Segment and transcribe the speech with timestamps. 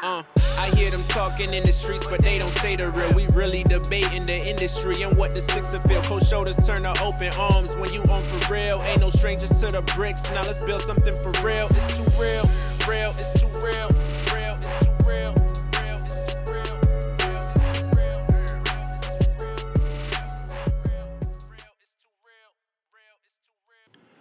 [0.00, 0.22] Uh,
[0.58, 3.12] I hear them talking in the streets, but they don't say the real.
[3.14, 6.00] We really debating the industry and what the sixer feel.
[6.02, 8.80] Cold shoulders turn to open arms when you on for real.
[8.82, 10.22] Ain't no strangers to the bricks.
[10.32, 11.66] Now let's build something for real.
[11.70, 12.44] It's too real,
[12.88, 15.34] real, it's too real, it's too real.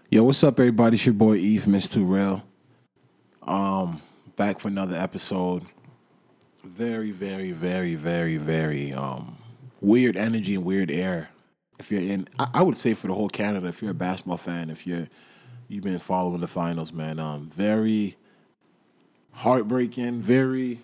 [0.10, 0.96] Yo, what's up, everybody?
[0.96, 2.42] It's your boy Eve, Miss Too Real.
[4.38, 5.64] Back for another episode.
[6.64, 9.36] Very, very, very, very, very um
[9.82, 11.30] weird energy and weird air.
[11.80, 14.38] If you're in, I, I would say for the whole Canada, if you're a basketball
[14.38, 15.08] fan, if you're
[15.68, 18.16] you've been following the finals, man, um, very
[19.32, 20.82] heartbreaking, very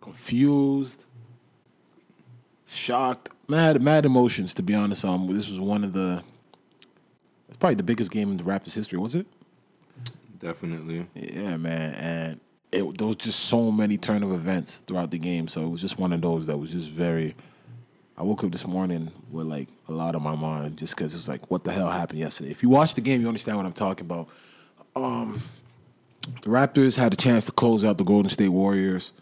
[0.00, 1.04] confused,
[2.68, 4.54] shocked, mad, mad emotions.
[4.54, 6.22] To be honest, um, this was one of the
[7.48, 9.26] it's probably the biggest game in the Raptors history, was it?
[10.38, 11.06] Definitely.
[11.14, 11.94] Yeah, man.
[11.94, 12.40] And
[12.72, 15.48] it, there was just so many turn of events throughout the game.
[15.48, 17.34] So it was just one of those that was just very.
[18.16, 21.16] I woke up this morning with like a lot on my mind just because it
[21.16, 22.50] was like, what the hell happened yesterday?
[22.50, 24.28] If you watch the game, you understand what I'm talking about.
[24.94, 25.42] Um,
[26.42, 29.12] the Raptors had a chance to close out the Golden State Warriors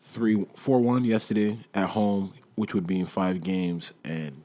[0.00, 4.42] three four one yesterday at home, which would be in five games, and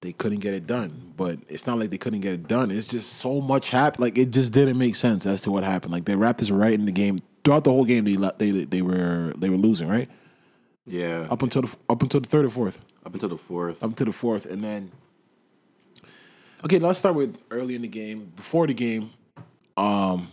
[0.00, 1.12] they couldn't get it done.
[1.16, 2.70] But it's not like they couldn't get it done.
[2.70, 4.02] It's just so much happened.
[4.02, 5.92] Like it just didn't make sense as to what happened.
[5.92, 8.04] Like the Raptors were right in the game throughout the whole game.
[8.04, 10.08] They they they were they were losing right
[10.86, 11.26] Yeah.
[11.30, 12.80] Up, until the up until the third or fourth.
[13.04, 13.82] Up until the fourth.
[13.82, 14.90] Up to the fourth, and then
[16.64, 18.32] okay, let's start with early in the game.
[18.36, 19.10] Before the game,
[19.76, 20.28] um,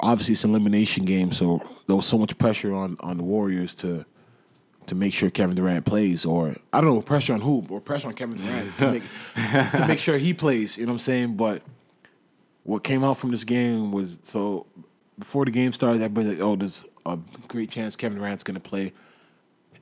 [0.00, 3.74] obviously it's an elimination game, so there was so much pressure on on the Warriors
[3.74, 4.04] to
[4.86, 8.08] to make sure Kevin Durant plays, or I don't know, pressure on who, or pressure
[8.08, 9.02] on Kevin Durant to make
[9.74, 10.76] to make sure he plays.
[10.76, 11.36] You know what I'm saying?
[11.36, 11.62] But
[12.64, 14.66] what came out from this game was so
[15.18, 18.60] before the game started, everybody's like, "Oh, there's a great chance Kevin Durant's going to
[18.60, 18.92] play."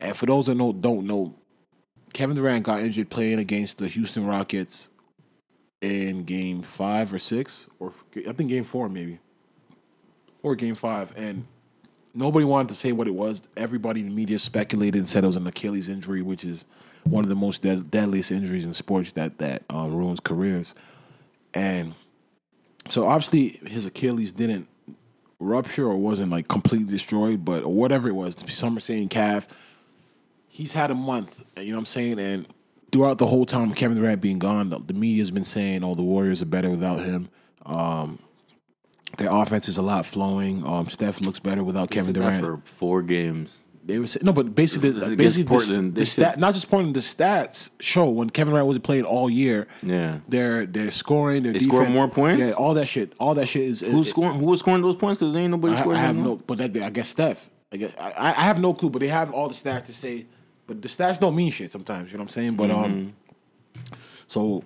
[0.01, 1.35] And for those that know, don't know,
[2.13, 4.91] Kevin Durant got injured playing against the Houston Rockets
[5.81, 9.19] in Game Five or Six, or I think Game Four maybe,
[10.43, 11.47] or Game Five, and
[12.15, 13.43] nobody wanted to say what it was.
[13.57, 16.65] Everybody in the media speculated and said it was an Achilles injury, which is
[17.05, 20.75] one of the most dead, deadliest injuries in sports that that um, ruins careers.
[21.55, 21.95] And
[22.89, 24.69] so obviously his Achilles didn't
[25.39, 29.49] rupture or wasn't like completely destroyed, but whatever it was, some are saying calf.
[30.49, 32.47] He's had a month, you know what I'm saying, and
[32.93, 36.03] throughout the whole time Kevin Durant being gone, the, the media's been saying, "Oh, the
[36.03, 37.29] Warriors are better without him."
[37.65, 38.19] Um,
[39.17, 40.67] their offense is a lot flowing.
[40.67, 42.41] Um, Steph looks better without Kevin Durant.
[42.41, 43.67] for four games.
[43.83, 46.95] They were no, but basically, Against basically, the, Portland, the they stat, not just Portland,
[46.95, 49.67] the stats show when Kevin Durant wasn't playing all year.
[49.83, 50.19] Yeah.
[50.29, 51.43] They're they're scoring.
[51.45, 52.47] Their They score more points?
[52.47, 53.15] Yeah, all that shit.
[53.19, 54.39] All that shit is Who's scoring?
[54.39, 55.19] Who was scoring those points?
[55.19, 55.99] Because ain't nobody I, scoring.
[55.99, 56.37] I have anymore.
[56.37, 57.49] no, but that, I guess Steph.
[57.73, 60.27] I, guess, I, I have no clue, but they have all the stats to say.
[60.67, 62.13] But the stats don't mean shit sometimes.
[62.13, 62.55] You know what I'm saying?
[62.57, 63.15] But um,
[64.27, 64.63] so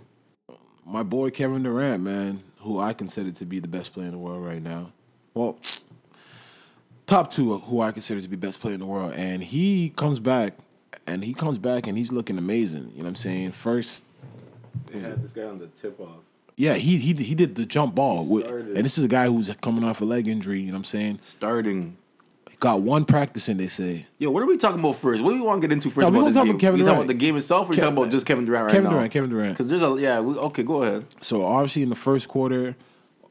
[0.84, 4.19] my boy Kevin Durant, man, who I consider to be the best player in the
[4.19, 4.91] world right now.
[5.35, 5.59] Well,
[7.07, 10.19] top two, who I consider to be best player in the world, and he comes
[10.19, 10.55] back,
[11.07, 12.91] and he comes back, and he's looking amazing.
[12.93, 13.53] You know what I'm saying?
[13.53, 14.05] First,
[14.91, 16.19] They had this guy on the tip off.
[16.57, 19.51] yeah, he he he did the jump ball, with, and this is a guy who's
[19.61, 20.61] coming off a leg injury.
[20.61, 21.19] You know what I'm saying?
[21.21, 21.97] Starting.
[22.60, 24.06] Got one practice in, they say.
[24.19, 25.22] Yo, what are we talking about first?
[25.22, 26.50] What do we want to get into first No, we about this talk game?
[26.54, 28.44] about Kevin we talking about the game itself, or we Kev- talking about just Kevin
[28.44, 28.91] Durant right Kevin now?
[28.91, 29.53] Durant, Kevin Durant.
[29.53, 30.20] Because there's a yeah.
[30.20, 31.04] We, okay, go ahead.
[31.20, 32.76] So obviously in the first quarter,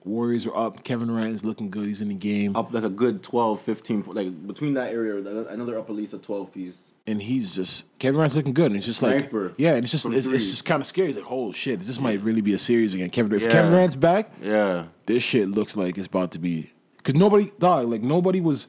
[0.04, 0.84] Warriors are up.
[0.84, 1.88] Kevin Durant is looking good.
[1.88, 5.16] He's in the game, Up like a good 12, 15, like between that area,
[5.48, 6.78] another up at least a twelve piece.
[7.08, 8.68] and he's just Kevin Durant's looking good.
[8.68, 9.54] And it's just like Sniper.
[9.58, 11.08] yeah, and it's just it's, it's just kind of scary.
[11.10, 13.10] It's like oh shit, this might really be a series again.
[13.10, 13.52] Kevin If Yeah.
[13.52, 14.86] Kevin Durant's back, Yeah.
[15.06, 18.68] this shit looks like it's about to be because nobody dog like nobody was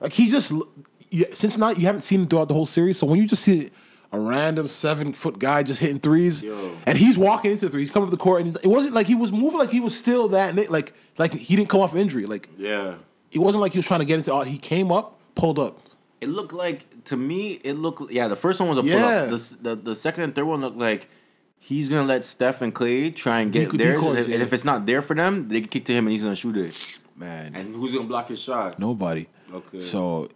[0.00, 0.52] like he just
[1.10, 2.98] you, since not you haven't seen him throughout the whole series.
[2.98, 3.70] So when you just see
[4.12, 6.76] a random seven foot guy just hitting threes, Yo.
[6.86, 9.14] and he's walking into threes, he's coming to the court, and it wasn't like he
[9.14, 12.26] was moving like he was still that like like he didn't come off injury.
[12.26, 12.94] Like Yeah.
[13.32, 14.32] it wasn't like he was trying to get into.
[14.32, 14.42] all.
[14.42, 15.80] He came up, pulled up.
[16.20, 17.52] It looked like to me.
[17.64, 18.28] It looked yeah.
[18.28, 19.06] The first one was a pull Yeah.
[19.06, 19.30] up.
[19.30, 21.08] The, the the second and third one looked like
[21.58, 24.64] he's gonna let Steph and Klay try and get theirs, and if, and if it's
[24.64, 26.98] not there for them, they can kick to him and he's gonna shoot it.
[27.16, 28.78] Man, And who's gonna block his shot?
[28.78, 29.26] nobody.
[29.52, 29.80] Okay.
[29.80, 30.28] So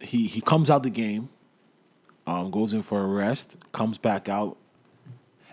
[0.00, 1.28] he he comes out the game,
[2.26, 4.56] um, goes in for a rest, comes back out,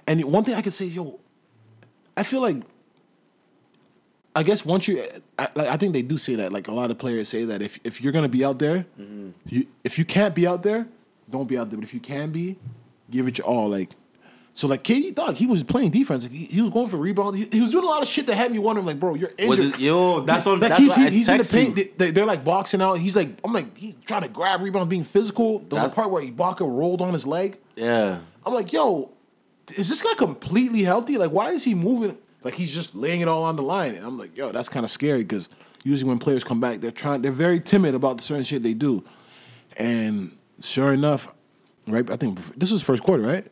[0.07, 1.19] and one thing I can say, yo,
[2.15, 2.57] I feel like.
[4.35, 4.99] I guess once you,
[5.37, 6.51] I, like, I think they do say that.
[6.51, 8.83] Like a lot of players say that if if you're gonna be out there,
[9.45, 10.87] you if you can't be out there,
[11.29, 11.77] don't be out there.
[11.77, 12.57] But if you can be,
[13.11, 13.69] give it your all.
[13.69, 13.91] Like
[14.55, 16.23] So like KD, dog, he was playing defense.
[16.23, 17.35] Like, he, he was going for rebounds.
[17.37, 19.31] He, he was doing a lot of shit that had me wondering, like, bro, you're
[19.37, 19.49] injured.
[19.49, 21.43] Was it- yo, that's what- like that's he's, what I he's, in the
[21.75, 21.97] paint.
[21.97, 22.99] They, they're like boxing out.
[22.99, 25.57] He's like, I'm like, he's trying to grab rebounds, being physical.
[25.59, 27.57] There was That's- a part where Ibaka rolled on his leg.
[27.75, 28.19] Yeah.
[28.45, 29.09] I'm like, yo,
[29.75, 31.17] is this guy completely healthy?
[31.17, 32.15] Like, why is he moving?
[32.43, 33.95] Like, he's just laying it all on the line.
[33.95, 35.49] And I'm like, yo, that's kind of scary because
[35.83, 38.73] usually when players come back, they're trying, they're very timid about the certain shit they
[38.75, 39.03] do.
[39.77, 41.29] And sure enough,
[41.87, 42.07] right?
[42.11, 43.47] I think this was first quarter, right?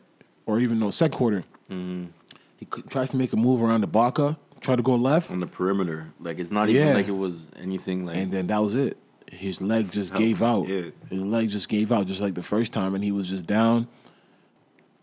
[0.52, 1.44] Or even no, second quarter.
[1.70, 5.40] He c- tries to make a move around the Baca, try to go left, On
[5.40, 6.12] the perimeter.
[6.20, 6.82] Like it's not Yeah.
[6.82, 8.98] even like it was anything like and then that was it.
[9.30, 10.68] His leg just Oh, gave out.
[10.68, 10.90] yeah.
[11.08, 13.88] His leg just gave out, just like the first time, and he was just down.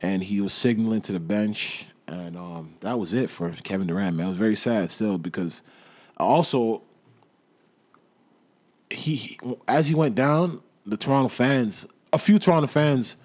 [0.02, 4.16] And he was signaling to the bench, and um, that was it for Kevin Durant.
[4.16, 5.64] Man, it was very sad still because
[6.18, 6.84] also
[8.92, 13.18] he, he as he went down, the Toronto fans, a few Toronto fans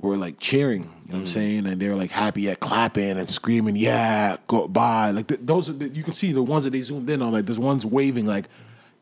[0.00, 1.12] were like cheering, you know Mm.
[1.12, 1.66] what I'm saying?
[1.66, 5.10] And they were like happy at clapping and screaming, yeah, go by.
[5.10, 7.32] Like th- those are the, you can see the ones that they zoomed in on,
[7.32, 8.48] like there's ones waving like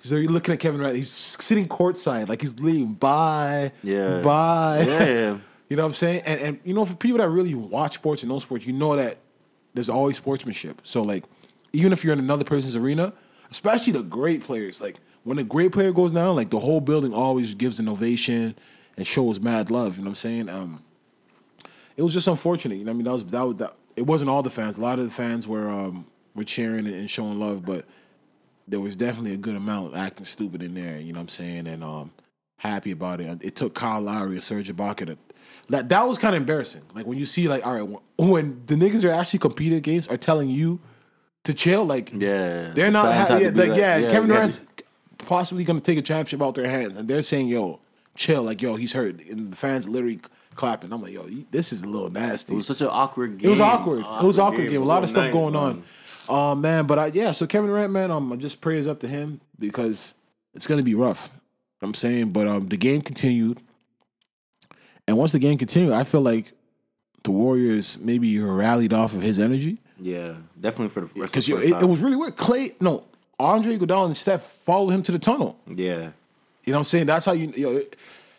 [0.01, 4.21] so you're looking at Kevin Durant, he's sitting courtside, like he's leaving, bye, Yeah.
[4.23, 4.85] bye.
[4.87, 5.39] Yeah, yeah.
[5.69, 6.23] you know what I'm saying?
[6.25, 8.95] And and you know, for people that really watch sports and know sports, you know
[8.97, 9.19] that
[9.75, 10.81] there's always sportsmanship.
[10.85, 11.25] So like,
[11.73, 13.13] even if you're in another person's arena,
[13.51, 17.13] especially the great players, like when a great player goes down, like the whole building
[17.13, 18.55] always gives an ovation
[18.97, 19.97] and shows mad love.
[19.97, 20.49] You know what I'm saying?
[20.49, 20.83] Um,
[21.99, 22.77] it was just unfortunate.
[22.77, 23.75] You know, what I mean, that was that was that.
[23.97, 24.79] It wasn't all the fans.
[24.79, 27.85] A lot of the fans were um were cheering and, and showing love, but
[28.69, 31.01] there was definitely a good amount acting stupid in there.
[31.01, 31.67] You know what I'm saying?
[31.67, 32.13] And um,
[32.59, 33.39] happy about it.
[33.43, 35.19] It took Kyle Lowry or Serge Ibaka to.
[35.71, 36.83] That, that was kind of embarrassing.
[36.95, 40.17] Like when you see like, all right, when, the niggas are actually competing against are
[40.17, 40.81] telling you
[41.45, 42.71] to chill, like Yeah.
[42.73, 43.13] they're not.
[43.13, 44.37] fans Ha- yeah, like, like- yeah, yeah, Kevin yeah.
[44.37, 44.65] Durant's
[45.19, 47.81] possibly gonna take a championship out their hands, and they're saying, "Yo,
[48.19, 50.21] chill," like, "Yo, he's hurt," and the fans literally
[50.55, 50.93] clapping.
[50.93, 53.47] I'm like, "Yo, this is a little nasty." It was such an awkward game.
[53.47, 54.01] It was awkward.
[54.01, 54.83] it was awkward game.
[54.83, 55.83] A lot of stuff night, going man.
[56.29, 56.53] on.
[56.53, 57.31] Um, man, but I, yeah.
[57.31, 60.13] So Kevin Durant, man, um, I just prayers up to him because
[60.55, 61.31] it's gonna be rough.
[61.81, 63.63] I'm saying, but um, the game continued,
[65.07, 66.53] and once the game continued, I feel like
[67.23, 71.49] the Warriors maybe rallied off of his energy Yeah, definitely for the rest of because
[71.49, 72.37] it, it was really weird.
[72.37, 73.05] Klay, no,
[73.39, 75.59] Andre Iguodala and Steph followed him to the tunnel.
[75.67, 76.11] Yeah.
[76.69, 77.07] You know what I'm saying?
[77.07, 77.51] That's how you.
[77.57, 77.83] you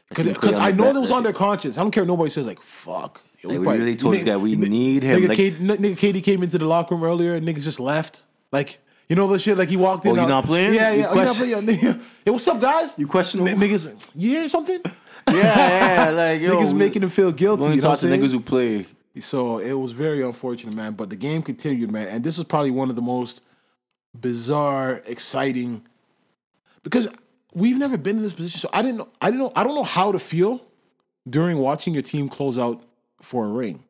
[0.07, 1.79] because I know that was on their conscience.
[1.79, 2.05] I don't care.
[2.05, 3.23] Nobody says like fuck.
[3.41, 5.19] Yo, Like, we probably- really told this guy we nigga- need him.
[5.19, 8.21] Nigga, Like- K, nigga KD came into the locker room earlier and niggas just left.
[8.51, 8.77] Like
[9.07, 9.57] you know the shit.
[9.57, 10.19] Like he walked oh, in.
[10.19, 10.75] Oh, you not playing?
[10.75, 11.07] Yeah, You yeah.
[11.09, 11.51] Oh, you not playing?
[11.51, 12.93] Yo, nigga, Hey, what's up, guys?
[12.99, 13.49] You questionable?
[13.49, 14.79] N- niggas, you hear something?
[15.27, 17.63] Yeah, yeah, like yo, niggas we- making him feel guilty.
[17.63, 18.85] Only You know talk to niggas who play.
[19.19, 20.93] So it was very unfortunate, man.
[20.93, 22.07] But the game continued, man.
[22.07, 23.41] And this is probably one of the most
[24.19, 25.83] bizarre, exciting
[26.83, 27.07] because
[27.53, 28.59] we've never been in this position.
[28.59, 29.07] So I didn't know.
[29.21, 29.51] I didn't know.
[29.55, 30.61] I don't know how to feel
[31.29, 32.81] during watching your team close out
[33.21, 33.83] for a ring.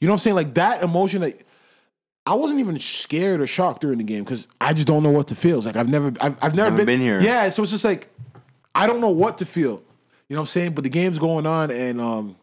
[0.00, 0.36] You know what I'm saying?
[0.36, 1.22] Like that emotion.
[1.22, 1.34] that
[2.26, 5.28] I wasn't even scared or shocked during the game because I just don't know what
[5.28, 5.56] to feel.
[5.56, 6.12] It's like I've never.
[6.20, 7.20] I've, I've never, Never been here.
[7.20, 7.48] Yeah.
[7.48, 8.08] So it's just like
[8.74, 9.82] I don't know what to feel.
[10.28, 10.72] You know what I'm saying?
[10.74, 12.36] But the game's going on, and um,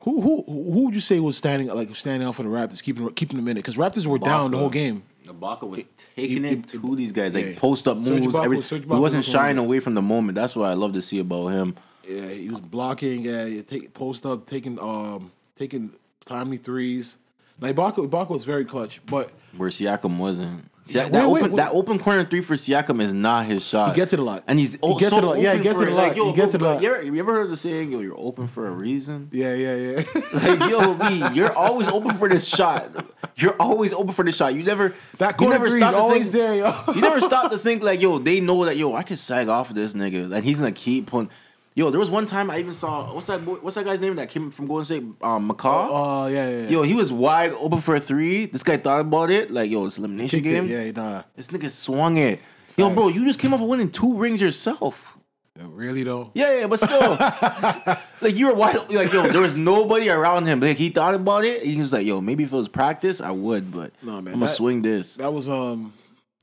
[0.00, 3.08] who who who would you say was standing like standing out for the Raptors, keeping
[3.14, 3.60] keeping them in it?
[3.60, 5.02] Because Raptors were down the whole game.
[5.26, 7.58] Ibaka was taking it- it, to these guys, like yeah.
[7.58, 8.26] post up moves.
[8.26, 10.34] Ibaka- every, Serge he wasn't was shying away from the moment.
[10.36, 11.74] That's what I love to see about him.
[12.08, 13.24] Yeah, he was blocking.
[13.24, 15.90] Yeah, he take post up, taking um taking
[16.24, 17.18] timely threes.
[17.60, 20.70] Now Ibaka Ibaka was very clutch, but Where Siakam wasn't.
[20.86, 21.56] See, Yeah, that, wait, wait, open wait.
[21.56, 23.90] that open corner three for Siakam is not his shot.
[23.90, 24.44] He gets it a lot.
[24.46, 25.40] and he's He oh, gets so it a lot.
[25.40, 26.08] Yeah, he gets it a lot.
[26.08, 26.82] Like, yo, He gets bro, it a lot.
[26.82, 29.28] You ever, you ever heard the saying, "Yo, you're open for a reason"?
[29.32, 30.02] yeah, yeah, yeah.
[30.32, 33.04] Like, yo, B, you're always open for this shot.
[33.36, 34.54] You're always open for this shot.
[34.54, 36.32] You never that you never stop to always think.
[36.32, 36.72] there, yo.
[36.94, 39.70] You never stop to think like, yo, they know that yo, I can sag off
[39.70, 40.30] of this nigga.
[40.30, 41.30] Like he's gonna keep pulling.
[41.76, 44.16] Yo, there was one time I even saw what's that boy, what's that guy's name
[44.16, 45.04] that came from Golden State?
[45.20, 45.88] Um, McCaw.
[45.90, 46.60] Oh yeah, yeah.
[46.62, 46.68] yeah.
[46.70, 48.46] Yo, he was wide open for a three.
[48.46, 49.50] This guy thought about it.
[49.50, 50.66] Like, yo, it's elimination Kicked it.
[50.66, 50.68] game.
[50.68, 51.22] Yeah, nah.
[51.34, 52.40] This nigga swung it.
[52.78, 55.18] Yo, bro, you just came off of winning two rings yourself.
[55.58, 56.30] Really though.
[56.34, 57.16] Yeah, yeah, but still,
[58.22, 58.76] like you were wide.
[58.90, 60.60] Like, yo, there was nobody around him.
[60.60, 61.62] Like he thought about it.
[61.62, 64.24] He was like, yo, maybe if it was practice, I would, but No, man, I'm
[64.24, 65.16] gonna that- swing this.
[65.16, 65.92] That was um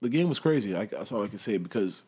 [0.01, 0.75] the game was crazy.
[0.75, 2.03] I, that's all I can say because,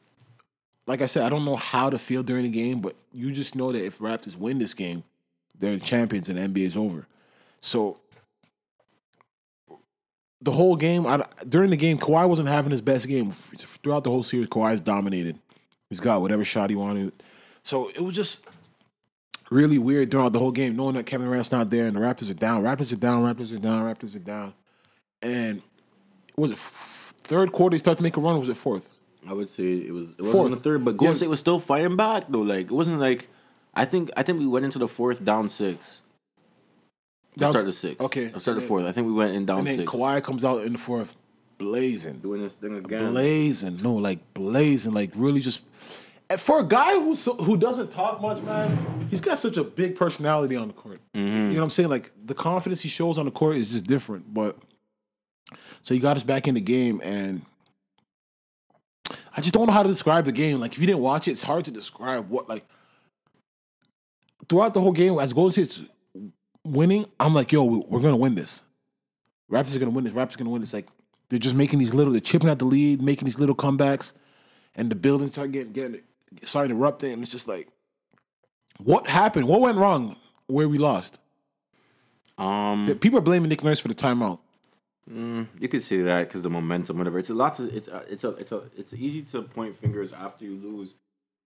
[0.87, 3.55] like I said, I don't know how to feel during the game, but you just
[3.55, 5.03] know that if Raptors win this game,
[5.57, 7.07] they're the champions and the NBA is over.
[7.61, 7.97] So
[10.41, 14.11] the whole game, I, during the game, Kawhi wasn't having his best game throughout the
[14.11, 14.47] whole series.
[14.47, 15.39] Kawhi's dominated.
[15.89, 17.13] He's got whatever shot he wanted.
[17.63, 18.45] So it was just
[19.49, 22.29] really weird throughout the whole game, knowing that Kevin Durant's not there and the Raptors
[22.29, 22.63] are down.
[22.63, 23.23] Raptors are down.
[23.23, 23.83] Raptors are down.
[23.83, 24.53] Raptors are down.
[25.21, 25.61] And
[26.35, 27.75] was it third quarter?
[27.75, 28.37] He started to make a run.
[28.37, 28.89] Was it fourth?
[29.27, 31.17] I would say it was it wasn't the third, but Golden Yeah.
[31.17, 32.41] State was still fighting back though.
[32.41, 33.27] Like it wasn't like
[33.73, 36.03] I think I think we went into the fourth down six.
[37.33, 38.01] To Down start the sixth.
[38.05, 38.31] okay.
[38.33, 38.85] Or start the fourth.
[38.85, 39.91] I think we went in down And then six.
[39.91, 41.15] Kawhi comes out in the fourth,
[41.57, 43.11] blazing, doing this thing again.
[43.11, 43.77] blazing.
[43.83, 45.61] No, like blazing, like really just.
[46.29, 49.65] and For a guy who's so, who doesn't talk much, man, he's got such a
[49.65, 51.01] big personality on the court.
[51.13, 51.27] Mm-hmm.
[51.27, 51.89] You know what I'm saying?
[51.89, 54.33] Like the confidence he shows on the court is just different.
[54.33, 54.57] But
[55.83, 57.41] so he got us back in the game, and
[59.37, 60.59] I just don't know how to describe the game.
[60.59, 62.65] Like if you didn't watch it, it's hard to describe what like
[64.49, 65.81] throughout the whole game as Golden State's
[66.63, 67.05] winning.
[67.19, 68.61] I'm like, yo, we- we're gonna win this.
[69.51, 70.13] Raptors are gonna win this.
[70.13, 70.73] Raptors are gonna win this.
[70.73, 70.87] Like
[71.29, 74.13] they're just making these little, they're chipping at the lead, making these little comebacks,
[74.75, 76.01] and the building start getting getting
[76.43, 77.67] starting erupting, and it's just like,
[78.77, 79.47] what happened?
[79.47, 80.15] What went wrong?
[80.47, 81.19] Where we lost?
[82.37, 84.39] Um, People are blaming Nick Nurse for the timeout.
[85.07, 87.19] You could say that because the momentum, whatever.
[87.19, 87.63] It's a lot to.
[87.75, 88.29] It's a, it's a.
[88.31, 88.63] It's a.
[88.75, 90.95] It's easy to point fingers after you lose.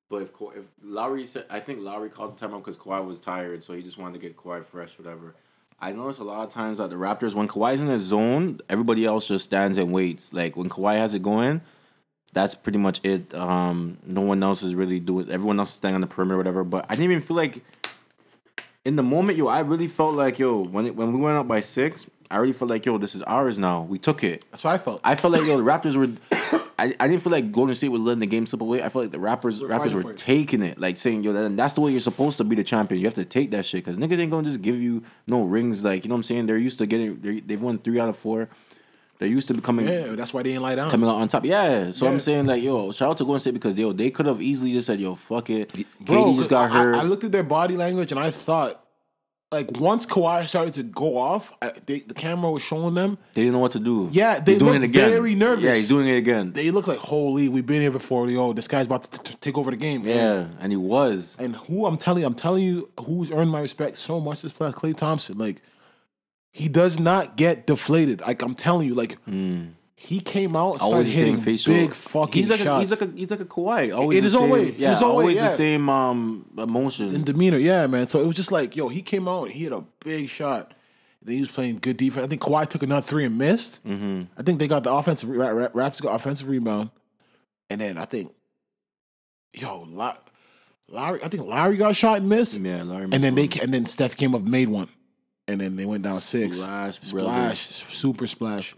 [0.09, 3.63] But if if Lowry said, I think Lowry called the timeout because Kawhi was tired,
[3.63, 5.35] so he just wanted to get Kawhi fresh, whatever.
[5.81, 9.05] I noticed a lot of times that the Raptors, when Kawhi's in his zone, everybody
[9.05, 10.33] else just stands and waits.
[10.33, 11.61] Like when Kawhi has it going,
[12.33, 13.33] that's pretty much it.
[13.33, 15.29] Um, no one else is really doing.
[15.29, 16.63] Everyone else is staying on the perimeter, whatever.
[16.63, 17.63] But I didn't even feel like
[18.85, 21.47] in the moment, yo, I really felt like yo when it, when we went up
[21.47, 23.81] by six, I already felt like yo, this is ours now.
[23.81, 24.45] We took it.
[24.51, 25.01] That's what I felt.
[25.03, 26.13] I felt like yo, the Raptors were.
[26.79, 28.81] I, I didn't feel like Golden State was letting the game slip away.
[28.81, 30.17] I felt like the Raptors We're Raptors were it.
[30.17, 33.01] taking it, like saying yo, that, that's the way you're supposed to be the champion.
[33.01, 35.83] You have to take that shit because niggas ain't gonna just give you no rings.
[35.83, 36.45] Like you know what I'm saying?
[36.45, 37.19] They're used to getting.
[37.19, 38.47] They're, they've won three out of four.
[39.17, 40.89] They're used to becoming yeah, that's why they didn't lie down.
[40.89, 41.43] coming out on top.
[41.43, 41.91] Yeah.
[41.91, 42.11] So Yeah.
[42.11, 44.71] I'm saying like yo, shout out to Golden State because yo, they could have easily
[44.71, 45.73] just said yo, fuck it.
[45.99, 48.81] Bro, KD just got I- I, looked at their body language and I thought,
[49.51, 53.17] like, once Kawhi started to go off, I, they, the camera was showing them.
[53.33, 54.09] They didn't know what to do.
[54.11, 55.09] Yeah, they he's doing it again.
[55.09, 55.63] very nervous.
[55.63, 56.51] Yeah, he's doing it again.
[56.51, 58.29] They look like, holy, we've been here before.
[58.29, 60.05] Yo, this guy's about to t- t- take over the game.
[60.05, 61.35] yeah, and he was.
[61.39, 64.51] And who I'm telling you, I'm telling you, who's earned my respect so much this
[64.51, 65.37] player, Klay Thompson.
[65.37, 65.63] Like,
[66.51, 68.21] he does not get deflated.
[68.21, 69.67] Like I'm telling you, like hmm.
[70.01, 70.81] He came out and.
[70.81, 71.73] Always the same hitting facial.
[71.73, 72.77] big fucking he's like shots.
[72.77, 73.93] A, he's like a he's like a Kawhi.
[73.95, 74.71] Always In the his own same, way.
[74.77, 75.43] Yeah, his own way, always yeah.
[75.43, 77.13] the same um emotion.
[77.13, 78.07] in demeanor, yeah, man.
[78.07, 80.73] So it was just like, yo, he came out and he hit a big shot.
[81.21, 82.23] Then he was playing good defense.
[82.23, 83.85] I think Kawhi took another three and missed.
[83.85, 84.23] Mm-hmm.
[84.37, 85.29] I think they got the offensive.
[85.29, 86.91] Ra- Ra- Raps got offensive rebound,
[87.69, 88.31] and then I think,
[89.53, 90.15] yo, La-
[90.87, 91.19] Lowry.
[91.21, 92.57] I think Lowry got shot and missed.
[92.57, 93.03] yeah, Lowry.
[93.11, 94.87] and then they and then Steph came up made one,
[95.47, 96.61] and then they went down six.
[96.61, 97.27] Splash, brother.
[97.27, 97.59] splash,
[97.93, 98.75] super splash.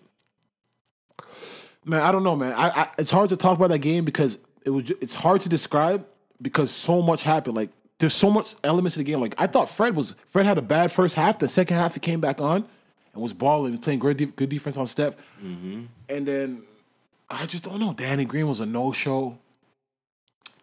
[1.86, 2.54] Man, I don't know, man.
[2.54, 4.92] I, I it's hard to talk about that game because it was.
[5.02, 6.06] It's hard to describe
[6.42, 7.56] because so much happened.
[7.56, 9.20] Like there's so much elements of the game.
[9.20, 11.40] Like I thought Fred was Fred had a bad first half.
[11.40, 12.66] The second half he came back on
[13.14, 15.16] and was balling, playing great, def- good defense on Steph.
[15.44, 15.84] Mm-hmm.
[16.10, 16.64] And then
[17.30, 17.94] I just don't know.
[17.94, 19.38] Danny Green was a no show.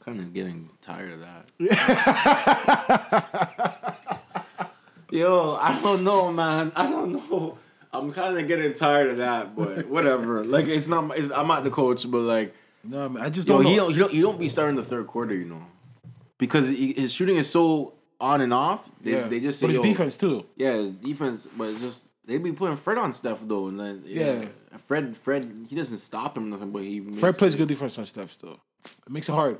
[0.05, 1.49] kind of getting tired of that.
[5.11, 6.71] Yo, I don't know, man.
[6.77, 7.57] I don't know.
[7.93, 10.45] I'm kind of getting tired of that, but whatever.
[10.57, 11.17] like it's not.
[11.19, 12.55] It's, I'm not the coach, but like,
[12.85, 13.71] No, man, I just yo, don't know.
[13.71, 14.13] he don't, he don't.
[14.13, 15.65] He don't be starting the third quarter, you know,
[16.39, 18.89] because he, his shooting is so on and off.
[19.01, 19.29] They, yeah.
[19.29, 20.45] they just say, but his defense too.
[20.57, 24.03] Yeah, his defense, but it's just they be putting Fred on stuff though, and then
[24.05, 24.49] yeah, Yeah.
[24.87, 27.99] Fred, Fred, he doesn't stop him nothing, but he makes Fred plays it- good defense
[27.99, 28.61] on Steph still.
[28.85, 29.59] It makes it hard.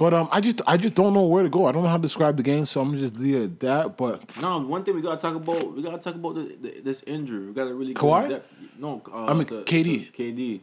[0.00, 1.66] But um, I just I just don't know where to go.
[1.66, 3.98] I don't know how to describe the game, so I'm just leave at that.
[3.98, 7.02] But No, one thing we gotta talk about, we gotta talk about the, the, this
[7.02, 7.48] injury.
[7.48, 8.40] We gotta really Kawhi?
[8.78, 10.10] No, uh, I mean, to- KD.
[10.10, 10.60] KD.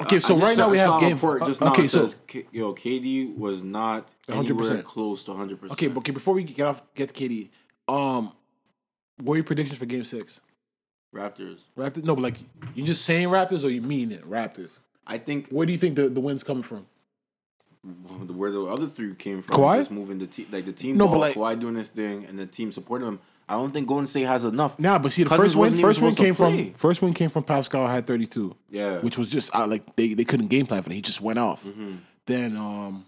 [0.00, 1.12] okay, so right now we have saw game.
[1.12, 2.16] report just now okay, so says,
[2.50, 4.36] yo, KD was not 100%.
[4.36, 5.60] anywhere close to 100.
[5.60, 7.50] percent okay, but okay, before we get off get to KD,
[7.86, 8.32] um,
[9.22, 10.40] what are your predictions for Game Six?
[11.14, 11.58] Raptors.
[11.78, 12.02] Raptors?
[12.02, 12.38] No, but like
[12.74, 14.80] you just saying Raptors or you mean it Raptors?
[15.06, 16.84] I think Where do you think the, the win's coming from?
[17.82, 19.78] Where the other three came from, Kawhi?
[19.78, 22.24] just moving the team, like the team No, ball, but like- Kawhi doing this thing,
[22.24, 23.18] and the team supporting him.
[23.50, 24.78] I don't think Golden State has enough.
[24.78, 27.44] Nah, but see, the Cousins first win, first win came from first win came from
[27.44, 28.54] Pascal had 32.
[28.68, 30.94] Yeah, which was just uh, like they, they couldn't game plan for that.
[30.94, 31.64] He just went off.
[31.64, 31.92] Mm-hmm.
[32.26, 33.06] Then um,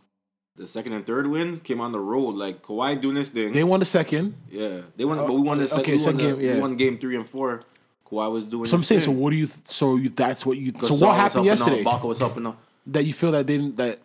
[0.56, 2.36] the second and third wins came on the road.
[2.36, 3.52] Like Kawhi doing this thing.
[3.52, 4.34] they won the second.
[4.50, 5.82] yeah, they won, but we won the second.
[5.82, 6.54] okay, second game, yeah.
[6.54, 7.64] We won game three and four.
[8.10, 8.64] Kawhi was doing.
[8.64, 9.48] So I'm saying, so what do you?
[9.64, 10.72] So you that's what you.
[10.80, 12.56] So what happened yesterday Ibaka was and down.
[12.86, 14.00] that you feel that they didn't that.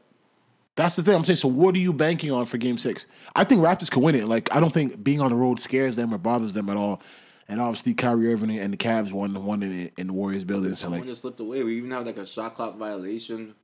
[0.75, 1.37] That's the thing I'm saying.
[1.37, 3.07] So what are you banking on for Game Six?
[3.35, 4.27] I think Raptors can win it.
[4.27, 7.01] Like I don't think being on the road scares them or bothers them at all.
[7.47, 10.75] And obviously Kyrie Irving and the Cavs won one in, in the Warriors building.
[10.75, 11.63] So like just slipped away.
[11.63, 13.55] We even have like a shot clock violation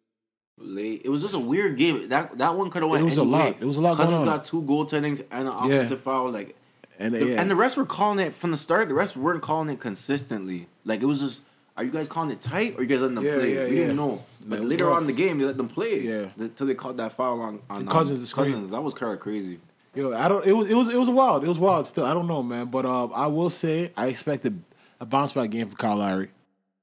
[0.58, 1.02] late.
[1.04, 2.10] It was just a weird game.
[2.10, 3.02] That that one could have went.
[3.02, 3.56] It was a lot.
[3.56, 3.58] way.
[3.60, 6.32] It was a lot going Cousins got two goaltendings and an offensive foul.
[6.32, 6.56] Like
[7.00, 7.42] and the- yeah.
[7.42, 8.88] and the rest were calling it from the start.
[8.88, 10.68] The rest weren't calling it consistently.
[10.86, 11.42] Like it was just.
[11.82, 13.56] Are you guys calling it tight or you guys letting them Yeah, play?
[13.56, 14.24] yeah, we didn't know.
[14.46, 16.02] But later on in the game, they let them play.
[16.02, 16.28] Yeah.
[16.38, 18.52] Until they called that foul on, on um, Cousins crazy.
[18.52, 18.70] Cousins.
[18.70, 19.60] That was kind of crazy.
[19.96, 20.46] Yo, I don't.
[20.46, 21.44] It was it was it was wild.
[21.44, 21.88] It was wild.
[21.88, 22.68] Still, I don't know, man.
[22.68, 24.54] But um, I will say I expect a,
[25.00, 26.30] a bounce back game from Kyle Lowry.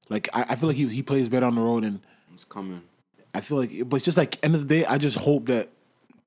[0.09, 2.01] Like I, I feel like he he plays better on the road, and
[2.33, 2.81] It's coming.
[3.33, 3.71] I feel like.
[3.87, 5.69] But it's just like end of the day, I just hope that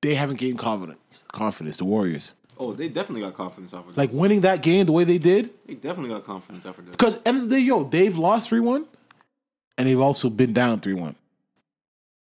[0.01, 1.27] they haven't gained confidence.
[1.31, 2.33] Confidence, the Warriors.
[2.59, 5.51] Oh, they definitely got confidence off of Like winning that game the way they did,
[5.65, 6.91] They definitely got confidence after this.
[6.91, 8.85] because end of the day, yo, they've lost three one,
[9.77, 11.15] and they've also been down three one.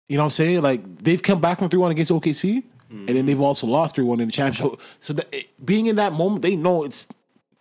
[0.07, 0.61] You know what I'm saying?
[0.61, 3.43] Like they've come back from three one against OKC, and then they've mm-hmm.
[3.43, 4.79] also lost three one in the championship.
[4.99, 7.07] So that, it- being in that moment, they know it's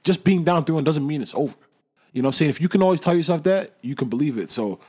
[0.05, 1.55] just being down three one doesn't mean it's over.
[2.13, 2.51] You know what I'm saying?
[2.51, 4.51] If you can always tell yourself that, you can believe it.
[4.51, 4.81] So,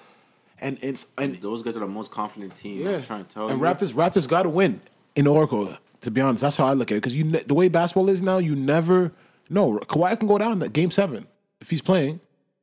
[0.59, 2.81] and it's and Those guys are the most confident team.
[2.81, 3.65] yeah, I'm trying to tell and you.
[3.65, 4.81] Raptors Raptors got to win
[5.15, 5.77] in Oracle.
[6.03, 7.01] To be honest, that's how I look at it.
[7.01, 9.11] Because you the way basketball is now, you never
[9.49, 11.27] no Kawhi can go down game seven
[11.61, 12.19] if he's playing.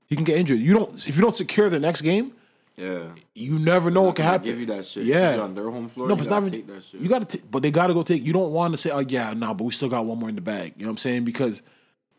[0.06, 0.60] He can get injured.
[0.60, 2.32] You don't if you don't secure the next game,
[2.76, 3.08] Yeah.
[3.34, 4.44] you never know what can happen.
[4.46, 5.04] Give you that shit.
[5.04, 5.36] Yeah.
[5.40, 6.08] On their home floor.
[6.08, 6.52] No, but it's gotta not.
[6.52, 7.00] take that shit.
[7.00, 8.24] You got to, but they got to go take.
[8.24, 10.34] You don't want to say, "Oh yeah, nah," but we still got one more in
[10.34, 10.74] the bag.
[10.76, 11.24] You know what I'm saying?
[11.24, 11.62] Because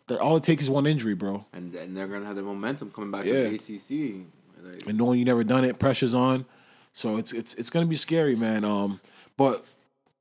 [0.08, 1.46] that all it takes is one injury, bro.
[1.54, 3.44] and, and they're gonna have the momentum coming back Yeah.
[3.44, 4.26] to the ACC.
[4.64, 6.46] Like, and knowing you never done it, pressure's on.
[6.94, 8.64] So it's it's it's gonna be scary, man.
[8.66, 9.00] Um,
[9.38, 9.66] but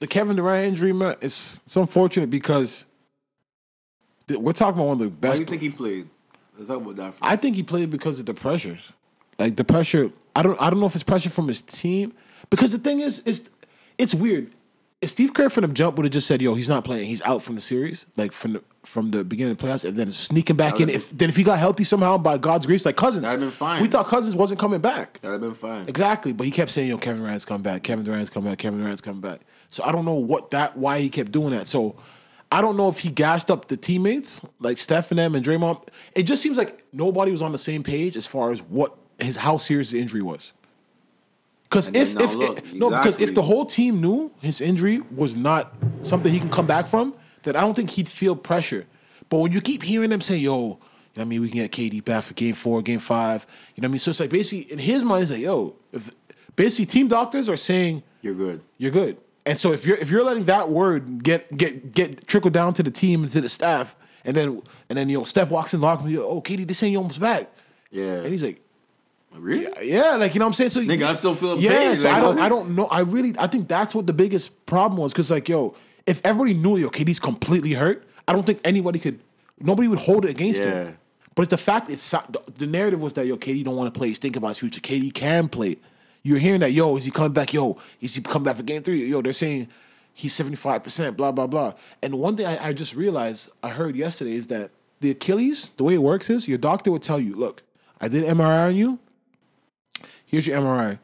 [0.00, 2.84] the Kevin Durant injury, man, it's it's unfortunate because
[4.28, 5.36] we're talking about one of the why best.
[5.36, 6.08] do you think he played?
[6.56, 7.14] Let's talk about that.
[7.14, 8.78] For I think he played because of the pressure,
[9.38, 10.10] like the pressure.
[10.36, 12.12] I don't I don't know if it's pressure from his team
[12.50, 13.48] because the thing is, it's
[13.98, 14.52] it's weird.
[15.00, 17.06] If Steve Kerr from the jump would have just said, "Yo, he's not playing.
[17.06, 19.96] He's out from the series, like from the from the beginning of the playoffs," and
[19.96, 20.86] then sneaking back in.
[20.88, 23.50] would've If then if he got healthy somehow by God's grace, like Cousins, That'd been
[23.50, 23.80] fine.
[23.80, 25.18] we thought Cousins wasn't coming back.
[25.22, 25.88] That'd have been fine.
[25.88, 27.82] Exactly, but he kept saying, "Yo, Kevin Durant's coming back.
[27.82, 28.58] Kevin Durant's coming back.
[28.58, 31.66] Kevin Durant's coming back." So I don't know what that why he kept doing that.
[31.66, 31.96] So
[32.52, 35.86] I don't know if he gassed up the teammates like Steph and them and Draymond.
[36.14, 39.36] It just seems like nobody was on the same page as far as what his
[39.36, 40.52] how serious the injury was.
[41.64, 45.72] Because if if look, no, because if the whole team knew his injury was not
[46.02, 48.86] something he can come back from, then I don't think he'd feel pressure.
[49.28, 50.78] But when you keep hearing them say, "Yo," you know
[51.14, 53.46] what I mean, we can get KD back for game four, game five.
[53.76, 53.98] You know what I mean?
[54.00, 56.10] So it's like basically in his mind, it's like, "Yo," if
[56.56, 58.62] basically team doctors are saying You're good.
[58.78, 59.16] you're good.
[59.46, 62.82] And so if you're if you're letting that word get get get trickle down to
[62.82, 65.80] the team and to the staff, and then and then you know Steph walks in
[65.80, 67.50] the locker room, go, oh KD, this ain't you almost back,
[67.90, 68.16] Yeah.
[68.16, 68.60] and he's like,
[69.34, 69.88] really?
[69.88, 70.70] yeah, like you know what I'm saying.
[70.70, 71.70] So Nigga, I'm still feeling yeah.
[71.70, 71.96] pain.
[71.96, 72.38] So Like, I don't?
[72.40, 72.86] I don't know.
[72.86, 75.74] I really I think that's what the biggest problem was because like yo,
[76.06, 79.20] if everybody knew yo KD's completely hurt, I don't think anybody could
[79.58, 80.84] nobody would hold it against Yeah.
[80.84, 80.98] him.
[81.34, 83.98] But it's the fact it's the- the narrative was that yo KD don't want to
[83.98, 84.08] play.
[84.08, 84.80] He's thinking about his future.
[84.80, 85.76] KD can play.
[86.22, 87.52] You're hearing that yo is he coming back?
[87.52, 89.06] Yo is he coming back for game three?
[89.06, 89.68] Yo they're saying
[90.12, 91.16] he's seventy five percent.
[91.16, 91.74] Blah blah blah.
[92.02, 95.84] And one thing I, I just realized I heard yesterday is that the Achilles the
[95.84, 97.62] way it works is your doctor would tell you, look,
[98.00, 98.98] I did MRI on you.
[100.26, 100.98] Here's your MRI.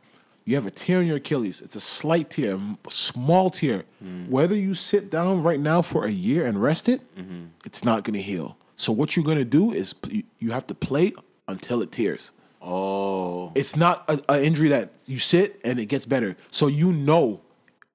[0.44, 1.60] You have a tear in your Achilles.
[1.60, 3.82] It's a slight tear, m- small tear.
[4.02, 4.28] Mm.
[4.28, 7.46] Whether you sit down right now for a year and rest it, mm-hmm.
[7.64, 8.56] it's not going to heal.
[8.76, 9.96] So what you're going to do is
[10.38, 11.14] you have to play
[11.48, 12.30] until it tears.
[12.66, 13.52] Oh.
[13.54, 16.36] It's not a, a injury that you sit and it gets better.
[16.50, 17.40] So you know,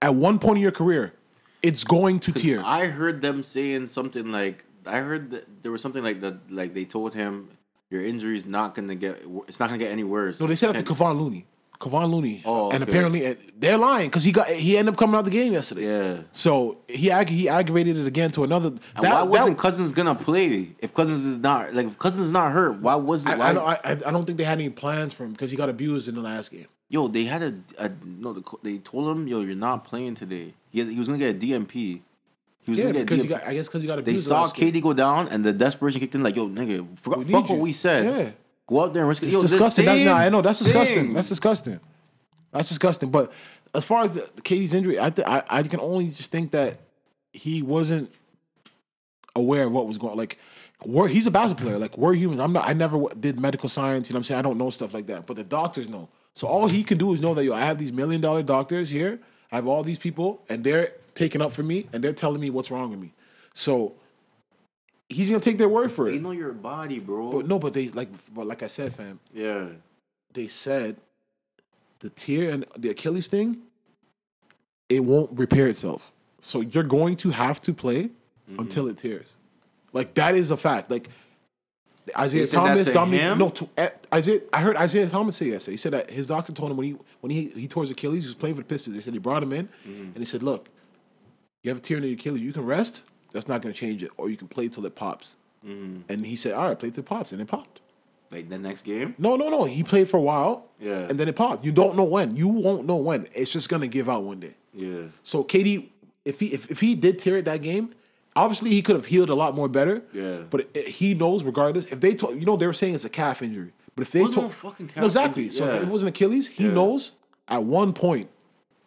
[0.01, 1.13] at one point in your career,
[1.62, 2.62] it's going to tear.
[2.63, 6.73] I heard them saying something like I heard that there was something like that like
[6.73, 7.49] they told him
[7.89, 10.39] your injury's not gonna get it's not gonna get any worse.
[10.39, 11.45] No, they said that to Kevon Looney.
[11.82, 12.41] Kevon Looney.
[12.46, 15.52] Oh, and apparently they're lying because he got he ended up coming out the game
[15.52, 15.88] yesterday.
[15.88, 16.22] Yeah.
[16.32, 18.70] So he ag- he aggravated it again to another.
[18.96, 22.52] And why wasn't Cousins gonna play if Cousins is not like if Cousins is not
[22.54, 22.80] hurt?
[22.80, 23.50] Why wasn't I, why?
[23.50, 23.65] I, don't,
[24.06, 26.15] I, I don't think they had any plans for him because he got abused in
[26.15, 26.67] the last game.
[26.89, 28.34] yo, they had a, a no.
[28.63, 30.54] They told him, yo, you're not playing today.
[30.70, 32.02] He, had, he was gonna get a DNP.
[32.63, 33.22] He was Yeah, gonna get DNP.
[33.24, 34.26] he got, I guess because he got they abused.
[34.26, 34.72] the saw game.
[34.72, 36.22] KD go down, and the desperation kicked in.
[36.22, 38.06] Like, yo, nigga, fuck, fuck what we said.
[38.06, 38.32] Yeah.
[38.71, 39.27] Go out there and risk it.
[39.27, 39.86] It's Yo, disgusting.
[39.86, 40.97] That's, nah, I know that's disgusting.
[40.97, 41.13] thing.
[41.13, 41.79] That's disgusting.
[42.53, 43.12] That's disgusting.
[43.12, 43.34] But
[43.75, 46.79] as far as KD's injury, I, th- I I can only just think that
[47.34, 48.13] he wasn't
[49.36, 50.15] aware of what was going.
[50.15, 50.38] Like,
[50.86, 51.79] we're, he's a basketball player.
[51.79, 52.39] Like we're humans.
[52.39, 52.67] I'm not.
[52.67, 54.10] I never did medical science.
[54.10, 54.39] You know what I'm saying?
[54.39, 55.25] I don't know stuff like that.
[55.25, 56.07] But the doctors know.
[56.34, 58.89] So all he can do is know that yo, I have these million dollar doctors
[58.89, 59.19] here.
[59.51, 62.49] I have all these people, and they're taking up for me, and they're telling me
[62.49, 63.12] what's wrong with me.
[63.53, 63.95] So
[65.12, 66.13] he's gonna take their word for it.
[66.13, 67.32] They know your body, bro.
[67.32, 69.67] But no, but they like, but like I said, fam, yeah.
[70.34, 70.97] they said
[72.00, 73.58] the tear and the Achilles thing,
[74.89, 76.12] it won't repair itself.
[76.39, 78.10] So you're going to have to play
[78.50, 78.60] Mm-hmm.
[78.60, 79.38] until it tears.
[79.93, 80.89] Like that is a fact.
[80.91, 81.08] Like
[82.17, 83.38] Isaiah Thomas, to Dominic, him?
[83.38, 84.41] no, to eh, Isaiah.
[84.52, 85.74] I heard Isaiah Thomas say yesterday.
[85.74, 88.24] He said that his doctor told him when he when he he tore his Achilles,
[88.24, 88.95] he was playing for the Pistons.
[88.97, 90.02] They said he brought him in, Mm-hmm.
[90.02, 90.67] and he said, "Look,
[91.63, 92.41] you have a tear in your Achilles.
[92.41, 93.04] You can rest.
[93.32, 96.02] That's not going to change it, or you can play till it pops." Mm-hmm.
[96.12, 97.82] And he said, "All right, play till it pops," and it popped.
[98.32, 99.13] Like the next game.
[99.17, 99.65] No, no, no.
[99.65, 100.65] He played for a while.
[100.80, 101.08] Yeah.
[101.10, 101.65] And then it popped.
[101.65, 102.38] You don't know when.
[102.38, 103.28] You won't know when.
[103.36, 104.54] It's just gonna give out one day.
[104.74, 105.08] Yeah.
[105.22, 105.89] So KD,
[106.24, 107.94] if he if, if he did tear it that game,
[108.36, 110.02] obviously he could have healed a lot more better.
[110.13, 110.44] Yeah.
[110.50, 111.86] But it, he knows regardless.
[111.88, 114.22] If they told you know they were saying it's a calf injury, but if they
[114.22, 115.44] told no fucking no, exactly.
[115.44, 115.82] injury, So if yeah.
[115.82, 116.74] it was an Achilles, he Yeah.
[116.74, 117.12] knows
[117.50, 118.30] at one point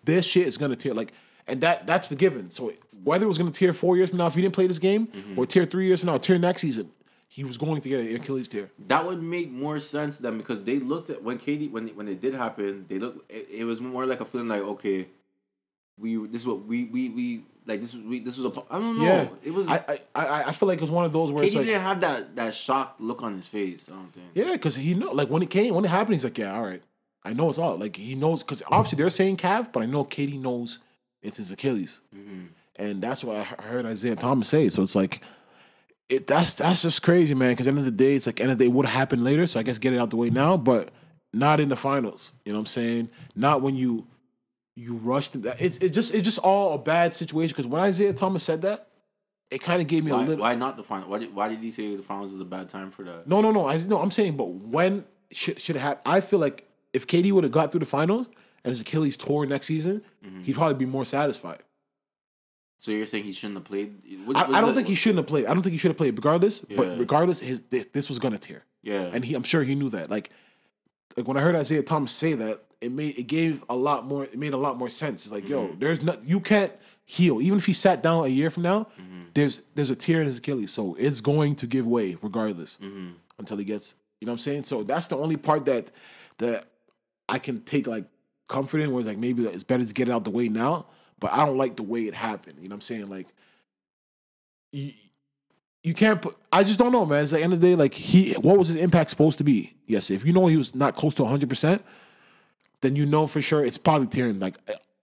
[0.05, 0.95] this shit is gonna tear.
[0.95, 1.13] Like,
[1.47, 2.51] and that that's the given.
[2.51, 4.79] So whether it was gonna tear four years from now if he didn't play this
[4.79, 5.39] game, Mm-hmm.
[5.39, 6.91] or tear three years from now, tear next season,
[7.29, 8.71] he was going to get an Achilles tear.
[8.89, 12.21] That would make more sense then because they looked at when KD when when it
[12.21, 15.09] did happen, they looked it, it was more like a feeling like okay,
[15.99, 18.99] we this is what we we we like this we this was a I don't
[18.99, 21.45] know Yeah, it was I, I I feel like it was one of those where
[21.45, 23.89] it's KD like didn't have that that shocked look on his face.
[23.91, 24.27] I don't think.
[24.35, 26.63] Yeah, because he know like when it came when it happened, he's like, yeah, all
[26.63, 26.83] right,
[27.25, 30.05] I know it's all like he knows because obviously they're saying calf, but I know
[30.05, 30.79] KD knows
[31.25, 32.47] it's his Achilles, mm-hmm.
[32.77, 34.69] and that's what I heard Isaiah Thomas say.
[34.69, 35.21] So it's like.
[36.11, 37.53] It, that's that's just crazy, man.
[37.53, 39.47] Because end of the day, it's like end of the day would happen later.
[39.47, 40.91] So I guess get it out the way now, but
[41.35, 42.33] not in the finals.
[42.45, 43.11] You know what I'm saying?
[43.35, 44.07] Not when you
[44.75, 45.35] you rushed.
[45.37, 45.47] It.
[45.59, 47.55] It's it just it's just all a bad situation.
[47.55, 48.89] Because when Isaiah Thomas said that,
[49.51, 50.43] it kind of gave me a little.
[50.43, 51.09] why not the final?
[51.09, 53.27] Why did, why did he say the finals is a bad time for that?
[53.27, 53.67] No, no, no.
[53.67, 54.01] I no.
[54.01, 56.03] I'm saying, but when should should it happen?
[56.07, 58.29] I feel like if KD would have got through the finals
[58.65, 60.43] and his Achilles tore next season, Mm-hmm.
[60.43, 61.61] he'd probably be more satisfied.
[62.79, 63.95] So you're saying he shouldn't have played?
[64.25, 65.47] What- I, I don't the- think he shouldn't have played.
[65.47, 66.65] I don't think he should have played, regardless.
[66.69, 66.77] Yeah.
[66.77, 70.11] But regardless, his this was gonna tear, Yeah, and he, I'm sure he knew that.
[70.11, 70.31] Like,
[71.17, 74.25] like when I heard Isaiah Thomas say that, it made it gave a lot more.
[74.25, 75.25] It made a lot more sense.
[75.25, 75.79] It's like, yo, Mm-hmm.
[75.79, 76.23] there's not.
[76.25, 76.73] You can't
[77.07, 77.41] heal.
[77.41, 79.21] Even if he sat down a year from now, Mm-hmm.
[79.35, 83.13] there's there's a tear in his Achilles, so it's going to give way regardless Mm-hmm.
[83.39, 83.95] until he gets.
[84.21, 84.63] You know what I'm saying?
[84.65, 85.91] So that's the only part that
[86.39, 86.67] that
[87.29, 88.05] I can take like
[88.49, 90.87] comfort in, where it's like maybe it's better to get it out the way now.
[91.21, 92.57] But I don't like the way it happened.
[92.61, 93.09] You know what I'm saying?
[93.09, 93.29] Like
[94.73, 94.93] you,
[95.83, 96.37] you can't put.
[96.53, 97.23] I just don't know, man.
[97.23, 99.75] It's like end of the day, like he, what was his impact supposed to be?
[99.87, 101.85] Yes, if you know he was not close to 100, percent
[102.85, 104.39] then you know for sure it's probably tearing.
[104.39, 104.57] Like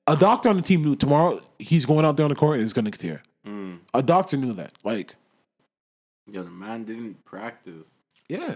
[0.07, 2.63] a doctor on the team knew tomorrow he's going out there on the court and
[2.63, 3.23] it's gonna tear.
[3.45, 3.79] Mm.
[3.93, 4.73] A doctor knew that.
[4.83, 5.15] Like
[6.31, 7.87] Yo, the man didn't practice.
[8.29, 8.55] yeah,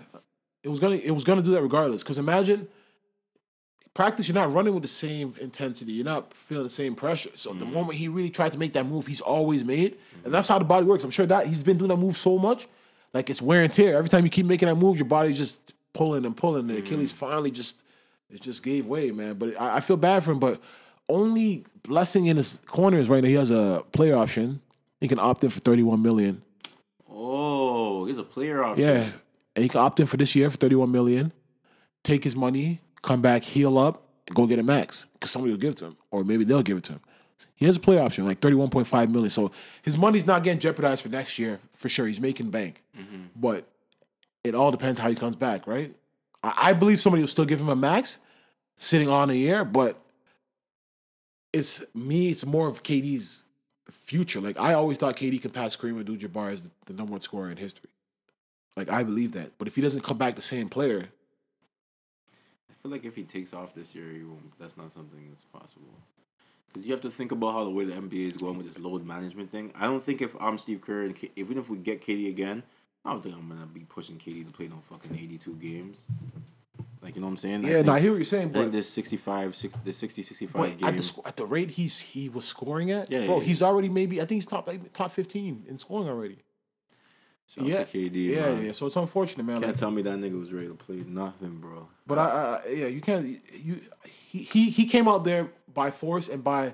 [0.64, 2.04] it was gonna it was gonna do that regardless.
[2.04, 2.68] Because imagine
[3.96, 7.32] practice, you're not running with the same intensity, you're not feeling the same pressure.
[7.34, 7.74] So the mm-hmm.
[7.74, 10.66] moment he really tried to make that move, he's always made, and that's how the
[10.66, 11.04] body works.
[11.04, 12.68] I'm sure that he's been doing that move so much,
[13.14, 13.98] like it's wear and tear.
[13.98, 16.70] Every time you keep making that move, your body's just pulling and pulling.
[16.70, 17.26] And Achilles mm-hmm.
[17.26, 17.84] finally just
[18.30, 19.36] it just gave way, man.
[19.36, 20.40] But I, I feel bad for him.
[20.40, 20.62] But
[21.10, 24.62] only blessing in his corner is right now he has a player option.
[25.00, 26.42] He can opt in for 31 million.
[27.10, 28.86] Oh, he's a player option.
[28.86, 29.12] Yeah,
[29.56, 31.32] and he can opt in for this year for thirty-one million.
[32.04, 35.60] Take his money, come back, heal up, and go get a max because somebody will
[35.60, 37.02] give it to him, or maybe they'll give it to him.
[37.56, 39.30] He has a play option, like thirty-one point five million.
[39.30, 42.08] So his money's not getting jeopardized for next year for sure.
[42.08, 43.26] He's making bank, mm-hmm.
[43.36, 43.68] but
[44.44, 45.96] it all depends how he comes back, right?
[46.44, 48.20] I, I believe somebody will still give him a max,
[48.78, 50.00] sitting on a year, but
[51.52, 52.30] it's me.
[52.30, 53.46] It's more of KD's
[53.90, 54.42] future.
[54.42, 57.50] Like I always thought KD could pass Kareem Abdul-Jabbar as the, the number one scorer
[57.50, 57.90] in history.
[58.76, 61.10] Like I believe that, but if he doesn't come back the same player,
[62.86, 64.58] feel like if he takes off this year, he won't.
[64.60, 65.90] That's not something that's possible.
[66.68, 68.78] Because you have to think about how the way the NBA is going with this
[68.78, 69.74] load management thing.
[69.76, 72.62] I don't think if I'm Steve Kerr and K- even if we get KD again,
[73.04, 75.98] I don't think I'm gonna be pushing KD to play no fucking 82 games.
[77.02, 77.64] Like you know what I'm saying?
[77.64, 80.80] Yeah, no, I hear what you're saying, I but, this 65, six, this 60, 65
[80.80, 83.44] but at the sc- at the rate he's he was scoring at, Yeah, bro, yeah,
[83.44, 86.38] he's already maybe I think he's top like, top fifteen in scoring already.
[87.48, 88.66] Shout out yeah, to KD, yeah, man.
[88.66, 88.72] yeah.
[88.72, 89.58] So it's unfortunate, man.
[89.62, 91.88] Can't Like, tell me that nigga was ready to play nothing, bro.
[92.08, 93.40] but I, I, yeah, you can't.
[93.54, 96.74] You he, he he came out there by force and by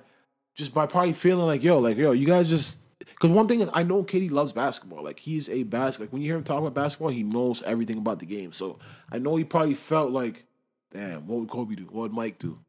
[0.55, 2.85] just by probably feeling like yo, like yo, you guys just.
[2.99, 5.03] Because one thing is, I know KD loves basketball.
[5.03, 6.03] Like he's a basket.
[6.03, 8.53] Like when you hear him talk about basketball, he knows everything about the game.
[8.53, 8.79] So
[9.11, 10.45] I know he probably felt like,
[10.93, 11.83] damn, what would Kobe do?
[11.85, 12.59] What would Mike do?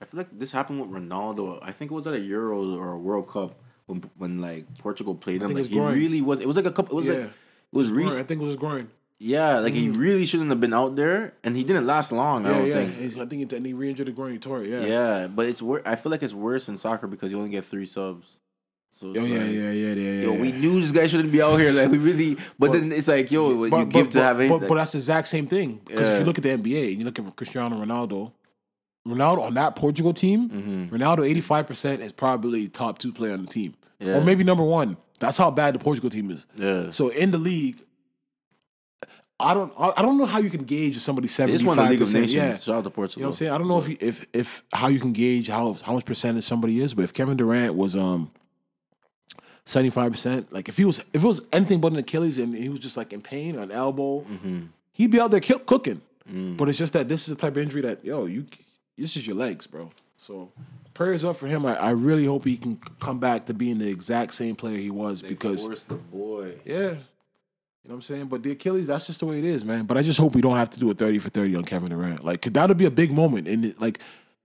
[0.00, 1.58] I feel like this happened with Ronaldo.
[1.62, 3.58] I think it was at a Euros or a World Cup
[3.92, 5.54] when when like Portugal played him.
[5.54, 5.94] Like he groin.
[5.94, 6.40] really was.
[6.40, 6.98] It was like a couple.
[6.98, 7.24] It was like Yeah.
[7.24, 8.88] it was Groin, I think it was groin.
[9.18, 12.44] Yeah, like he really shouldn't have been out there, and he didn't last long.
[12.44, 12.74] I Yeah, don't yeah.
[12.74, 13.18] think.
[13.18, 14.32] I think it, and he re-injured the groin.
[14.32, 14.68] He tore it.
[14.68, 14.80] Yeah.
[14.84, 17.64] Yeah, but it's wor- I feel like it's worse in soccer because you only get
[17.64, 18.36] three subs.
[18.90, 20.22] So it's Oh yeah, like, yeah, yeah, yeah, yeah.
[20.24, 21.70] Yo, we knew this guy shouldn't be out here.
[21.72, 24.42] Like we really, but, then it's like, yo, what you give to but, have but,
[24.46, 24.68] anything.
[24.68, 25.80] but that's the exact same thing.
[25.86, 28.32] Because if you look at the NBA and you look at Cristiano Ronaldo,
[29.08, 30.94] Ronaldo on that Portugal team, Mm-hmm.
[30.96, 34.14] Ronaldo eighty five percent is probably top two player on the team, Yeah.
[34.16, 34.96] or maybe number one.
[35.20, 36.46] That's how bad the Portugal team is.
[36.56, 37.78] yeah, So in the league,
[39.40, 41.82] I don't, I don't know how you can gauge if somebody's seventy just won the
[41.84, 42.12] League of.
[42.12, 42.32] Nations.
[42.34, 42.56] Yeah.
[42.56, 43.20] Shout out to Portugal.
[43.20, 43.52] You know what I'm saying?
[43.52, 46.44] I don't know if you, if if how you can gauge how how much percentage
[46.44, 48.30] somebody is, but if Kevin Durant was um
[49.64, 52.54] seventy five percent, like if he was if it was anything but an Achilles and
[52.54, 54.60] he was just like in pain, on an elbow, Mm-hmm.
[54.92, 56.00] he'd be out there kill, cooking.
[56.32, 56.56] Mm.
[56.56, 58.46] But it's just that this is the type of injury that yo you
[58.96, 59.90] this is your legs, bro.
[60.22, 60.52] So
[60.94, 61.66] prayers up for him.
[61.66, 64.88] I, I really hope he can come back to being the exact same player he
[64.90, 66.54] was They because forced the boy.
[66.64, 66.76] yeah.
[66.76, 68.26] You know what I'm saying?
[68.26, 69.84] But the Achilles, that's just the way it is, man.
[69.86, 71.88] But I just hope we don't have to do a 30 for 30 on Kevin
[71.88, 72.24] Durant.
[72.24, 73.48] Like, 'cause that'll be a big moment.
[73.48, 73.98] And it, like,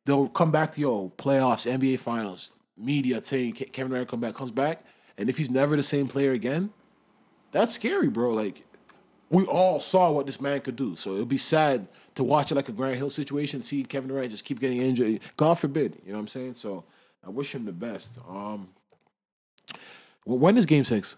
[0.06, 4.52] they'll come back to, yo, playoffs, NBA finals, media Ke- Kevin Durant come back, comes
[4.52, 4.84] back.
[5.20, 6.72] And if he's never the same player again,
[7.52, 8.34] that's scary, bro.
[8.34, 8.64] Like,
[9.30, 10.96] we all saw what this man could do.
[10.96, 11.88] So it'll be sad
[12.18, 15.22] to watch it like a Grant Hill situation, see Kevin Durant just keep getting injured.
[15.38, 15.98] God forbid.
[16.06, 16.54] You know what I'm saying?
[16.56, 16.84] So
[17.26, 18.18] I wish him the best.
[18.30, 18.70] Um,
[20.26, 21.18] well, when is game six?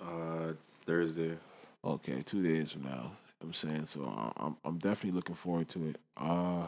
[0.00, 1.36] Uh, it's Thursday.
[1.84, 3.12] Okay, two days from now.
[3.42, 4.04] I'm saying so.
[4.06, 5.96] I- I'm I'm definitely looking forward to it.
[6.16, 6.66] Uh,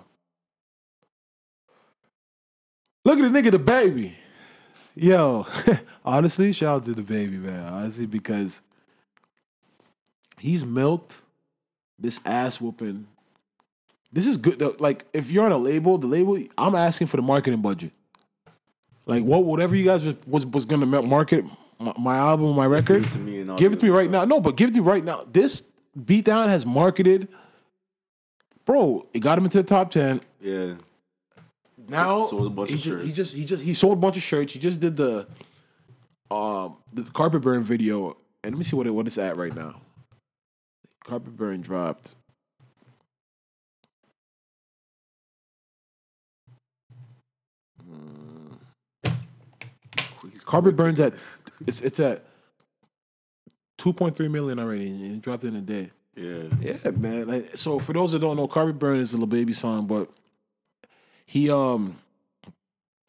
[3.04, 4.12] look at the nigga, DaBaby.
[4.94, 5.46] Yo,
[6.04, 7.72] honestly, shout out to DaBaby, man.
[7.72, 8.62] Honestly, because
[10.38, 11.22] he's milked
[11.98, 13.06] this ass whooping.
[14.12, 14.58] This is good.
[14.58, 14.74] though.
[14.78, 17.92] Like, if you're on a label, the label, I'm asking for the marketing budget.
[19.06, 21.44] Like, what, whatever you guys was was, was gonna market
[21.78, 24.10] my, my album, my record, Give it to me and give it to me right
[24.10, 24.24] now.
[24.24, 25.24] No, but give it to me right now.
[25.30, 25.64] This
[25.98, 27.28] beatdown has marketed,
[28.64, 29.06] bro.
[29.12, 30.20] It got him into the top ten.
[30.40, 30.74] Yeah.
[31.88, 34.16] Now Sold a bunch he of just, He just he just he sold a bunch
[34.16, 34.52] of shirts.
[34.52, 35.26] He just did the
[36.30, 38.16] um the carpet burn video.
[38.44, 39.80] And let me see what it, what it's at right now.
[41.04, 42.14] Carpet burn dropped.
[50.38, 51.14] He's Carpet burns at
[51.66, 52.24] it's it's at
[53.76, 55.90] two point three million already, and it dropped in a day.
[56.14, 56.44] Yeah.
[56.60, 57.26] Yeah, man.
[57.26, 60.08] Like, so for those that don't know, Carpet Burns is a little baby song, but
[61.26, 61.98] he um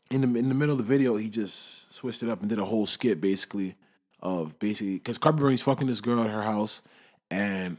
[0.10, 2.58] in the in the middle of the video he just switched it up and did
[2.58, 3.76] a whole skit basically
[4.22, 6.82] of basically because Carpet Burns fucking this girl at her house
[7.30, 7.78] and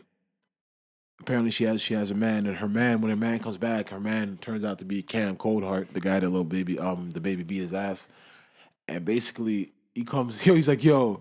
[1.20, 3.88] apparently she has she has a man and her man when her man comes back
[3.88, 7.46] her man turns out to be Cam Coldheart the guy that little baby um DaBaby
[7.46, 8.06] beat his ass
[8.90, 11.20] and basically he comes yo he's like yo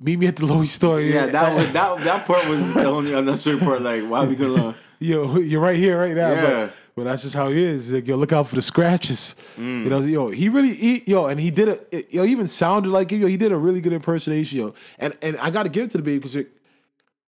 [0.00, 3.14] meet me at the Louis store Yeah, that was that that part was the only
[3.14, 3.80] unnecessary part.
[3.82, 4.74] Like, why are we gonna?
[4.98, 6.32] yo, you're right here, right now.
[6.32, 6.42] Yeah.
[6.66, 7.90] But, but that's just how he is.
[7.92, 9.34] Like, yo, look out for the scratches.
[9.56, 9.84] Mm.
[9.84, 11.88] You know, yo, he really, he, yo, and he did it.
[11.92, 13.20] it- Yo, he even sounded like him.
[13.22, 14.74] Yo, he did a really good impersonation, yo.
[14.98, 16.36] And and I got to give it to DaBaby because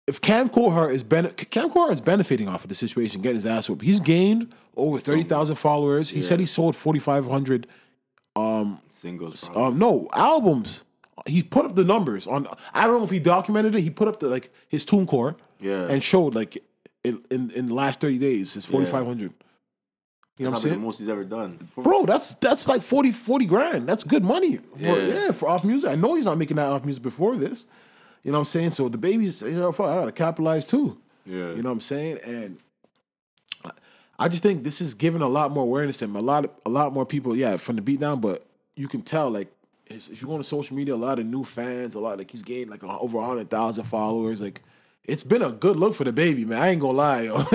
[0.07, 3.45] if Cam Coldheart is ben- Cam Coldheart is benefiting off of the situation, getting his
[3.45, 3.83] ass whooped.
[3.83, 6.09] He's gained over thirty thousand followers.
[6.09, 7.67] He said he sold forty five hundred.
[8.89, 9.49] Singles.
[9.49, 9.63] Probably.
[9.63, 10.83] Um, no albums.
[11.27, 12.47] He put up the numbers on.
[12.73, 13.81] I don't know if he documented it.
[13.81, 15.87] He put up the like his TuneCore, Yeah.
[15.87, 16.57] and showed like
[17.03, 19.31] in in, in the last thirty days it's forty five hundred.
[20.37, 21.57] You know what I'm That's probably the saying, most he's ever done.
[21.75, 22.05] For- bro?
[22.07, 23.87] That's that's like 40, 40 grand.
[23.87, 24.57] That's good money.
[24.57, 24.95] For, yeah.
[25.25, 25.31] Yeah.
[25.31, 25.91] for off music.
[25.91, 27.67] I know he's not making that off music before this.
[28.23, 28.71] You know what I'm saying?
[28.71, 30.97] So DaBaby's, you know, I gotta capitalize too.
[31.27, 31.51] Yeah.
[31.53, 32.17] You know what I'm saying?
[32.25, 32.57] And
[34.23, 36.15] I just think this is giving a lot more awareness to him.
[36.15, 38.21] A lot, a lot more people, yeah, from the beatdown.
[38.21, 39.51] But you can tell, like,
[39.88, 42.41] if you go on social media, a lot of new fans, a lot like he's
[42.41, 44.41] gained like over hundred thousand followers.
[44.41, 44.62] Like,
[45.03, 46.62] it's been a good look for DaBaby, man.
[46.62, 47.43] I ain't gonna lie, yo.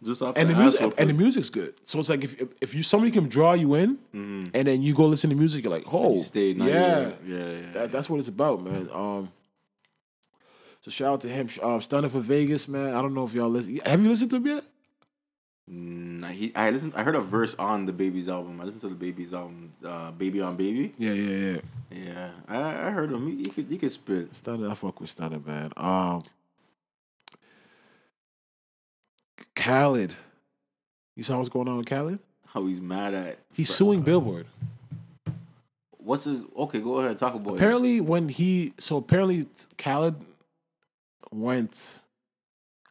[0.00, 1.74] Just off and the the music, asshole and the music's good.
[1.82, 4.94] So it's like if if, if you somebody can draw you in, and then you
[4.94, 6.12] go listen to music, you're like, oh, Mm-hmm.
[6.18, 6.56] You stayed.
[6.58, 7.36] now yeah, Yeah.
[7.36, 7.72] Yeah.
[7.72, 8.88] that, that's what it's about, man.
[8.92, 9.32] Um,
[10.82, 11.48] so shout out to him.
[11.60, 12.94] Um, Stunna 4 Vegas, man.
[12.94, 13.76] I don't know if y'all listen.
[13.84, 14.64] Have you listened to him yet?
[15.70, 16.94] Nah, he, I listened.
[16.96, 18.58] I heard a verse on DaBaby's album.
[18.60, 21.60] I listened to DaBaby's album, uh, "Baby on Baby." Yeah, yeah, yeah.
[21.90, 23.26] Yeah, I, I heard him.
[23.28, 24.32] He, he could he could spit.
[24.32, 25.72] Stunna, I fuck with Stunna, man.
[25.76, 26.22] Um,
[29.54, 30.14] Khaled.
[31.16, 32.18] You saw what's going on with Khaled?
[32.46, 33.38] How he's mad at.
[33.52, 34.46] He's suing Billboard.
[35.98, 36.44] What's his?
[36.56, 37.18] Okay, go ahead.
[37.18, 37.56] Talk about it.
[37.56, 40.14] Apparently, when he so apparently Khaled
[41.30, 42.00] went,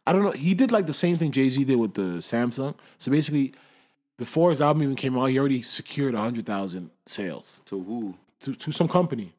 [0.08, 0.30] I don't know.
[0.32, 2.74] He did like the same thing Jay Z did with the Samsung.
[2.98, 3.52] So basically,
[4.16, 8.14] before his album even came out, he already secured hundred thousand sales To who?
[8.40, 9.32] to, to some company.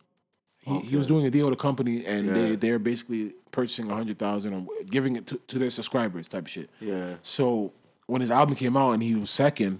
[0.61, 2.55] He, he was doing a deal with a company, and they Yeah.
[2.55, 6.49] they're basically purchasing a hundred thousand and giving it to, to their subscribers, type of
[6.49, 6.69] shit.
[6.79, 7.15] Yeah.
[7.21, 7.71] So
[8.05, 9.79] when his album came out and he was second,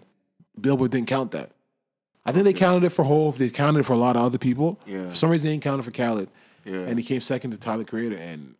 [0.59, 1.51] Billboard didn't count that.
[2.25, 3.37] I think they counted it for Hove.
[3.37, 4.79] They counted it for a lot of other people.
[4.85, 5.09] Yeah.
[5.09, 6.29] For some reason, they didn't count it for Khaled.
[6.65, 6.79] Yeah.
[6.87, 8.55] And he came second to Tyler Creator, and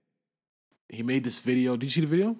[0.89, 1.75] he made this video.
[1.77, 2.35] Did you see the video?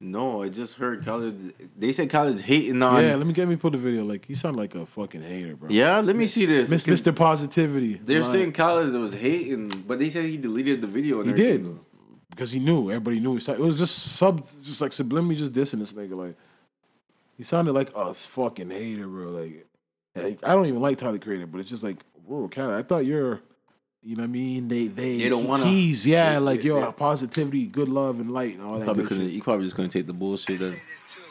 [0.00, 1.54] no, I just heard Khaled.
[1.78, 3.02] They said Khaled's hating on.
[3.02, 4.04] yeah, let me get me put the video.
[4.04, 5.70] Like you sound like a fucking hater, bro.
[5.70, 6.68] Yeah, let me see this.
[6.68, 7.14] Miss, Mr.
[7.14, 7.94] Positivity.
[8.04, 11.22] They're Like, saying Khaled was hating, but they said he deleted the video.
[11.22, 11.80] He did though.
[12.30, 13.36] because he knew everybody knew.
[13.36, 16.16] It was just sub, just like subliminally just dissing this nigga.
[16.16, 16.36] Like
[17.38, 19.30] he sounded like a fucking hater, bro.
[19.30, 19.66] Like,
[20.16, 23.06] like, I don't even like Tyler Creator, but it's just like, whoa, Khaled, I thought
[23.06, 23.40] you're.
[24.04, 24.68] You know what I mean?
[24.68, 28.20] They they They don't wanna- keys, yeah, they- like they- yo, they- positivity, good love,
[28.20, 28.84] and light, and all that.
[28.84, 29.32] Probably good couldn't.
[29.32, 29.32] shit.
[29.32, 30.58] He probably just gonna take the bullshit.
[30.60, 31.24] That, say this too.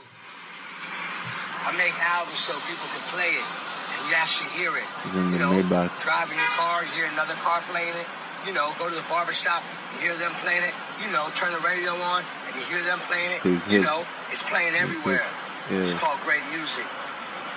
[1.69, 4.87] I make albums so people can play it and you actually hear it.
[5.05, 5.93] He's in you the know, Maybach.
[6.01, 8.09] driving your car, you hear another car playing it.
[8.49, 9.61] You know, go to the barber shop,
[9.95, 10.73] you hear them playing it.
[11.05, 13.39] You know, turn the radio on and you hear them playing it.
[13.45, 13.85] His you hits.
[13.85, 14.01] know,
[14.33, 15.23] it's playing everywhere.
[15.69, 15.85] Yeah.
[15.85, 16.89] It's called great music.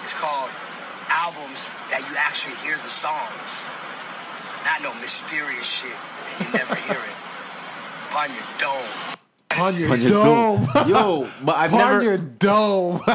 [0.05, 0.53] It's called
[1.09, 3.67] albums that you actually hear the songs.
[4.67, 5.97] Not no mysterious shit
[6.39, 7.17] and you never hear it.
[8.19, 8.91] On your dome.
[9.63, 10.67] On your On your dome.
[10.75, 10.89] dome.
[10.89, 12.03] Yo, but I've On never.
[12.03, 13.01] your dome.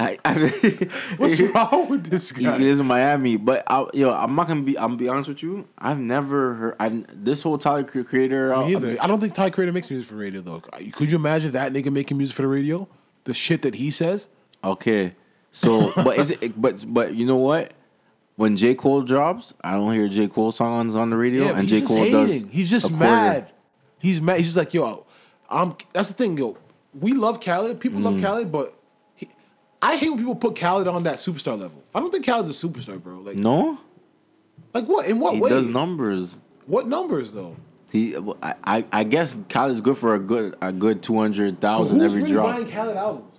[0.00, 0.34] I, I,
[1.16, 2.56] What's wrong with this He guy?
[2.56, 4.78] lives in Miami, but I, yo, I'm not gonna be.
[4.78, 5.66] I'm gonna be honest with you.
[5.78, 6.76] I've never heard.
[6.78, 8.54] I've this whole Tyler Creator.
[8.54, 8.96] uh, Me either.
[9.00, 10.60] I don't think Tyler Creator makes music for radio though.
[10.92, 12.86] Could you imagine that nigga making music for the radio?
[13.24, 14.28] The shit that he says.
[14.62, 15.12] Okay,
[15.50, 16.60] so but is it?
[16.60, 17.72] But but you know what?
[18.38, 21.68] When J Cole drops, I don't hear J Cole songs on the radio, Yeah, and
[21.68, 22.12] J Cole hating.
[22.12, 22.50] does.
[22.52, 23.04] He's just quarter.
[23.04, 23.50] mad.
[23.98, 24.36] He's mad.
[24.36, 25.04] He's just like, yo,
[25.50, 25.74] I'm.
[25.92, 26.56] That's the thing, yo.
[26.94, 27.80] We love Khaled.
[27.80, 28.04] People Mm.
[28.04, 28.78] love Khaled, but
[29.16, 29.28] he,
[29.82, 31.82] I hate when people put Khaled on that superstar level.
[31.92, 33.18] I don't think Khaled's a superstar, bro.
[33.18, 33.78] Like, No,
[34.72, 35.06] like what?
[35.08, 35.48] In what he way?
[35.50, 36.38] He does numbers.
[36.66, 37.56] What numbers though?
[37.90, 42.04] He, I, I, guess Khaled's good for a good, a good two hundred thousand Who's
[42.12, 42.54] every really drop.
[42.54, 43.32] buying Khaled albums?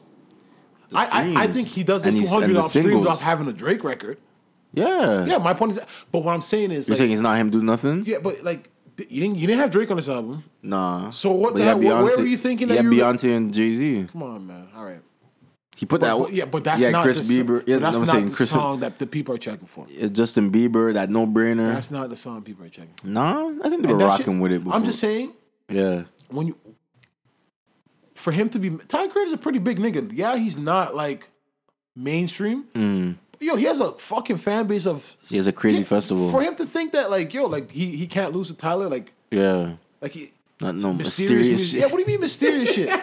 [0.94, 1.06] I,
[1.38, 3.54] I, I think he does And the he's- two and off streams off having a
[3.54, 4.18] Drake record.
[4.74, 5.80] Yeah, Yeah, my point is,
[6.12, 8.04] but what I'm saying is, You're like, saying it's not him do nothing?
[8.06, 10.44] yeah, but like you didn't you didn't have Drake on this album.
[10.62, 11.10] Nah.
[11.10, 12.92] So what But the he had hell- where- where were you thinking He that had
[12.94, 14.08] you were- Beyonce and Jay Z.
[14.12, 14.68] Come on, man.
[14.76, 15.02] All right.
[15.78, 16.18] He put that.
[16.18, 17.64] but- yeah, but that's yeah, not Chris the, Bieber.
[17.66, 18.50] Yeah, that's I'm not saying the Chris.
[18.50, 19.88] song that the people are checking for.
[20.04, 21.74] uh, Justin Bieber, that no brainer.
[21.74, 22.94] That's not the song people are checking.
[23.02, 23.08] for.
[23.08, 24.64] Nah, I think they And were that shit- rocking with it.
[24.66, 24.76] Before.
[24.78, 25.32] I'm just saying
[25.70, 26.04] Yeah.
[26.30, 26.58] when you
[28.16, 30.12] for him to be Ty Creator's a pretty big nigga.
[30.14, 31.30] Yeah, he's not like
[31.96, 32.66] mainstream.
[33.42, 35.16] Yo, he has a fucking fan base of.
[35.30, 36.30] He has a crazy Yeah, festival.
[36.30, 39.14] For him to think that like yo, like he he can't lose to Tyler, like
[39.32, 39.74] Yeah.
[40.02, 41.80] like he Not no mysterious, mysterious, shit.
[41.80, 42.90] Yeah, what do you mean mysterious shit?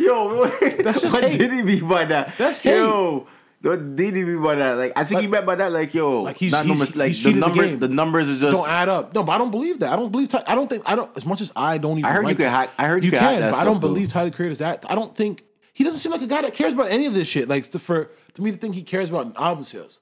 [0.00, 0.46] Yo,
[0.82, 1.38] That's just what hate.
[1.38, 2.34] did he mean by that?
[2.38, 2.76] That's hate.
[2.76, 3.26] Yo,
[3.62, 4.72] what did he mean by that?
[4.78, 7.08] Like, I think he meant by that, like, yo, Like, he's- not no mis- like
[7.08, 7.78] he's the cheated the number, game.
[7.78, 8.56] the numbers is just.
[8.56, 9.14] don't add up.
[9.14, 9.92] No, but I don't believe that.
[9.92, 10.28] I don't believe.
[10.28, 10.82] Ty- I don't think.
[10.86, 11.10] I don't.
[11.16, 12.04] As much as I don't even.
[12.10, 13.60] I heard you like could Ty- hack- I heard you could can, hack that but
[13.60, 13.88] I don't stuff, though.
[13.88, 14.84] believe Tyler Creator's that.
[14.88, 17.28] I don't think he doesn't seem like a guy that cares about any of this
[17.28, 17.48] shit.
[17.48, 20.00] Like to, for to me to think he cares about album sales.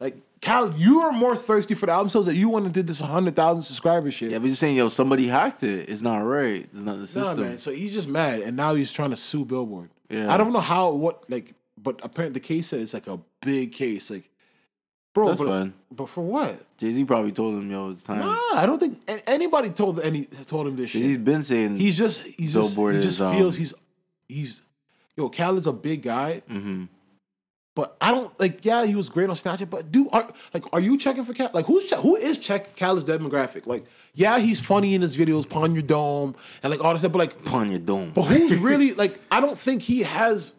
[0.00, 2.86] Like Cal, you are more thirsty for the album sales that you went to did
[2.86, 4.30] this hundred thousand subscriber shit.
[4.32, 5.88] yeah, but just saying, yo, somebody hacked it.
[5.88, 6.68] It's not right.
[6.72, 7.40] It's not the Nah, system.
[7.40, 7.58] man.
[7.58, 9.90] So he's just mad, and now he's trying to sue Billboard.
[10.10, 10.32] Yeah.
[10.32, 13.72] I don't know how what like, but apparently the case said it's like a big
[13.72, 14.10] case.
[14.10, 14.28] Like,
[15.14, 15.74] bro, That's but, fine.
[15.90, 16.60] but for what?
[16.76, 18.18] Jay Z probably told him, yo, it's time.
[18.18, 21.02] Nah, I don't think anybody told any told him this shit.
[21.02, 23.72] He's been saying, He's just he's just Billboard he is, just um, feels he's
[24.28, 24.62] he's
[25.16, 26.88] yo Cal is a big guy, Mhm.
[27.74, 30.80] But I don't like yeah he was great on Snapchat, but dude are like are
[30.80, 31.54] you checking for Khaled?
[31.54, 33.66] Like who's che- who is check Khaled's demographic?
[33.66, 33.84] Like
[34.14, 37.18] yeah he's funny in his videos, pawn your dome and like all this stuff, but
[37.18, 38.12] like upon your dome.
[38.14, 40.52] but who's really like I don't think he has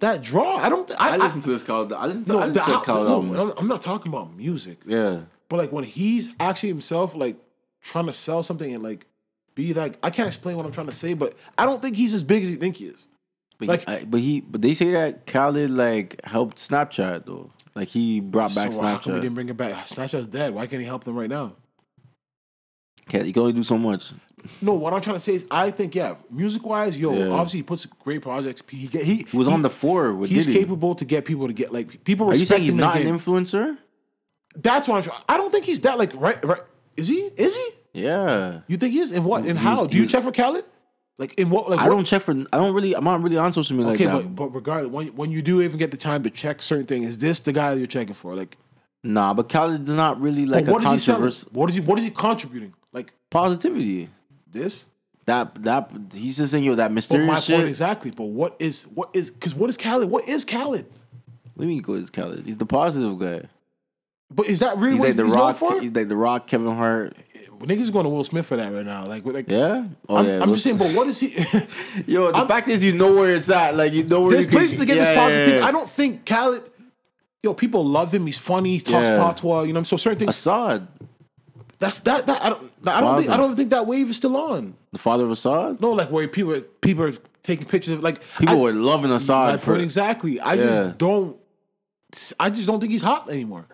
[0.00, 0.56] that draw.
[0.56, 0.86] I don't.
[0.88, 1.92] th- I, I listen to this called.
[1.92, 3.38] I listen to, no, I the, listen to al- Khaled no, albums.
[3.40, 4.80] I'm- I'm not talking about music.
[4.86, 5.20] Yeah.
[5.48, 7.36] But like when he's actually himself, like
[7.82, 9.06] trying to sell something and like
[9.54, 12.14] be like, I can't explain what I'm trying to say, but I don't think he's
[12.14, 13.06] as big as you think he is.
[13.66, 17.50] But Like- he, I, but he, but they say that Khaled like helped Snapchat though.
[17.74, 19.16] Like he brought back so how come Snapchat.
[19.22, 19.86] didn't bring it back?
[19.86, 20.54] Snapchat's dead.
[20.54, 21.54] Why can't he help them right now?
[23.08, 24.12] Can't, you can only do so much.
[24.60, 27.28] No, what I'm trying to say is, I think yeah, music wise, yo, Yeah.
[27.28, 28.62] obviously he puts great projects.
[28.68, 30.58] He get, he, He was on the floor with He's Diddy.
[30.60, 32.28] capable to get people to get like people.
[32.30, 33.78] Are you saying he's him in the not an influencer?
[34.56, 35.02] That's what I'm.
[35.04, 36.44] trying- I don't think he's that like right.
[36.44, 36.60] Right?
[36.96, 37.16] Is he?
[37.36, 37.68] Is he?
[38.02, 38.60] Yeah.
[38.66, 39.12] You think he is?
[39.12, 39.46] In what?
[39.46, 39.86] In how?
[39.86, 40.64] Do you check for Khaled?
[41.22, 41.70] Like in what?
[41.70, 42.32] Like I what- don't check for.
[42.52, 42.96] I don't really.
[42.96, 44.34] I'm not really on social media Okay, like that.
[44.34, 47.06] but, but regardless, when when you do even get the time to check certain things,
[47.06, 48.34] is this the guy you're checking for?
[48.34, 48.56] Like,
[49.04, 51.46] nah, but Khaled is not really like but what a is he controversy.
[51.52, 51.80] What is he?
[51.80, 52.74] What is he contributing?
[52.92, 54.08] Like Positivity.
[54.50, 54.86] this?
[55.26, 57.56] That that he's just saying yo that But mysterious my shit.
[57.56, 58.10] point exactly.
[58.10, 59.30] But what is what is?
[59.30, 60.10] Because what is Khaled?
[60.10, 60.86] What is Khaled?
[61.56, 61.92] Let me go.
[61.94, 62.44] Is Khaled?
[62.46, 63.42] He's the positive guy.
[64.34, 65.56] But is that really He's what like the he's known Rock.
[65.56, 65.80] for?
[65.80, 66.46] He's like the Rock.
[66.46, 67.16] Kevin Hart.
[67.60, 69.04] Niggas going to Will Smith for that right now.
[69.06, 69.86] Like, like Yeah.
[70.08, 70.42] Oh I'm, yeah.
[70.42, 70.78] I'm just saying.
[70.78, 71.28] But what is he?
[72.06, 73.76] Yo, the I'm- fact is, you know where it's at.
[73.76, 75.60] Like you know where There's you places to get yeah, this positive.
[75.60, 75.66] yeah.
[75.66, 76.64] I don't think Khaled.
[77.42, 78.24] Yo, people love him.
[78.26, 78.72] He's funny.
[78.74, 79.62] He talks patois.
[79.62, 80.30] You know, so certain things.
[80.36, 80.86] Asahd,
[81.78, 82.26] That's that.
[82.26, 82.70] That I don't.
[82.86, 83.30] I don't think.
[83.30, 84.74] I don't think that wave is still on.
[84.92, 85.80] the father of Asahd.
[85.80, 89.10] No, like where people are, people are taking pictures of like People I, were loving
[89.10, 89.76] Asahd for.
[89.76, 90.40] exactly.
[90.40, 91.36] I just don't.
[92.40, 93.66] I just don't think he's hot anymore.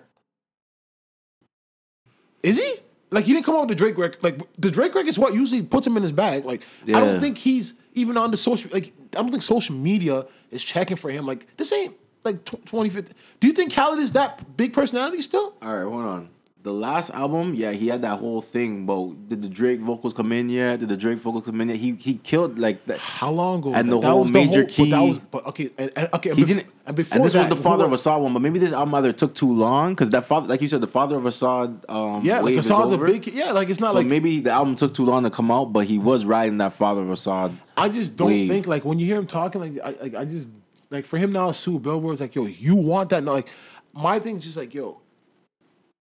[2.43, 2.75] Is he?
[3.11, 4.23] Like he didn't come out with the Drake record.
[4.23, 6.45] Like the Drake record is what usually puts him in his bag.
[6.45, 8.71] Like I don't think he's even on the social.
[8.73, 11.27] Like I don't think social media is checking for him.
[11.27, 13.15] Like this ain't like tw- 2050.
[13.41, 15.55] Do you think Khaled is that big personality still?
[15.63, 16.29] All right, hold on.
[16.65, 18.85] The last album, yeah, he had that whole thing.
[18.85, 20.81] But did the Drake vocals come in yet?
[20.81, 21.79] Did the Drake vocals come in yet?
[21.79, 22.99] He he killed like that.
[22.99, 23.73] How long ago?
[23.73, 23.91] And that?
[23.95, 26.39] the That whole was major But that key- was, but okay, and, and okay, and
[26.39, 26.67] He bef- didn't.
[26.85, 28.95] And before and this that, was the father of Asahd one, but maybe this album
[28.97, 31.85] either took too long because that father, like you said, the father of Asahd.
[31.89, 33.27] Um, Yeah, like Asahd's a big.
[33.29, 35.67] Yeah, like it's not So like maybe the album took too long to come out,
[35.73, 37.57] but he was riding that father of Asahd.
[37.77, 38.49] I just don't wave.
[38.49, 40.49] think like when you hear him talking, like I, like I just
[40.91, 43.23] like for him now, Sue Billboard's like, yo, you want that?
[43.23, 43.49] No, like
[43.93, 45.01] my thing's just like, yo,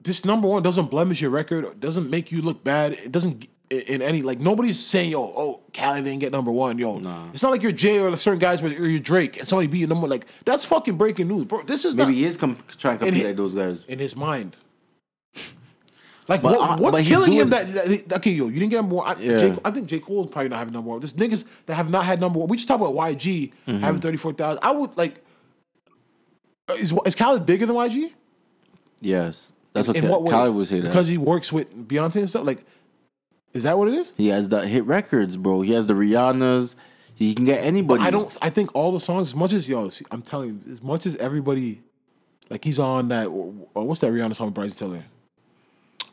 [0.05, 2.93] this number one doesn't blemish your record, doesn't make you look bad.
[2.93, 6.99] It doesn't in, any like nobody's saying, yo, oh, Cali didn't get number one, yo.
[6.99, 7.29] Nah.
[7.33, 9.87] It's not like you're Jay or certain guys or you're Drake and somebody beat you
[9.87, 10.11] number one.
[10.11, 11.63] Like that's fucking breaking news, bro.
[11.63, 13.83] This is Maybe not he is com- trying to compete like those guys.
[13.87, 14.55] in his mind.
[16.27, 17.51] Like But, what, uh, what's he's killing him?
[17.51, 19.15] That, that okay, yo, you didn't get number one.
[19.15, 19.37] I, Yeah.
[19.37, 20.99] J, I think J Cole's probably not having number one.
[20.99, 22.47] There's niggas that have not had number one.
[22.47, 23.83] We just talk about YG Mm-hmm.
[23.83, 24.63] having thirty four thousand.
[24.63, 25.23] I would like.
[26.67, 28.11] uh, Is is Khaled bigger than YG?
[29.01, 30.07] Yes, that's In okay.
[30.09, 30.31] what way?
[30.31, 32.45] Khaled would say that because he works with Beyonce and stuff.
[32.45, 32.65] Like,
[33.53, 34.13] is that what it is?
[34.17, 35.61] he has the hit records, bro.
[35.61, 36.75] He has the Rihannas.
[37.13, 38.01] He can get anybody.
[38.03, 38.35] I don't.
[38.41, 41.15] I think all the songs, as much as yo, I'm telling you, as much as
[41.17, 41.81] everybody,
[42.49, 43.27] like he's on that.
[43.27, 45.03] Uh, what's that Rihanna song with Bryson Tiller?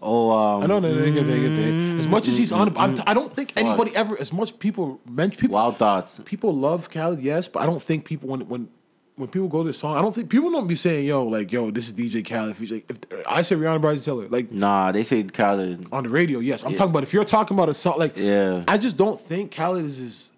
[0.05, 2.97] Oh, um, I know, no, no, no, no, no, As much as he's on, I'm
[2.97, 4.21] t- I don't think anybody ever.
[4.21, 5.55] As much people mention people.
[5.55, 6.21] Wild Thoughts.
[6.25, 8.69] people love Khaled, yes, but I don't think people when when
[9.17, 11.53] when people go to this song, I don't think people don't be saying, "Yo, like,
[11.53, 15.03] yo, this is DJ Khaled." If, if I say Rihanna Bryson Tiller, like Nah, they
[15.05, 15.87] say Khaled.
[15.93, 18.65] on the radio, yes, I'm talking about if you're talking about a song, like, Yeah.
[18.69, 20.33] I just don't think Khaled is as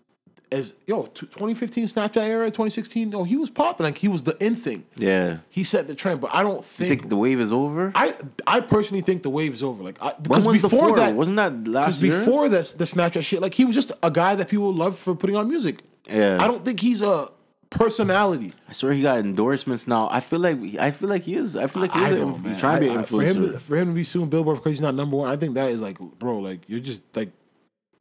[0.53, 3.11] as yo t- 2015 Snapchat era, 2016.
[3.11, 4.85] No, he was popping like he was the in thing.
[4.97, 5.39] Yeah.
[5.51, 6.89] He set the trend, but I don't You think.
[7.01, 7.91] think the wave is over?
[7.95, 8.15] I
[8.47, 9.83] I personally think the wave is over.
[9.83, 12.13] Like, I, because was before the that, Wasn't that last year?
[12.13, 14.97] Because before this, the Snapchat shit, like he was just a guy that people love
[14.97, 15.83] for putting on music.
[16.09, 16.39] Yeah.
[16.41, 17.29] I don't think he's a
[17.75, 18.53] personality.
[18.69, 20.09] I swear he got endorsements now.
[20.11, 21.57] I feel like I feel like he is.
[21.57, 22.05] I feel like he is.
[22.13, 23.53] I a- don't, he's trying to be an I- for him, influencer.
[23.53, 25.71] to, for him to be suing Billboard because he's not number one, I think that
[25.71, 27.31] is like, bro, like you're just like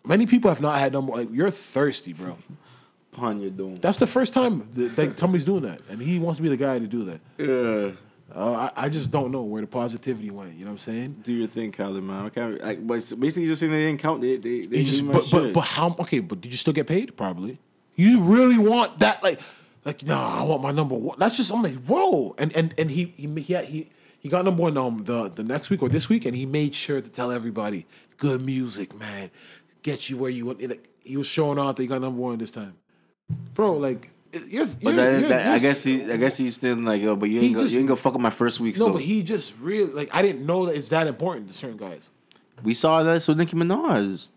[0.05, 1.13] many people have not had number.
[1.13, 2.37] Like you're thirsty, bro.
[3.11, 3.75] Pun you're doing.
[3.75, 6.57] That's the first time that, that somebody's doing that, and he wants to be the
[6.57, 7.21] guy to do that.
[7.37, 7.91] Yeah.
[8.35, 10.55] Uh, I, I just don't know where the positivity went.
[10.55, 11.17] You know what I'm saying?
[11.21, 12.25] Do your thing, Khaled, man.
[12.25, 12.59] I can't.
[12.59, 14.21] Like, but basically, just saying they didn't count.
[14.21, 15.95] They they they just, but, but but how?
[15.99, 17.15] Okay, but did you still get paid?
[17.15, 17.59] Probably.
[17.95, 19.21] You really want that?
[19.21, 19.39] Like,
[19.85, 21.17] like nah, I want my number one.
[21.19, 22.35] That's just I'm like, whoa.
[22.37, 25.43] And and and he he he had, he, he got number one um the the
[25.43, 27.85] next week or this week, and he made sure to tell everybody,
[28.17, 29.29] good music, man,
[29.81, 30.61] get you where you want.
[30.61, 32.75] Like, he was showing off that he got number one this time,
[33.53, 33.73] bro.
[33.73, 34.09] Like,
[34.47, 34.65] you're.
[34.65, 37.29] But you're, that, you're- that, I guess he, I guess he's still like, yo, but
[37.29, 38.77] you ain't, gonna, just- you ain't gonna fuck up my first week.
[38.77, 38.93] No, though.
[38.93, 42.09] but he just really like I didn't know that it's that important to certain guys.
[42.63, 44.13] we saw that with Nicki Minaj.
[44.13, 44.29] It's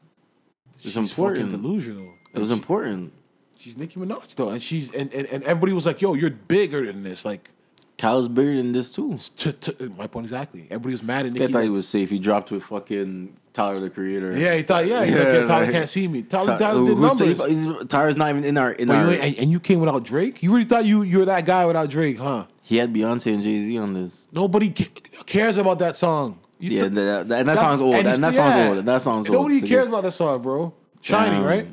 [0.78, 1.46] She's important.
[1.52, 2.12] fucking delusional.
[2.34, 3.12] It was important.
[3.58, 6.30] She- She's Nicki Minaj though, and she's and, and, and everybody was like, "Yo, you're
[6.30, 7.50] bigger than this." Like,
[7.98, 9.16] Kyle's bigger than this too.
[9.38, 10.62] to, to, my point exactly.
[10.70, 11.52] Everybody was mad at This Nicki.
[11.52, 12.10] thought he was safe.
[12.10, 14.36] He dropped with fucking Tyler the Creator.
[14.38, 16.20] yeah, he thought, yeah, he's like, Yeah, yeah, Tyler like- can't see me.
[16.22, 17.20] Tyler, Ty- Tyler did numbers.
[17.46, 19.04] he's- Tyler's not even in our in our.
[19.14, 20.42] you and, and you came without Drake.
[20.42, 22.44] You really thought you you were that guy without Drake, huh?
[22.62, 24.28] he had Beyonce and Jay Z on this.
[24.32, 24.90] Nobody ca-
[25.24, 26.38] cares about that song.
[26.58, 27.94] You Yeah, th- that, that, and that song's old.
[27.94, 28.68] and And, that song's yeah.
[28.68, 28.84] old.
[28.84, 29.36] That song's old.
[29.38, 30.74] Nobody cares about that song, bro.
[31.00, 31.72] Shining, right?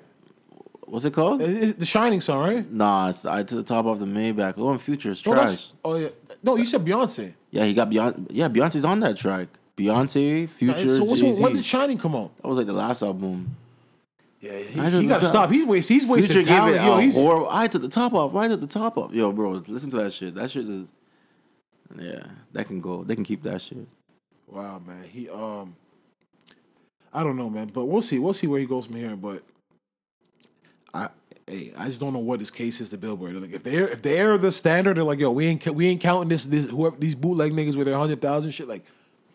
[0.94, 1.42] What's it called?
[1.42, 2.72] It- it's the Shining song, right?
[2.72, 4.54] Nah, it's I to the top of the Maybach.
[4.58, 5.50] Oh, and Future is No, trash.
[5.50, 6.10] that's, oh yeah.
[6.44, 7.34] No, you said Beyonce.
[7.50, 8.28] Yeah, he got Beyonce.
[8.30, 9.48] Yeah, Beyonce's on that track.
[9.76, 12.38] Beyonce, Future, so what's, when did Shining come out?
[12.38, 13.58] That was like the last album.
[14.40, 15.50] Yeah, he, I he got to stop.
[15.50, 15.96] He's wasting.
[15.96, 16.76] He's wasting Future gave talent.
[16.76, 17.48] it Yo, he's, horrible.
[17.50, 18.32] I took the top off.
[18.32, 19.12] Right at the top off.
[19.14, 20.36] Yo, bro, listen to that shit.
[20.36, 20.92] That shit is.
[22.00, 22.22] Yeah,
[22.52, 23.04] that can go.
[23.04, 23.88] They can keep that shit.
[24.46, 25.06] Wow, man.
[25.12, 25.76] He um
[27.12, 28.20] I don't know, man, but we'll see.
[28.20, 29.42] We'll see where he goes from here, but
[30.94, 31.10] I
[31.48, 33.36] hey, I just don't know what his case is to Billboard.
[33.36, 36.30] Like if they're if they're the standard, they're like, yo, we ain't we ain't counting
[36.30, 38.68] this this whoever these bootleg niggas with their hundred thousand shit.
[38.68, 38.84] Like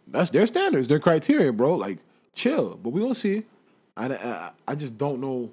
[0.07, 1.75] that's their standards, their criteria, bro.
[1.75, 1.99] Like
[2.35, 3.45] chill, but we gonna see.
[3.97, 5.51] I, I I just don't know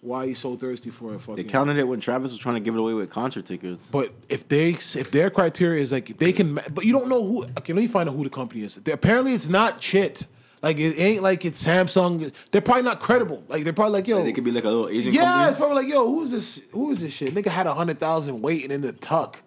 [0.00, 2.74] why he's so thirsty for a They counted it when Travis was trying to give
[2.74, 3.88] it away with concert tickets.
[3.90, 7.42] But if they if their criteria is like they can, but you don't know who.
[7.58, 8.76] Okay, let me find out who the company is.
[8.76, 10.26] They- apparently, it's not shit.
[10.62, 12.32] Like it ain't like it's Samsung.
[12.50, 13.44] They're probably not credible.
[13.48, 14.22] Like they're probably like yo.
[14.24, 16.06] They could be like a little Asian yeah, it's probably like yo.
[16.06, 16.60] Who's this?
[16.72, 17.34] Who is this shit?
[17.34, 19.42] Nigga had a hundred thousand waiting in the tuck.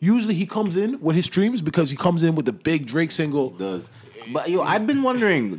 [0.00, 3.10] Usually he comes in with his streams because he comes in with the big Drake
[3.10, 3.50] single.
[3.50, 3.90] Does.
[4.32, 5.52] But yo, I've been wondering,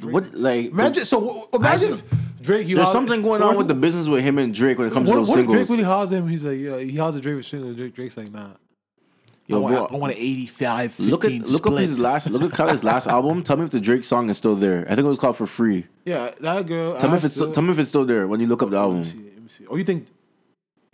[0.00, 1.48] what like Imagine so.
[1.52, 2.02] Imagine if
[2.40, 2.66] Drake.
[2.68, 4.86] You There's holler- something going so on with the business with him and Drake when
[4.88, 6.28] it comes What, to those what if Drake really hollers at him?
[6.28, 7.72] He's like, yeah, he hollers at Drake with single.
[7.74, 8.50] Drake, Drake's like, nah.
[9.46, 12.42] Yo, I, want, bro, I want an 85, look at look up his last look
[12.42, 13.42] at Khaled's last album.
[13.42, 14.80] Tell me if the Drake song is still there.
[14.86, 15.86] I think it was called For Free.
[16.06, 16.98] Yeah, that girl.
[16.98, 18.70] Tell me if it's still- tell me if it's still there when you look up
[18.70, 18.98] the Let album.
[19.00, 19.18] me see.
[19.18, 19.66] Let me see.
[19.68, 20.06] Oh, you think?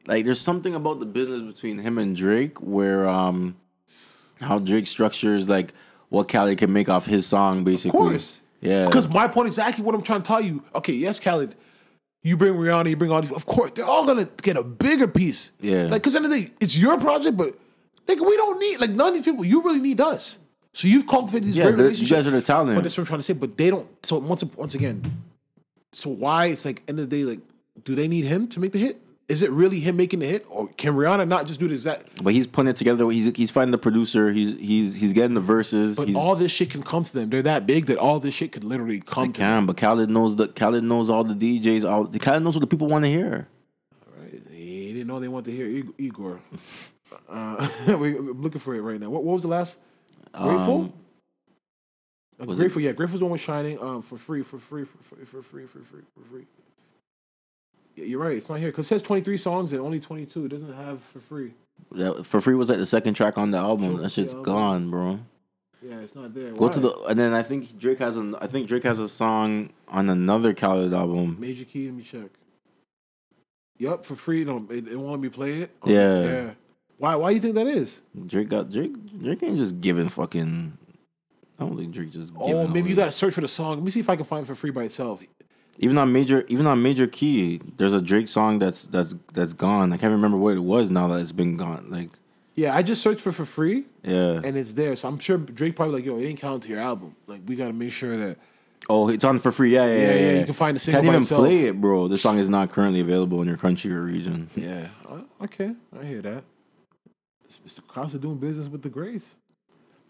[0.06, 3.54] Like there's something about the business between him and Drake where um
[4.40, 5.72] how Drake structures like
[6.08, 8.00] what Khaled can make off his song, basically.
[8.00, 8.40] Of course.
[8.60, 8.86] Yeah.
[8.86, 10.64] Because my point is exactly what I'm trying to tell you.
[10.74, 11.54] Okay, yes, Khaled.
[12.22, 13.30] You bring Rihanna, you bring all these.
[13.32, 15.52] Of course, they're all gonna get a bigger piece.
[15.60, 15.84] Yeah.
[15.84, 17.54] Like, cause end of the day, it's your project, but
[18.10, 19.44] nigga, we don't need like none of these people.
[19.44, 20.38] You really need us.
[20.72, 22.10] So you've cultivated these Yeah, great you relationships.
[22.10, 22.76] guys are the talent.
[22.76, 23.32] But that's what I'm trying to say.
[23.32, 23.88] But they don't.
[24.06, 25.02] So once once again,
[25.92, 27.40] so why it's like end of the day, like,
[27.84, 29.00] do they need him to make the hit?
[29.28, 32.22] Is it really him making the hit, or can Rihanna not just do the exact?
[32.22, 33.08] But he's putting it together.
[33.10, 34.32] He's he's finding the producer.
[34.32, 35.94] He's he's he's getting the verses.
[35.96, 37.30] But he's, all this shit can come to them.
[37.30, 39.48] They're that big that all this shit could literally come to them.
[39.62, 41.88] can, but Khaled knows the Khaled knows all the DJs.
[41.88, 43.46] All the Khaled knows what the people want to hear.
[44.20, 44.42] Right?
[44.50, 46.40] He didn't know they want to hear Igor.
[47.28, 49.10] Uh, we, I'm looking for it right now.
[49.10, 49.78] What, what was the last?
[50.32, 50.80] Grateful.
[50.82, 50.92] Um,
[52.40, 52.92] Uh, was it- Grateful, yeah.
[52.92, 53.78] Grateful's the one with Shining.
[53.80, 56.46] Um, for free, for free, for free, for free, for free, for free.
[57.96, 58.36] Yeah, you're right.
[58.36, 60.44] It's not here because it says 23 songs and only 22.
[60.46, 61.52] It doesn't have for free.
[61.92, 63.92] that- for free was like the second track on the album.
[63.94, 65.18] Sure, That shit's yeah, gone, bro.
[65.82, 66.52] Yeah, it's not there.
[66.52, 66.68] Go Why?
[66.72, 69.70] to the and then I think Drake has an I think Drake has a song
[69.88, 71.38] on another Khaled album.
[71.40, 71.86] major key.
[71.86, 72.28] Let me check.
[73.78, 74.44] Yup, for free.
[74.44, 75.70] No, it, it won't let me play it.
[75.86, 76.22] Yeah.
[76.22, 76.50] yeah.
[77.00, 77.16] Why?
[77.16, 78.02] Why do you think that is?
[78.26, 78.92] Drake got Drake.
[79.22, 80.76] Drake ain't just giving fucking.
[81.58, 82.32] I don't think Drake just.
[82.38, 83.76] Oh, maybe you got to search for the song.
[83.76, 85.22] Let me see if I can find it for free by itself.
[85.78, 87.60] even on major even on major key.
[87.78, 89.94] There's a Drake song that's that's that's gone.
[89.94, 91.86] I can't remember what it was now that it's been gone.
[91.88, 92.10] Like
[92.54, 93.86] Yeah, I just searched for for free.
[94.02, 94.40] yeah.
[94.44, 94.94] and it's there.
[94.94, 97.16] So I'm sure Drake probably like, yo, it didn't count to your album.
[97.26, 98.36] Like we gotta make sure that
[98.90, 99.72] Oh, it's on for free.
[99.74, 100.14] Yeah, yeah, yeah.
[100.32, 101.40] yeah, you can find the single Can't even itself.
[101.46, 102.08] play it, bro.
[102.08, 104.50] This song is not currently available in your country or region.
[104.54, 104.88] yeah.
[105.08, 106.44] Uh, okay, I hear that.
[107.50, 107.84] It's Mr.
[107.84, 109.34] Costa doing business with the greats.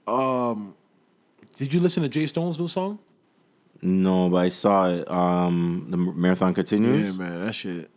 [0.07, 0.75] Um,
[1.57, 2.99] did you listen to J Stone's new song?
[3.81, 5.11] No, but I saw it.
[5.11, 7.01] Um, the marathon continues.
[7.01, 7.91] Yeah, man, that shit.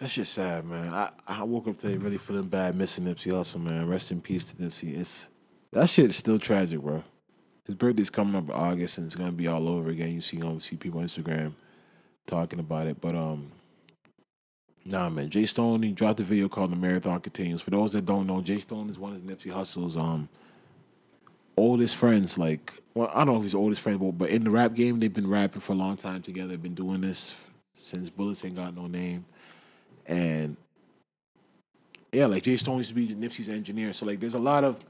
[0.00, 0.92] That shit sad, man.
[0.92, 3.86] I, I woke up today really feeling bad, missing Nipsey Hussle, man.
[3.86, 4.98] Rest in peace to Nipsey.
[4.98, 5.28] It's
[5.70, 7.04] that shit is still tragic, bro.
[7.64, 10.12] His birthday's coming up in August, and it's gonna be all over again.
[10.12, 11.52] You see, um, see people on Instagram
[12.26, 13.52] talking about it, but um,
[14.88, 15.30] nah, man.
[15.30, 18.40] J Stone he dropped a video called "The Marathon Continues." For those that don't know,
[18.40, 20.28] J Stone is one of Nipsey Hussle's um
[21.56, 22.38] oldest friends.
[22.38, 24.98] Like, well, I don't know if he's oldest friend, but but in the rap game,
[24.98, 26.48] they've been rapping for a long time together.
[26.48, 27.38] They've Been doing this
[27.74, 29.24] since Bullets ain't got no name,
[30.06, 30.56] and
[32.12, 33.92] yeah, like J Stone used to be Nipsey's engineer.
[33.92, 34.80] So like, there's a lot of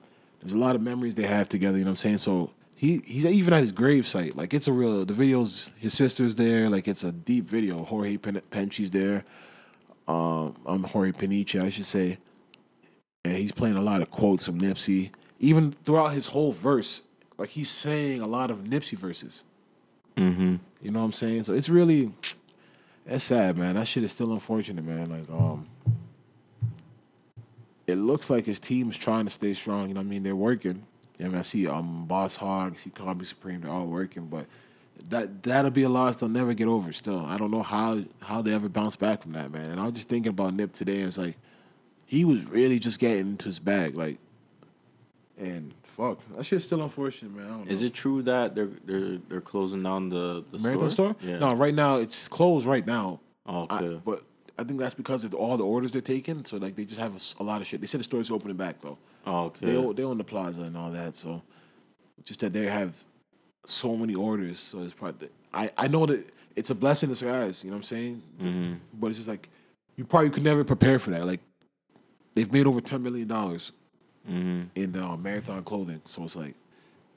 [0.40, 1.78] there's a lot of memories they have together.
[1.78, 2.18] You know what I'm saying?
[2.18, 4.36] So he he's even at his grave site.
[4.36, 5.72] Like it's a real the videos.
[5.78, 6.70] His sister's there.
[6.70, 7.82] Like it's a deep video.
[7.84, 9.24] Jorge Pen- Penchi's there.
[10.08, 12.18] Um, I'm Jorge Peniche, I should say.
[13.24, 15.10] And he's playing a lot of quotes from Nipsey.
[15.38, 17.02] Even throughout his whole verse,
[17.36, 19.44] like he's saying a lot of Nipsey verses.
[20.16, 20.56] Mm-hmm.
[20.82, 21.44] You know what I'm saying?
[21.44, 22.12] So it's really
[23.06, 23.76] it's sad, man.
[23.76, 25.10] That shit is still unfortunate, man.
[25.10, 25.68] Like, um
[27.86, 29.88] it looks like his team is trying to stay strong.
[29.88, 30.22] You know what I mean?
[30.22, 30.84] They're working.
[31.20, 34.46] I mean, I see um Boss Hog, see Kobe Supreme, they're all working, but
[35.10, 37.20] that that'll be a loss they'll never get over still.
[37.26, 39.70] I don't know how how they ever bounce back from that, man.
[39.70, 41.36] And I was just thinking about Nip today, and it's like
[42.06, 44.18] he was really just getting into his bag, like
[45.38, 46.18] and fuck.
[46.36, 47.46] That shit's still unfortunate, man.
[47.46, 47.70] I don't know.
[47.72, 51.16] Is it true that they're they're they're closing down the the Marathon store?
[51.22, 51.38] Yeah.
[51.38, 53.20] No, right now it's closed right now.
[53.46, 54.00] Oh, I- okay.
[54.04, 54.22] but
[54.58, 56.44] I think that's because of all the orders they're taking.
[56.44, 57.80] So like they just have a lot of shit.
[57.80, 58.98] They said the store's opening back though.
[59.26, 59.66] oh, okay.
[59.66, 61.14] They they own the plaza and all that.
[61.14, 61.42] So
[62.24, 62.94] just that they have
[63.68, 64.58] so many orders.
[64.58, 66.24] So it's probably I I know that
[66.56, 67.62] it's a blessing in disguise.
[67.64, 68.22] You know what I'm saying?
[68.40, 68.74] mm-hmm.
[68.94, 69.48] But it's just like
[69.96, 71.26] you probably could never prepare for that.
[71.26, 71.40] Like
[72.34, 73.72] they've made over ten million dollars
[74.28, 74.62] Mm-hmm.
[74.74, 76.02] in uh, marathon clothing.
[76.04, 76.54] So it's like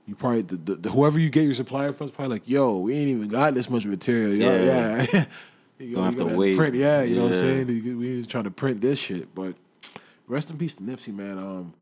[0.06, 2.78] you probably the, the, the whoever you get your supplier from is probably like, yo,
[2.78, 4.34] we ain't even got this much material.
[4.34, 5.06] Yo, Yeah.
[5.14, 5.26] yeah.
[5.80, 6.56] you Gonna have to wait.
[6.56, 7.68] Print, yeah, you know what I'm saying?
[8.00, 9.56] We ain't trying to print this shit, but
[10.26, 11.38] rest in peace to Nipsey, man.
[11.38, 11.74] Um,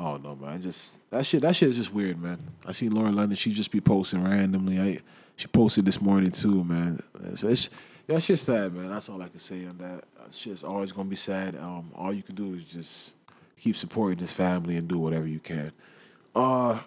[0.00, 0.54] I don't know, man.
[0.54, 1.42] I just that shit.
[1.42, 2.38] That shit is just weird, man.
[2.64, 3.36] I seen Lauren London.
[3.36, 4.80] She just be posting randomly.
[4.80, 5.00] I
[5.36, 7.02] she posted this morning too, man.
[7.34, 7.68] So it's
[8.06, 8.88] that shit's sad, man.
[8.88, 10.04] That's all I can say on that.
[10.26, 11.54] It's just always gonna be sad.
[11.56, 13.14] Um, all you can do is just
[13.58, 15.70] keep supporting this family and do whatever you can.
[16.34, 16.78] Uh,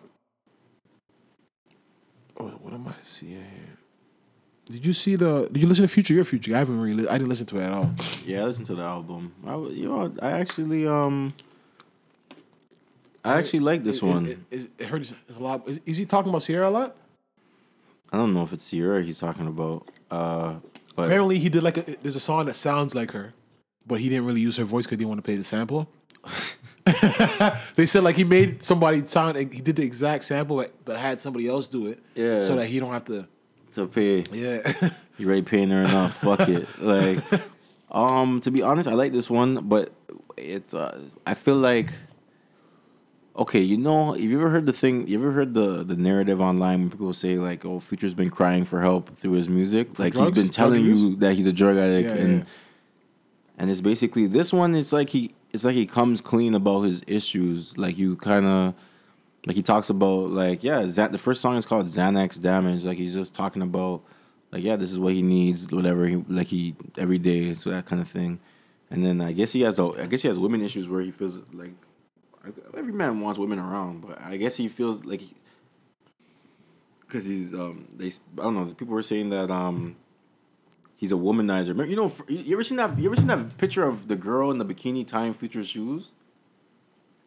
[2.35, 3.77] what, what am I seeing here?
[4.65, 5.47] Did you see the?
[5.51, 6.55] Did you listen to Future Your Future?
[6.55, 7.07] I haven't really.
[7.07, 7.93] I didn't listen to it at all.
[8.25, 9.33] Yeah, I listened to the album.
[9.45, 11.29] I you know I actually um
[13.25, 14.25] I actually like this It- one.
[14.25, 15.67] It, it, it hurt his- a lot.
[15.67, 16.95] Is, is he talking about Ciara a lot?
[18.11, 19.87] I don't know if it's Ciara he's talking about.
[20.11, 20.55] Uh
[20.95, 21.81] but Apparently, he did like a.
[22.03, 23.33] There's a song that sounds like her,
[23.87, 25.89] but he didn't really use her voice because he didn't want to pay the sample.
[27.75, 29.37] they said like he made somebody sound.
[29.37, 31.99] He did the exact sample, but, but had somebody else do it.
[32.15, 32.41] Yeah.
[32.41, 33.27] So that he don't have to.
[33.73, 34.61] to pay Yeah.
[35.17, 36.15] you already paying her enough.
[36.17, 36.67] Fuck it.
[36.79, 37.19] Like
[37.91, 39.91] um to be honest, I like this one, but
[40.37, 41.91] it's uh I feel like
[43.35, 45.07] Okay, you know, have you ever heard the thing?
[45.07, 48.63] You ever heard the the narrative online when people say like, "Oh, Future's been crying
[48.63, 49.97] for help through his music"?
[49.97, 50.29] Like drugs?
[50.29, 52.45] he's been telling you that he's a drug addict, Yeah, and yeah.
[53.57, 54.75] and it's basically this one.
[54.75, 57.75] It's like he it's like he comes clean about his issues.
[57.75, 58.75] Like you kind of
[59.47, 62.85] like he talks about like yeah, Xan- the first song is called Xanax Damage.
[62.85, 64.03] Like he's just talking about
[64.51, 67.87] like yeah, this is what he needs, whatever he like he every day, so that
[67.87, 68.39] kind of thing.
[68.91, 71.09] And then I guess he has a I guess he has women issues where he
[71.09, 71.73] feels like
[72.77, 75.21] every man wants women around, but I guess he feels like
[77.01, 79.95] because he's um they I don't know people were saying that um
[80.95, 81.87] he's a womanizer.
[81.87, 84.57] You know you ever seen that you ever seen that picture of the girl in
[84.57, 86.11] the bikini tying Future's shoes?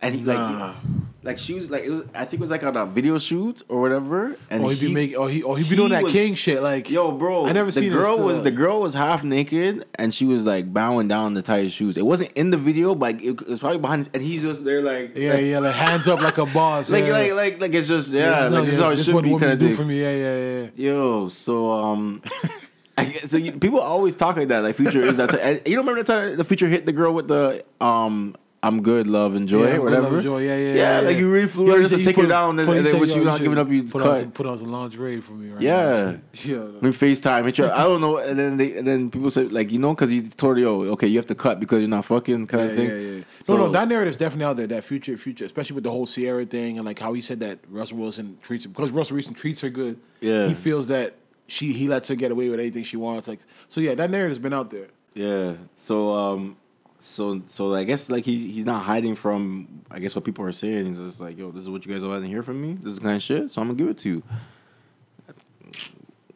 [0.01, 0.73] And he like Nah.
[0.75, 0.89] he,
[1.27, 3.61] like she was like it was I think it was like on a video shoot
[3.69, 4.37] or whatever.
[4.49, 5.17] And Oh, he be making.
[5.17, 5.43] Oh, he.
[5.43, 6.63] Oh, he be doing that was- king shit.
[6.63, 9.85] Like, Yo, bro, I never the seen this girl was the girl was half naked
[9.97, 11.97] and she was like bowing down to tie his shoes.
[11.97, 14.01] It wasn't in the video, but like, it, was probably behind.
[14.01, 16.89] His, and he's just there like Yeah, yeah, like hands up like a boss.
[16.97, 17.13] like yeah.
[17.13, 19.23] like like like it's just yeah, This is- no, like this is how it should
[19.25, 20.01] be kind of do for me.
[20.01, 20.71] Yeah, yeah, yeah.
[20.77, 22.23] Yo, so um,
[22.99, 24.61] I guess, so you, people always talk like that.
[24.61, 25.35] Like Future is that.
[25.41, 28.37] and you don't remember the time the Future hit the girl with the um.
[28.67, 30.11] I'm good, love, enjoy, Yeah, whatever.
[30.11, 30.39] love, joy.
[30.43, 31.01] Yeah, yeah, yeah.
[31.01, 33.15] yeah, like you Yo, her just to take put- down, and, and then when yo,
[33.15, 34.11] she you not giving up, you put cut.
[34.11, 36.17] on some put on some lingerie for me right Yeah.
[36.45, 36.57] Yeah.
[36.83, 37.45] Mean, FaceTime.
[37.47, 37.71] Hit you.
[37.71, 38.19] I don't know.
[38.19, 40.83] And then they, and then people say like, you know, because he told you, oh,
[40.93, 42.89] okay, you have to cut because you're not fucking kind of thing.
[42.89, 43.25] yeah, yeah.
[43.45, 44.67] So- no, no, that narrative's definitely out there.
[44.67, 47.59] That future, future, especially with the whole Ciara thing and like how he said that
[47.69, 49.99] Russell Wilson treats her because Russell Wilson treats her good.
[50.21, 50.49] Yeah.
[50.49, 51.15] he feels that
[51.47, 53.29] she he lets her get away with anything she wants.
[53.29, 54.89] Like, so yeah, that narrative's been out there.
[55.15, 55.55] Yeah.
[55.73, 56.57] So um,
[56.99, 60.53] so so I guess like he he's not hiding from I guess what people are
[60.53, 60.87] saying.
[60.87, 62.75] He's just like, yo, this is what you guys are want to hear from me.
[62.75, 63.51] This is the kind of shit.
[63.51, 64.23] So I'm gonna give it to you.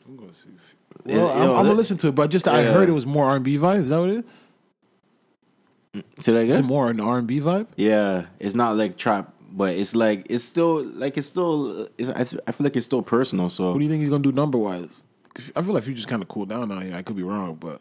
[0.07, 0.49] I'm gonna see.
[1.07, 2.93] Yeah, Well, yo, I'm, I'm that- gonna listen to it, but just I heard it
[2.93, 3.85] was more R and B vibe.
[3.85, 4.25] Is that what it
[5.95, 6.03] is?
[6.25, 6.65] Say that Is it again.
[6.67, 7.67] more an R and B vibe?
[7.77, 11.89] Yeah, it's not like trap, but it's like it's still like it's still.
[11.99, 13.49] It's, I, th- I feel like it's still personal.
[13.49, 15.03] So What do you think he's gonna do number wise?
[15.57, 16.95] I feel like you just kind of cooled down out here.
[16.95, 17.81] I could be wrong, but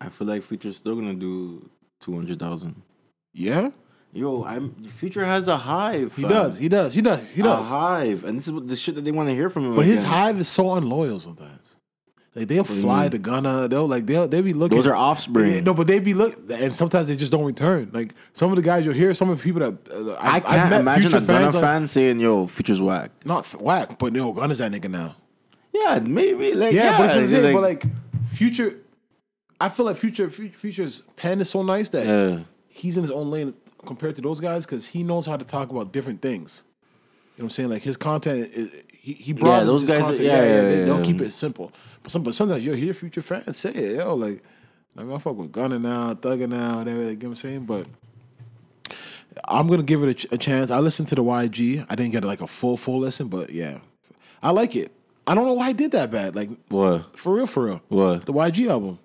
[0.00, 1.68] I feel like Future's still gonna do
[2.00, 2.82] two hundred thousand.
[3.32, 3.70] yeah,
[4.12, 6.14] Yo, I'm Future has a hive.
[6.16, 6.30] he fam.
[6.30, 6.58] does.
[6.58, 6.94] He does.
[6.94, 7.34] He does.
[7.34, 7.58] He does.
[7.58, 7.68] A does.
[7.70, 9.74] hive, and this is what the shit that they want to hear from him.
[9.76, 11.76] But his hive is so unloyal sometimes.
[12.34, 13.66] Like they'll do fly to Gunna.
[13.68, 14.76] They'll like they'll they be looking.
[14.78, 15.52] Those are offspring.
[15.54, 17.90] Yeah, no, but they be look, and sometimes they just don't return.
[17.92, 20.46] Like some of the guys you'll hear, some of the people that uh, I I've-
[20.46, 23.40] I've can't met imagine Future a Gunna fans on- fan saying, "Yo, Future's whack." not
[23.40, 25.16] f- whack, but no, Gunna's that nigga now.
[25.74, 26.54] Yeah, maybe.
[26.54, 27.84] Like, Yeah, yeah, but, it's just it's it, but like
[28.28, 28.78] Future,
[29.60, 33.10] I feel like Future Fu- Future's pen is so nice that yeah, he's in his
[33.10, 33.54] own lane
[33.86, 36.64] compared to those guys because he knows how to talk about different things.
[37.36, 37.70] You know what I'm saying?
[37.70, 40.20] Like his content, is, he he broadens those his guys- content.
[40.20, 41.04] yeah, yeah, they, yeah, they'll yeah.
[41.04, 41.72] keep it simple.
[42.02, 44.42] But some, but sometimes you'll hear Future fans say it, yo, like,
[44.96, 47.00] I mean, I fuck with Gunna now, Thugger now, whatever.
[47.02, 47.64] You know what I'm saying?
[47.66, 47.86] But
[49.46, 50.70] I'm gonna give it a, ch- a chance.
[50.70, 51.86] I listened to the YG.
[51.88, 53.78] I didn't get like a full full listen, but yeah,
[54.42, 54.92] I like it.
[55.26, 56.34] I don't know why I did that bad.
[56.34, 57.16] Like what?
[57.16, 57.82] for real, for real.
[57.88, 58.26] What?
[58.26, 58.98] The YG album.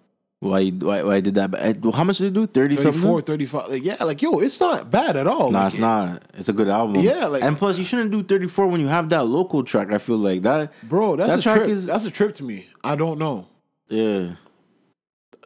[0.44, 0.70] Why?
[0.70, 1.04] Why?
[1.04, 1.52] Why did that?
[1.52, 2.46] But uh, how much did it do?
[2.46, 3.22] Thirty 34, something.
[3.26, 3.68] 35.
[3.70, 5.50] Like, yeah, like, yo, it's not bad at all.
[5.52, 6.22] No, Like, it's not.
[6.34, 7.02] It's a good album.
[7.02, 9.94] Yeah, like- and plus you shouldn't do thirty four when you have that local track.
[9.94, 11.70] I feel like that, Bro, that's That a track trip.
[11.70, 12.68] is- that's a trip to me.
[12.84, 13.48] I don't know.
[13.90, 14.34] Yeah,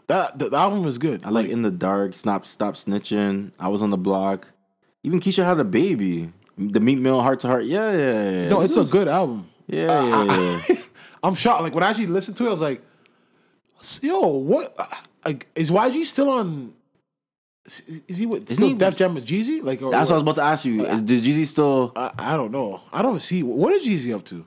[0.08, 1.24] That the, the album is good.
[1.26, 2.16] I like in the dark.
[2.16, 3.52] Stop, stop snitching.
[3.60, 4.48] I was on the block.
[5.04, 6.32] Even Keisha had a baby.
[6.58, 7.66] The Meat Mill, Heart to Heart.
[7.66, 7.98] Yeah, yeah,
[8.30, 8.50] yeah.
[8.50, 9.48] no, This it's a good album.
[9.68, 10.76] Yeah, yeah, yeah.
[11.24, 11.62] I'm shocked.
[11.62, 12.82] Like when I actually listened to it, I was like,
[14.02, 14.76] "Yo, what?
[15.26, 16.74] Like, is YG still on?
[17.66, 19.62] Is, is he with still he- Def Jam with Jeezy?
[19.62, 20.86] Like, or, That's what I was about to ask you.
[20.86, 22.82] Is, does Jeezy still I, I don't know.
[22.94, 24.46] I don't see what is Jeezy up to.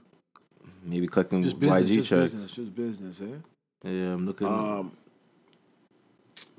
[0.84, 2.30] maybe collecting Just business, YG just checks?
[2.32, 3.20] business, just business.
[3.20, 3.24] Eh?
[3.84, 4.46] Yeah, I'm looking.
[4.46, 4.92] Um,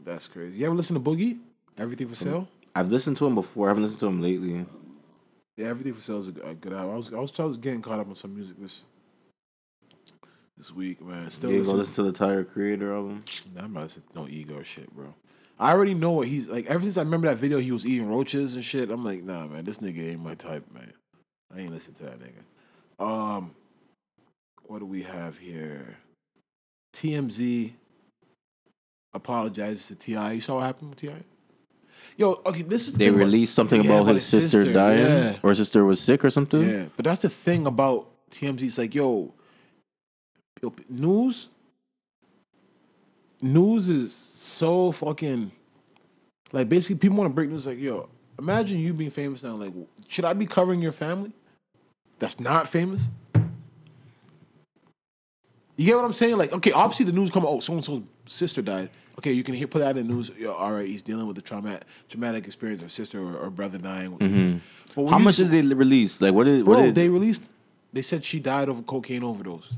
[0.04, 0.58] that's crazy.
[0.58, 1.40] You ever listen to Boogie?
[1.78, 2.48] Everything for sale.
[2.76, 3.68] I've listened to him before.
[3.68, 4.66] I haven't listened to him lately.
[5.58, 6.94] Yeah, everything for sale is a, good- a good album.
[6.94, 8.86] I was, I was I was getting caught up on some music this
[10.62, 11.28] this week, man.
[11.32, 13.24] Still You go listen, listen to the Tyler Creator album.
[13.56, 15.12] Nah, I'm not listening to no ego shit, bro.
[15.60, 16.68] I already know what he's like.
[16.68, 18.92] Ever since I remember that video, he was eating roaches and shit.
[18.92, 20.94] I'm like, nah, man, this nigga ain't my type, man.
[21.56, 23.04] I ain't listen to that nigga.
[23.04, 23.56] Um,
[24.68, 25.98] what do we have here?
[26.94, 27.72] TMZ
[29.16, 30.36] apologizes to Ti.
[30.36, 31.24] You saw what happened with T.I.?
[32.18, 35.38] Yo, okay, this is the They about- released something Yeah, about his sister, dying, Yeah.
[35.42, 36.62] or his sister was sick or something.
[36.70, 38.62] Yeah, but that's the thing about TMZ.
[38.68, 39.34] It's like, yo,
[40.62, 41.50] yo, news,
[43.42, 45.52] news is so fucking
[46.52, 47.68] like basically people want to break news.
[47.68, 49.56] Like, yo, imagine you being famous now.
[49.56, 49.74] Like,
[50.08, 51.32] should I be covering your family?
[52.20, 53.10] That's not famous.
[55.78, 56.38] You get what I'm saying?
[56.38, 57.46] Like, okay, obviously the news come.
[57.46, 58.90] Oh, so and so's sister died.
[59.18, 60.30] okay, you can hear put that in the news.
[60.38, 63.78] Yo, all right, he's dealing with the traumatic traumatic experience of sister or, or brother
[63.78, 64.18] dying.
[64.18, 65.08] Mm-hmm.
[65.08, 66.22] How much see- did they release?
[66.22, 67.52] Like what did what did they released.
[67.94, 69.74] They said she died of a cocaine overdose.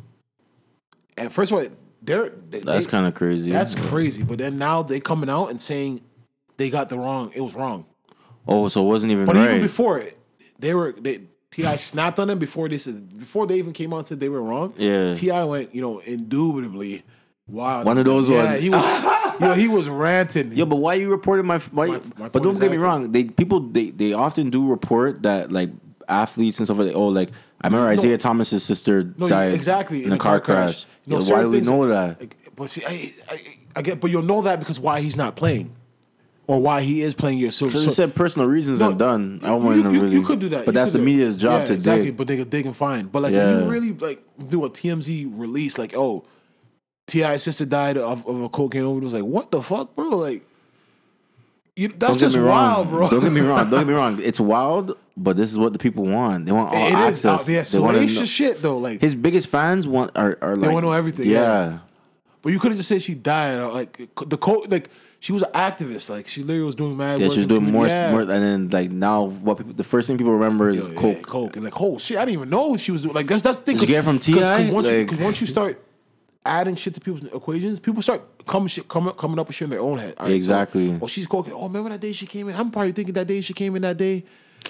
[1.17, 1.65] And first of all,
[2.01, 3.51] they're they, That's kind of crazy.
[3.51, 4.23] that's crazy.
[4.23, 6.01] But then now they coming out and saying
[6.57, 7.31] they got the wrong.
[7.35, 7.85] It was wrong.
[8.47, 9.49] oh, so it wasn't even But right.
[9.49, 10.17] even before it,
[10.59, 11.75] they were they T.I.
[11.75, 14.41] snapped on them before they said before they even came out and said they were
[14.41, 14.73] wrong.
[14.77, 15.13] Yeah.
[15.13, 15.43] T.I.
[15.43, 17.03] went you know indubitably
[17.47, 17.83] Wow.
[17.83, 18.59] One of those yeah, ones.
[18.59, 19.05] He was
[19.39, 20.53] know he was ranting.
[20.53, 21.59] Yo, but why you reporting my?
[21.59, 21.87] Why?
[21.87, 23.11] My- my but don't get me wrong.
[23.11, 25.69] They people they they often do report that like
[26.07, 27.29] athletes and stuff like oh like
[27.63, 30.85] I remember Isaiah Thomas's sister No, died exactly in, a car, crash.
[31.05, 32.19] You know, Yeah, why do we know that?
[32.19, 33.39] like, but see, I, I,
[33.77, 35.71] I get, but you'll know that because why he's not playing,
[36.45, 37.37] or why he is playing.
[37.37, 39.39] You so, Because so said personal reasons No, are done.
[39.43, 40.15] I don't want you, to you- really.
[40.15, 42.05] you could do that, but You that's the media's job Yeah, to exactly.
[42.07, 42.17] dig.
[42.17, 43.09] But they could they can find.
[43.11, 43.45] But like Yeah.
[43.55, 46.25] when you really like do a TMZ release, like oh,
[47.07, 49.13] T.I.'s sister died of, of a cocaine overdose.
[49.13, 50.09] Like what the fuck, bro?
[50.09, 50.45] Like
[51.75, 52.49] you, that's Don't get just me wrong.
[52.73, 53.09] wild, bro.
[53.09, 53.69] Don't get me wrong.
[53.69, 54.19] Don't get me wrong.
[54.21, 56.45] It's wild, but this is what the people want.
[56.45, 57.47] They want all It is access.
[57.47, 58.77] uh, yeah, salacious shit though.
[58.77, 61.39] Like His biggest fans want are, are like they wanna know everything, Yeah.
[61.71, 61.79] yeah.
[62.41, 63.57] But you couldn't just say she died.
[63.59, 63.97] Or like
[64.27, 66.09] the co like she was an activist.
[66.09, 67.19] Like she literally was doing mad.
[67.21, 67.87] Yeah, she was doing more.
[67.87, 68.11] Yeah.
[68.11, 70.99] more, and then like now, what people, the first thing people remember is Yo, yeah,
[70.99, 71.21] coke.
[71.25, 73.15] coke, and like, oh shit, I didn't even know she was doing.
[73.15, 73.75] Like that's that's the thing.
[73.77, 74.69] Did you get it from T.I.?
[74.71, 75.81] once, Like- once you start
[76.45, 79.69] adding shit to people's equations, people start coming shit coming coming up with shit in
[79.71, 80.15] their own head.
[80.19, 80.99] Right, so, Exactly.
[81.01, 81.47] oh, she's coke.
[81.51, 82.55] Oh, remember that day she came in?
[82.55, 84.23] I'm probably thinking that day she came in that day.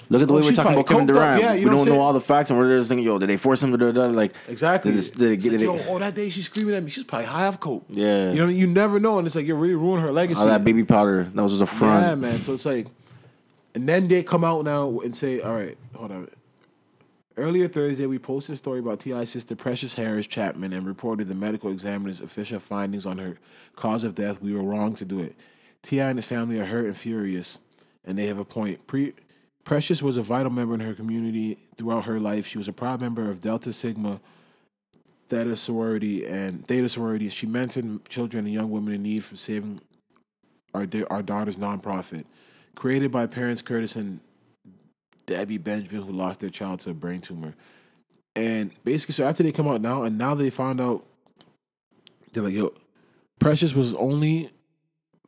[0.08, 1.38] Look at the Oh, way we're talking about Kevin probably coked up.
[1.38, 1.42] Durant.
[1.42, 3.62] Yeah, we don't know all the facts, and we're just thinking, yo, did they force
[3.62, 4.08] him to do that?
[4.10, 4.90] Like Exactly.
[4.90, 6.82] Did they, did they, It's did like, they, yo, oh, that day she's screaming at
[6.82, 6.90] me.
[6.90, 7.84] She's probably high off coke.
[7.88, 8.32] Yeah.
[8.32, 10.40] You know, you never know, and it's like you're really ruining her legacy.
[10.40, 12.04] all that baby powder that was just a front.
[12.06, 12.40] Yeah, man.
[12.40, 12.88] So it's like,
[13.76, 16.28] and then they come out now and say, "All right, hold on."
[17.36, 21.34] Earlier Thursday, we posted a story about T.I.'s sister Precious Harris Chapman and reported the
[21.34, 23.38] medical examiner's official findings on her
[23.74, 24.40] cause of death.
[24.40, 25.34] We were wrong to do it.
[25.82, 26.10] T.I.
[26.10, 27.58] and his family are hurt and furious,
[28.04, 28.86] and they have a point.
[28.86, 29.14] Pre-
[29.64, 32.46] Precious was a vital member in her community throughout her life.
[32.46, 34.20] She was a proud member of Delta Sigma
[35.28, 37.28] Theta sorority and Theta sorority.
[37.30, 39.80] She mentored children and young women in need for saving
[40.74, 42.24] our our daughter's nonprofit,
[42.74, 44.20] created by parents Curtis and
[45.26, 47.54] Debbie Benjamin, who lost their child to a brain tumor.
[48.36, 51.04] And basically, so after they come out now, and now they found out,
[52.32, 52.72] they're like, yo,
[53.38, 54.50] Precious was only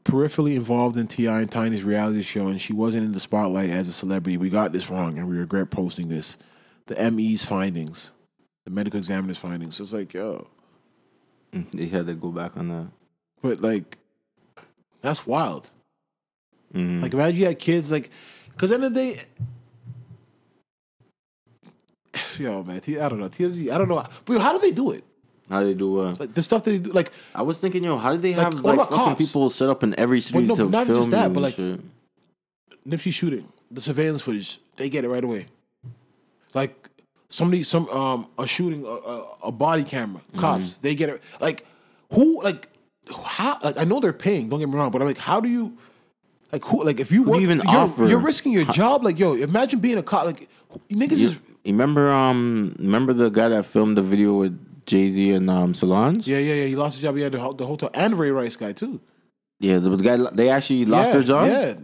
[0.05, 1.41] peripherally involved in T.I.
[1.41, 4.37] and Tiny's reality show, and she wasn't in the spotlight as a celebrity.
[4.37, 6.37] We got this wrong, and we regret posting this.
[6.87, 8.13] The ME's findings,
[8.65, 9.77] the medical examiner's findings.
[9.77, 10.47] So it's like, yo,
[11.53, 12.87] Mm, They had to go back on that.
[13.41, 13.99] but like,
[15.01, 15.71] that's wild.
[16.75, 17.01] Mhm.
[17.03, 18.11] Like imagine you had kids like,
[18.51, 19.21] because end of the day,
[22.39, 24.91] yo man, T- I don't know, TMZ, I don't know, but how do they do
[24.93, 25.05] it?
[25.49, 26.01] How they do?
[26.01, 28.33] Uh, Like the stuff that they do, like I was thinking, yo, how do they
[28.33, 29.19] have what like, fucking cops?
[29.19, 31.81] people set up in every city no, to not film just that, but, like, shit?
[32.87, 35.47] Nipsey shooting, the surveillance footage, they get it right away.
[36.55, 36.89] Like
[37.29, 40.41] somebody, some um, a shooting, a, a, a body camera, Mm-hmm.
[40.41, 41.23] cops, they get it.
[41.41, 41.67] Like
[42.13, 42.69] who, like
[43.25, 43.59] how?
[43.63, 44.49] Like I know they're paying.
[44.49, 45.77] Don't get me wrong, but I'm like, how do you?
[46.53, 46.85] Like who?
[46.85, 48.07] Like if you do work, even you're, offer?
[48.09, 49.05] you're risking your job.
[49.05, 50.25] Like yo, imagine being a cop.
[50.27, 50.49] Like
[50.89, 55.33] niggas is you remember um remember the guy that filmed the video with Jay Z
[55.33, 56.27] and um Solange?
[56.27, 56.67] Yeah, yeah, yeah.
[56.67, 57.17] He lost his job.
[57.17, 59.01] He had the, the hotel and Ray Rice guy too.
[59.59, 61.49] Yeah, the, the guy they actually lost yeah, their job.
[61.49, 61.75] Yeah,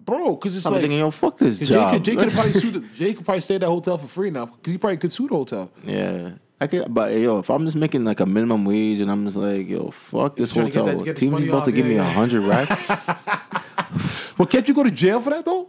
[0.00, 0.34] bro.
[0.36, 1.92] Because it's I'm like thinking, yo, fuck this Jay job.
[1.92, 2.70] could, Jay could probably sue.
[2.80, 5.12] The, Jay could probably stay at that hotel for free now because he probably could
[5.12, 5.70] sue the hotel.
[5.84, 9.24] yeah, I could, but yo, if I'm just making like a minimum wage and I'm
[9.24, 10.84] just like, yo, fuck this to hotel.
[10.86, 12.12] that- this Team's about to off, give yeah, me a yeah.
[12.12, 12.82] hundred racks.
[14.36, 15.68] But can't you go to jail for that though?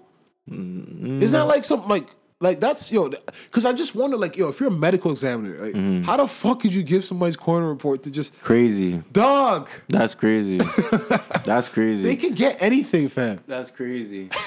[0.49, 1.21] Mm-hmm.
[1.21, 2.07] Isn't that like something like
[2.41, 3.07] like that's yo?
[3.45, 6.03] Because I just wonder like yo, if you're a medical examiner, like Mm-hmm.
[6.03, 9.01] how the fuck could you give somebody's coroner report to just crazy.
[9.13, 9.69] dog?
[9.87, 10.57] That's crazy.
[11.45, 12.03] That's crazy.
[12.03, 13.39] They can get anything, fam.
[13.47, 14.29] That's crazy.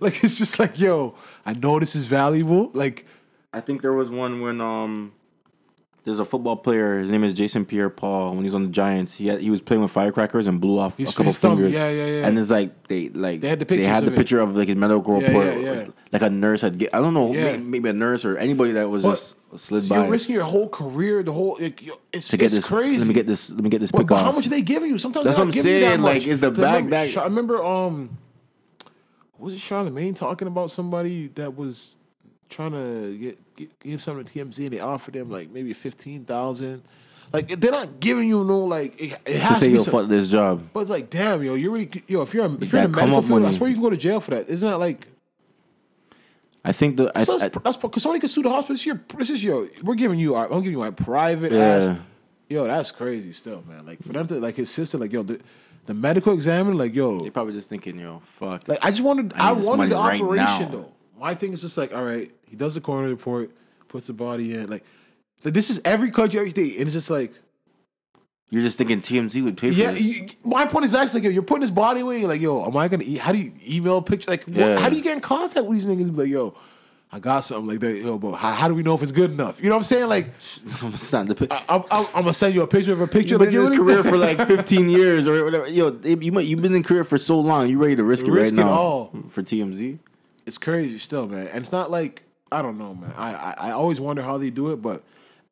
[0.00, 1.14] Like it's just like yo,
[1.46, 2.70] I know this is valuable.
[2.74, 3.06] Like
[3.52, 5.12] I think there was one when um
[6.04, 6.98] there's a football player.
[6.98, 8.34] His name is Jason Pierre-Paul.
[8.34, 10.96] When he's on the Giants, he had, he was playing with firecrackers and blew off
[10.96, 11.74] His- a couple fingers.
[11.74, 12.26] yeah, yeah, yeah.
[12.26, 14.76] And it's like they like They had the they had the picture of like his
[14.76, 15.46] medical Yeah, report.
[15.60, 15.84] yeah, yeah.
[16.10, 17.56] Like a nurse had get, I don't know Yeah.
[17.56, 20.68] maybe a nurse or anybody that was just slid so by you're risking your whole
[20.68, 21.56] career, the whole.
[21.60, 21.82] Like,
[22.12, 22.66] it's to get it's this.
[22.66, 22.98] crazy.
[22.98, 23.50] Let me get this.
[23.52, 24.22] Let me get this pick off.
[24.24, 24.98] how much are they giving you?
[24.98, 28.18] Sometimes That's what I'm saying, like, is the remember, that- I remember um,
[29.38, 31.96] was it Charlemagne talking about somebody that was
[32.52, 36.24] trying to get, get give something to TMZ and they offered them like maybe fifteen
[36.24, 36.82] thousand.
[37.32, 39.92] Like they're not giving you no like it, it to say to be yo some-
[39.92, 40.68] fuck this job.
[40.72, 42.96] But it's like damn yo, you're really yo if you're a, if you're in the
[42.98, 44.48] medical field, I swear you can go to jail for that.
[44.48, 45.06] Isn't that like
[46.64, 48.74] I think the I, so I, that's that's because somebody could sue the hospital.
[48.74, 51.52] This is your this is your we're giving you our I'm giving you my private
[51.52, 51.58] Yeah.
[51.60, 51.98] ass
[52.48, 53.86] Yo, that's crazy still, man.
[53.86, 55.40] Like for them to like his sister, like yo, the,
[55.86, 58.68] the medical examiner, like yo, They probably just thinking, yo, fuck.
[58.68, 60.68] like I just wanted, I I, wanted the right operation now.
[60.76, 60.92] though.
[61.22, 63.50] My thing is just like, all right, he does the coroner report,
[63.86, 64.84] puts the body in, like,
[65.44, 67.32] like this is every country, every state, and it's just like,
[68.50, 69.92] You're just thinking TMZ would pay for yeah.
[69.92, 70.02] this.
[70.02, 72.18] You, my point is actually like, you're putting his body away.
[72.20, 73.04] You're like, yo, am I gonna?
[73.04, 74.30] E- how do you email a picture?
[74.32, 74.78] Like, what, Yeah.
[74.80, 76.02] how do you get in contact with these niggas?
[76.02, 76.54] And Be like, yo,
[77.12, 77.94] I got something like that.
[77.96, 79.62] Yo, but how, how do we know if it's good enough?
[79.62, 80.08] You know what I'm saying?
[80.08, 83.06] Like, it's not the pic- I'm, I'm, I'm gonna send you a picture of a
[83.06, 83.34] picture.
[83.34, 85.68] You've like, been in you're this career for like 15 years or whatever.
[85.68, 87.68] Yo, you might, you've been in career for so long.
[87.68, 89.12] You ready to risk it Risk right it now all.
[89.28, 89.98] for TMZ?
[90.46, 91.48] It's crazy still, man.
[91.48, 93.12] And it's not like I don't know, man.
[93.16, 95.02] I I, I always wonder how they do it, but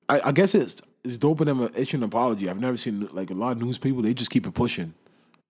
[0.09, 2.49] I, I guess it's it's dope of them issuing an apology.
[2.49, 4.03] I've never seen like a lot of news people.
[4.03, 4.95] They just keep it pushing.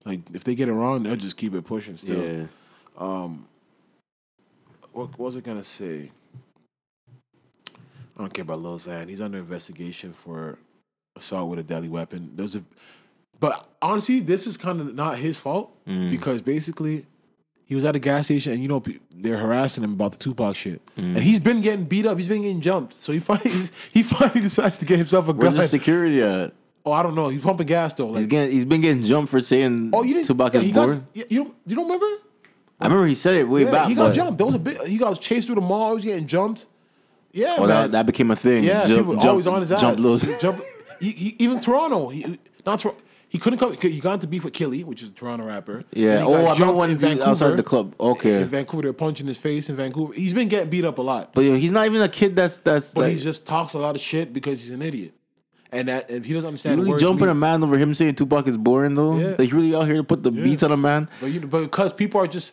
[0.05, 1.97] Like if they get it wrong, they'll just keep it pushing.
[1.97, 2.45] Still, Yeah.
[2.97, 3.47] Um,
[4.93, 6.11] what, what was I gonna say?
[8.17, 9.09] I don't care about Lil Xan.
[9.09, 10.57] He's under investigation for
[11.15, 12.31] assault with a deadly weapon.
[12.35, 12.63] There's a,
[13.39, 16.11] but honestly, this is kind of not his fault mm.
[16.11, 17.05] because basically,
[17.71, 18.83] he was at a gas station and you know
[19.15, 21.15] they're harassing him about the Tupac shit, mm.
[21.15, 22.17] and he's been getting beat up.
[22.17, 22.93] He's been getting jumped.
[22.93, 23.49] So he finally
[23.93, 25.61] he finally decides to get himself a Where's gun.
[25.61, 26.51] the security at?
[26.85, 27.29] oh, I don't know.
[27.29, 28.13] He's pumping gas though.
[28.13, 30.27] He's getting, he's been getting jumped for saying oh, you didn't.
[30.27, 31.07] Tupac yeah, is got- born.
[31.13, 32.07] you you don't you don't remember?
[32.77, 33.87] I remember he said it way Yeah, back.
[33.87, 34.37] he got but- jumped.
[34.37, 34.85] There was a bit.
[34.85, 35.91] He got chased through the mall.
[35.91, 36.67] He was getting jumped.
[37.31, 37.69] Yeah, Oh, man.
[37.69, 38.65] that, that became a thing.
[38.65, 39.79] Yeah, Jump- people jump- always on his ass.
[39.79, 40.41] Jump.
[40.41, 40.61] Jump.
[40.99, 42.09] He, he, even Toronto.
[42.09, 42.97] He not Tor-
[43.31, 43.77] He couldn't come.
[43.77, 45.85] He got into beef with Killy, which is a Toronto rapper.
[45.93, 46.21] Yeah.
[46.21, 47.95] Oh, I remember when he outside the club.
[47.97, 48.41] Okay.
[48.41, 50.11] In Vancouver, they're punching his face in Vancouver.
[50.11, 52.57] He's been getting beat up a lot, But yo, he's not even a kid that's
[52.57, 55.13] that's but like he just talks a lot of shit because he's an idiot,
[55.71, 56.79] and that and he doesn't understand.
[56.79, 57.29] the really jumping mean.
[57.29, 59.17] a man over him saying Tupac is boring though.
[59.17, 59.35] Yeah.
[59.39, 61.07] Like you really out here to put the beats on a man.
[61.21, 62.51] But you, but because people are just,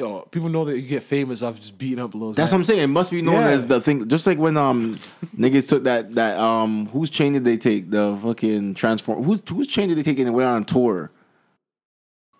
[0.00, 2.32] yo, people know that you get famous off just beating up a little.
[2.32, 2.80] That's what I'm saying.
[2.82, 3.48] It must be known Yeah.
[3.50, 4.08] as the thing.
[4.08, 4.98] Just like when um
[5.36, 7.90] niggas took that that um whose chain did they take?
[7.90, 9.22] The fucking transform.
[9.22, 11.12] Whose whose chain did they take and they went on tour?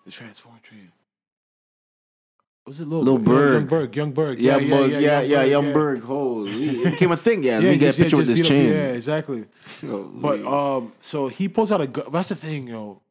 [0.05, 0.91] The transform train.
[2.65, 3.53] Was it Lil, Lil Young- Berg.
[3.53, 4.39] Young Berg, Young Berg.
[4.39, 5.73] Yeah, yeah, yeah, yeah, yeah, Young yeah.
[5.73, 6.03] Berg.
[6.03, 7.43] Holy, it became a thing.
[7.43, 8.69] Yeah, let Yeah, me get a just- yeah, picture with this beat up- chain.
[8.69, 9.45] Yeah, exactly.
[9.83, 12.05] But um, so he pulls out a gun.
[12.11, 13.01] That's the thing, yo.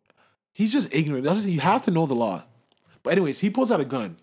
[0.53, 1.25] He's just ignorant.
[1.25, 2.43] That's the thing, you have to know the law.
[3.03, 4.17] But anyways, he pulls out a gun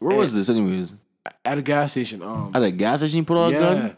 [0.00, 0.96] Where was this, anyways?
[1.44, 2.22] at a gas station.
[2.22, 3.96] Um, At a gas station, you put out a gun.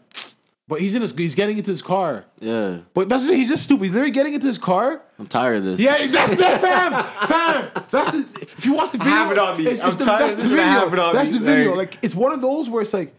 [0.69, 1.13] But he's in his.
[1.13, 2.25] He's getting into his car.
[2.39, 3.85] Yeah, But that's the he's just stupid.
[3.85, 5.01] He's literally getting into his car.
[5.17, 5.79] I'm tired of this.
[5.79, 7.85] Yeah, that's that, fam, fam.
[7.89, 9.13] That's the, if you watch the video.
[9.13, 9.67] have it on me.
[9.67, 10.79] it's I'm just the, tired that's of the this and I video.
[10.79, 11.39] have it on that's me.
[11.39, 11.69] the video.
[11.73, 13.13] Like- Like it's one of those where it's like,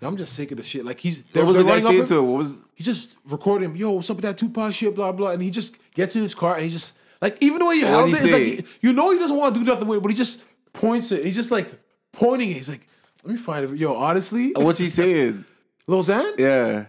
[0.00, 0.84] I'm just sick of the shit.
[0.84, 1.22] Like he's.
[1.34, 2.24] What was the they're guy running saying up to him.
[2.24, 2.30] him?
[2.32, 2.56] What was?
[2.74, 5.50] he just recorded him, yo, what's up with that Tupac shit, blah blah, and he
[5.52, 8.14] just gets in his car and he just like even the way you held he
[8.16, 10.16] it, it's like you know he doesn't want to do nothing with it, but he
[10.16, 11.24] just points it.
[11.24, 11.68] He's just like
[12.12, 12.54] pointing it.
[12.54, 12.86] He's like,
[13.24, 13.76] let me find it.
[13.76, 15.44] Yo, honestly, What's he saying?
[15.86, 16.84] Lil Xan, Yeah,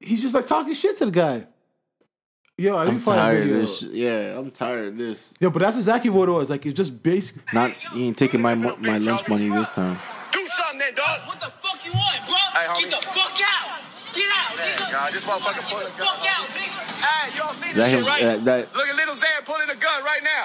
[0.00, 1.46] he's just like talking shit to the guy.
[2.58, 3.80] Yo, I I'm find tired of this.
[3.80, 3.90] Shit.
[3.90, 5.34] Yeah, I'm tired of this.
[5.40, 6.48] Yo, but that's exactly what it was.
[6.48, 7.36] Like it's just basic.
[7.52, 9.96] Not he ain't taking my mo- my lunch money this time.
[10.32, 11.20] Do something then, dog.
[11.28, 12.34] What the fuck you want, bro?
[12.56, 12.80] Hey.
[12.80, 13.76] Get the fuck out!
[14.16, 14.90] Get out, nigga!
[14.92, 17.04] God, this motherfucker pulling a Get the fuck out, nigga!
[17.04, 18.22] Hey, y'all see That this him, shit, right?
[18.24, 20.44] uh, that Look at little Xan pulling a gun right now.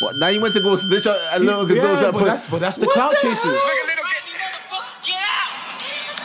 [0.00, 2.24] What, now you went to go snitch on a little because those Yeah, that but
[2.24, 3.44] that's but that's the What cloud the chasers.
[3.44, 4.04] Look at little.
[5.04, 5.50] You get out!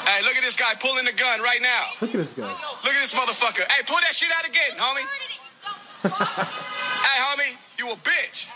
[0.07, 1.85] Hey, look at this guy pulling the gun right now.
[2.01, 2.49] Look at this guy.
[2.49, 3.65] Look at this motherfucker.
[3.71, 5.07] Hey, pull that shit out again, homie.
[6.03, 8.49] hey, homie, you a bitch.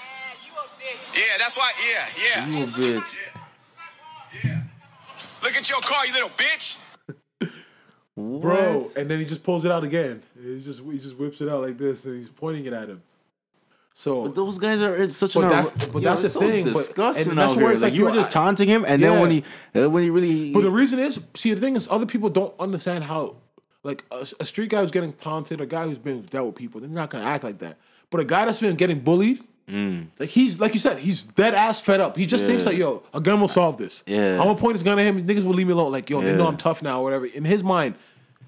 [0.46, 1.16] You a bitch.
[1.16, 1.72] Yeah, that's why.
[1.82, 2.48] Yeah, yeah.
[2.48, 3.16] You a bitch.
[4.44, 4.62] Yeah.
[5.44, 6.78] Look at your car, you little bitch.
[8.16, 8.88] bro.
[8.96, 10.22] And then he just pulls it out again.
[10.42, 13.02] He just he just whips it out like this, and he's pointing it at him.
[14.00, 16.40] So But those guys are it's such But an that's- but Yo, that's the so
[16.42, 19.02] thing, but- Disgusting and that's where it's Like, like, you were just taunting him, and
[19.02, 19.44] then when he
[19.76, 22.54] uh, when he really But the reason is, see, the thing is, other people don't
[22.60, 23.38] understand how,
[23.82, 26.80] like, a, a street guy who's getting taunted, a guy who's been dealt with people,
[26.80, 27.78] they're not gonna act like that.
[28.12, 29.40] But a guy that's been getting bullied,
[30.20, 32.18] like he's, like you said, he's dead ass fed up.
[32.18, 32.68] He just thinks Mm.
[32.68, 34.04] Like, yo, a gun will solve this.
[34.06, 34.34] Yeah.
[34.40, 35.26] I'm gonna point this gun at him.
[35.26, 35.92] Niggas will leave me alone.
[35.92, 37.26] Like, yo, they know I'm tough now, or whatever.
[37.26, 37.96] In his mind.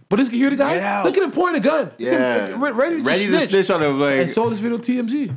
[0.09, 0.85] But this hear the Get guy.
[0.85, 1.05] out.
[1.05, 1.85] Look at him point a gun.
[1.85, 2.47] Look at Yeah.
[2.47, 3.49] him, ready to, Ready just to snitch.
[3.49, 5.31] snitch on him, like- and sold this video to TMZ.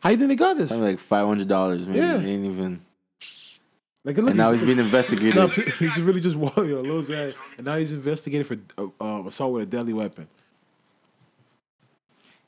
[0.00, 0.70] How you think they got this?
[0.72, 1.96] I'm like five hundred dollars, man.
[1.96, 2.14] Yeah.
[2.16, 2.80] Ain't even.
[4.04, 5.34] Like, look, And now he's being investigated.
[5.36, 9.26] No, he just really just yo, Lil Xan, and now he's investigated for uh, um,
[9.26, 10.26] assault with a deadly weapon.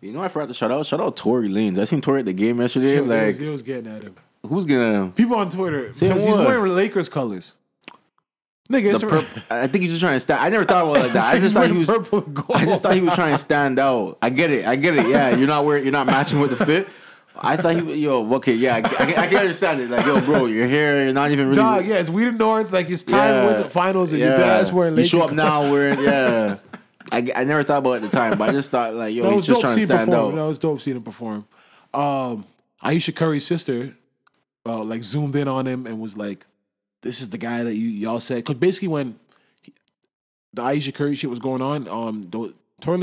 [0.01, 0.87] You know, I forgot to shout out.
[0.87, 1.77] Shout out Tory Lanez.
[1.77, 3.01] I seen Tory at the game yesterday.
[3.01, 4.15] Like, he, was, getting at him.
[4.49, 5.13] who's gonna?
[5.15, 6.47] People on Twitter Say because he's what?
[6.47, 7.53] wearing Lakers colors.
[8.71, 10.41] Nigga, it's The purp- I think he's just trying to stand.
[10.41, 11.35] I never thought about it like that.
[11.35, 11.87] I just thought he was.
[11.87, 12.25] purple.
[12.55, 14.19] I just thought he was trying to stand out.
[14.23, 14.65] I get it.
[14.67, 15.09] I get it.
[15.09, 15.83] Yeah, you're not wearing.
[15.83, 16.89] You're not matching with the fit.
[17.43, 17.95] I thought he.
[17.97, 19.91] Yo, okay, yeah, I, I, can- I can understand it.
[19.91, 21.57] Like, yo, bro, your hair, you're not even really.
[21.57, 22.73] Dog, yeah, it's We the North.
[22.73, 25.63] Like it's time to win the finals, and your dad's wearing You show up now
[25.73, 26.59] wearing yeah.
[27.11, 29.25] I, I never thought about it at the time, but I just thought like, yo,
[29.25, 30.29] No, he's just trying to stand perform.
[30.29, 30.35] out.
[30.35, 31.45] No, it was dope seeing him perform.
[31.93, 32.45] Um,
[32.83, 33.97] Ayesha Curry's sister,
[34.65, 36.47] uh, like zoomed in on him and was like,
[37.03, 39.19] "This is the guy that you y'all said." Because basically, when
[39.63, 39.73] he-
[40.55, 42.53] the Ayesha Curry shit was going on, um, the,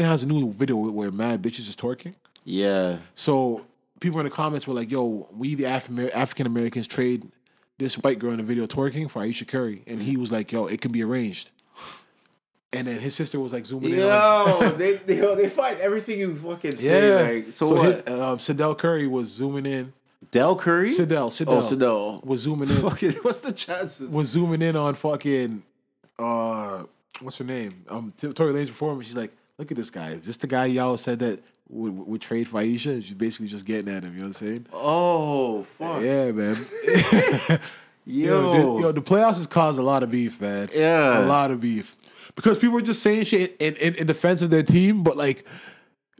[0.03, 2.15] has a new video where, mad bitches is twerking.
[2.43, 3.65] Yeah, So
[3.99, 7.29] people in the comments were like, "Yo, we the Af- African Americans trade
[7.77, 10.65] this white girl in the video twerking for Ayesha Curry," and he was like, "Yo,
[10.67, 11.49] it can be arranged."
[12.73, 14.01] And then his sister was like zooming in.
[14.01, 16.77] on yo, they they yo, they find everything you fucking Yeah.
[16.77, 17.33] say.
[17.43, 18.09] Like, so, his, what?
[18.09, 19.93] um, Sydel Curry was zooming in.
[20.31, 20.87] Del Curry?
[20.89, 22.25] Sydel, Sydel, Oh, Sydel.
[22.25, 22.75] was zooming in.
[22.77, 24.09] Fucking, what's the chances?
[24.09, 25.63] was zooming in on fucking
[26.19, 26.83] uh,
[27.21, 27.83] what's her name?
[27.89, 29.07] Um, T- Tory Lane's performance.
[29.07, 30.11] She's like, "Look at this guy.
[30.11, 31.39] Is this the guy y'all said that
[31.69, 34.13] would, would trade for Ayesha?" She's basically just getting at him.
[34.15, 34.65] You know what I'm saying?
[34.73, 36.01] Oh, fuck.
[36.01, 36.55] Yeah, man.
[38.05, 38.53] Yo.
[38.53, 40.69] Yo, the, yo, the playoffs has caused a lot of beef, man.
[40.73, 41.25] Yeah.
[41.25, 41.95] a lot of beef
[42.35, 45.45] because people are just saying shit in, in, in defense of their team, but like.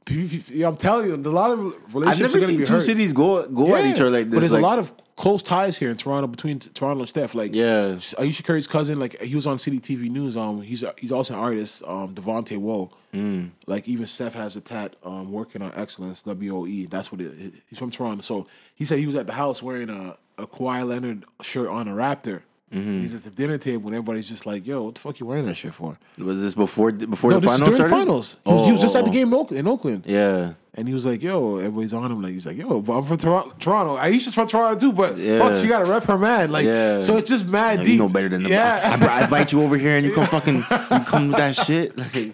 [0.10, 1.60] Yeah, I'm telling you, a lot of
[1.94, 2.82] relationships I've never seen two hurt.
[2.84, 4.34] cities go go at each other like this.
[4.36, 7.34] But there's like, a lot of close ties here in Toronto between Toronto and Steph.
[7.36, 7.98] Like, Yeah.
[8.20, 10.38] Ayesha Curry's cousin, like he was on City TV News.
[10.38, 11.84] Um, he's he's also an artist.
[11.86, 12.92] Um, Devontae Woe.
[13.14, 13.52] Mm.
[13.66, 14.96] Like even Steph has a tat.
[15.04, 16.24] Um, working on excellence.
[16.24, 16.86] W O E.
[16.86, 17.34] That's what it.
[17.40, 18.22] it- He's from Toronto.
[18.22, 21.88] So he said he was at the house wearing a a Kawhi Leonard shirt on
[21.88, 22.42] a Raptor.
[22.74, 23.02] Mm-hmm.
[23.02, 25.46] He's at the dinner table and everybody's just like, "Yo, what the fuck you wearing
[25.46, 28.06] that shit for?" was this before before No, the this is finals during started?
[28.06, 28.38] finals.
[28.44, 29.14] He was, he was just oh, at the oh.
[29.14, 30.04] game in Oak- in Oakland.
[30.06, 30.54] Yeah.
[30.74, 32.22] And he was like, "Yo," everybody's on him.
[32.22, 33.56] Like he's like, "Yo, but I'm from Toronto.
[33.58, 33.96] Toronto.
[33.96, 35.40] Ayesha's from Toronto too, but Yeah.
[35.40, 36.52] fuck, she gotta rep her man.
[36.52, 37.00] Like, Yeah.
[37.00, 37.94] so it's just mad Like, deep.
[37.94, 38.52] you know better than them.
[38.52, 41.56] Yeah, I, I invite you over here and you come fucking you come with that
[41.56, 41.98] shit.
[41.98, 42.34] Like you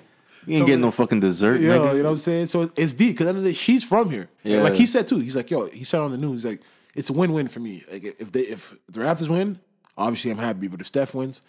[0.57, 1.61] ain't getting no fucking dessert.
[1.61, 1.95] Yo, nigga.
[1.95, 2.47] you know what I'm saying?
[2.47, 4.29] So it's deep because end of the day, she's from here.
[4.43, 4.61] Yeah.
[4.63, 5.19] Like he said too.
[5.19, 6.59] He's like, yo, he said on the news, like,
[6.95, 7.83] it's a win-win for me.
[7.91, 9.59] Like if they if the Raptors win,
[9.97, 10.67] obviously I'm happy.
[10.67, 11.41] But if Steph wins,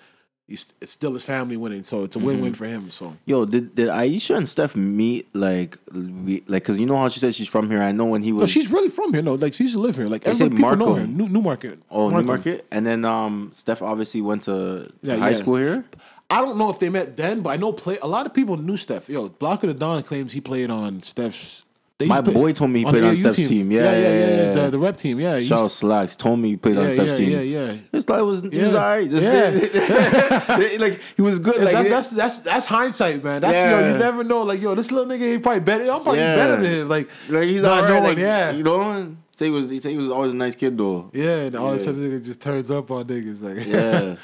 [0.46, 1.82] he's, it's still his family winning.
[1.82, 2.58] So it's a win-win Mm-hmm.
[2.58, 2.90] for him.
[2.90, 7.08] So Yo, did did Ayesha and Steph meet like we, like because you know how
[7.08, 7.82] she said she's from here.
[7.82, 9.22] I know when he was no, she's really from here.
[9.22, 10.06] No, like she used to live here.
[10.08, 11.06] Like say everybody people know her.
[11.06, 11.80] New Newmarket.
[11.90, 12.26] oh Markham.
[12.26, 14.52] Newmarket, and then um Steph obviously went to,
[14.84, 15.34] to Yeah, high yeah.
[15.36, 15.84] school here.
[16.30, 18.56] I don't know if they met then, but I know play a lot of people
[18.56, 19.08] knew Steph.
[19.10, 21.64] Yo, Block of the Dawn claims he played on Steph's.
[21.98, 23.70] They My used to play- boy told me he the played on Steph's team.
[23.70, 24.52] Yeah, yeah, yeah, yeah.
[24.52, 25.20] The, the rep team.
[25.20, 27.30] Yeah, he used Charles Slacks told me he played on Steph's yeah, team.
[27.30, 27.72] yeah, yeah.
[27.72, 27.78] yeah.
[27.92, 28.78] This guy was he was Yeah.
[28.78, 29.10] alright.
[29.10, 30.76] This Yeah.
[30.80, 31.56] like he was good.
[31.58, 33.40] Yeah, like that's, that's that's that's hindsight, man.
[33.40, 33.92] That's yo, Yeah.
[33.92, 34.42] you never know.
[34.42, 35.84] Like yo, this little nigga, he probably better.
[35.84, 36.34] I'm probably Yeah.
[36.36, 36.88] better than him.
[36.88, 38.02] Like, like he's not not knowing.
[38.04, 39.16] Like, yeah, you know.
[39.36, 39.70] Say he was.
[39.70, 41.10] He said he was always a nice kid though.
[41.12, 41.42] yeah.
[41.46, 41.84] And all of a Yeah.
[41.84, 43.40] sudden, nigga just turns up on niggas.
[43.42, 44.16] Like, Yeah,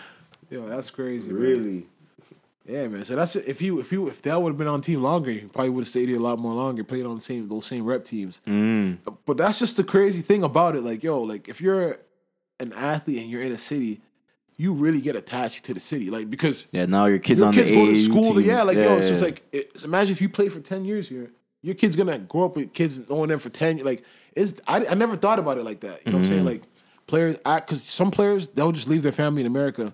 [0.51, 1.31] yo, that's crazy.
[1.33, 1.41] man.
[1.41, 1.87] really.
[2.71, 3.05] Yeah, man.
[3.05, 5.49] So that's if you if you if that would have been on team longer, you
[5.49, 7.85] probably would have stayed here a lot more longer, played on the same those same
[7.85, 8.41] rep teams.
[8.47, 8.99] Mm.
[9.27, 10.83] But that's just the crazy thing about it.
[10.85, 11.99] Like, yo, like if you're
[12.61, 14.01] an athlete and you're in a city,
[14.57, 16.11] you really get attached to the city.
[16.11, 18.35] Like because Yeah, now your kids your on kids the go to school.
[18.35, 18.43] team.
[18.43, 19.11] yeah, like yo, it's yeah.
[19.11, 21.31] just like it's, imagine if you play for ten years here,
[21.63, 23.79] your kid's gonna grow up with kids knowing them for ten.
[23.79, 24.05] Like
[24.37, 26.07] it's I, I never thought about it like that.
[26.07, 26.45] You know what I'm saying?
[26.45, 26.47] Mm-hmm.
[26.47, 26.63] Like
[27.09, 29.93] players, because some players they'll just leave their family in America,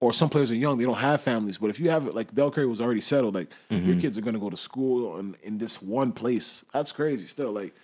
[0.00, 1.58] or some players are young they don't have families.
[1.58, 3.86] But if you have it, like Del Curry was already settled, like Mm-hmm.
[3.88, 6.64] your kids are gonna go to school in, in this one place.
[6.72, 7.26] That's crazy.
[7.26, 7.74] Still, like,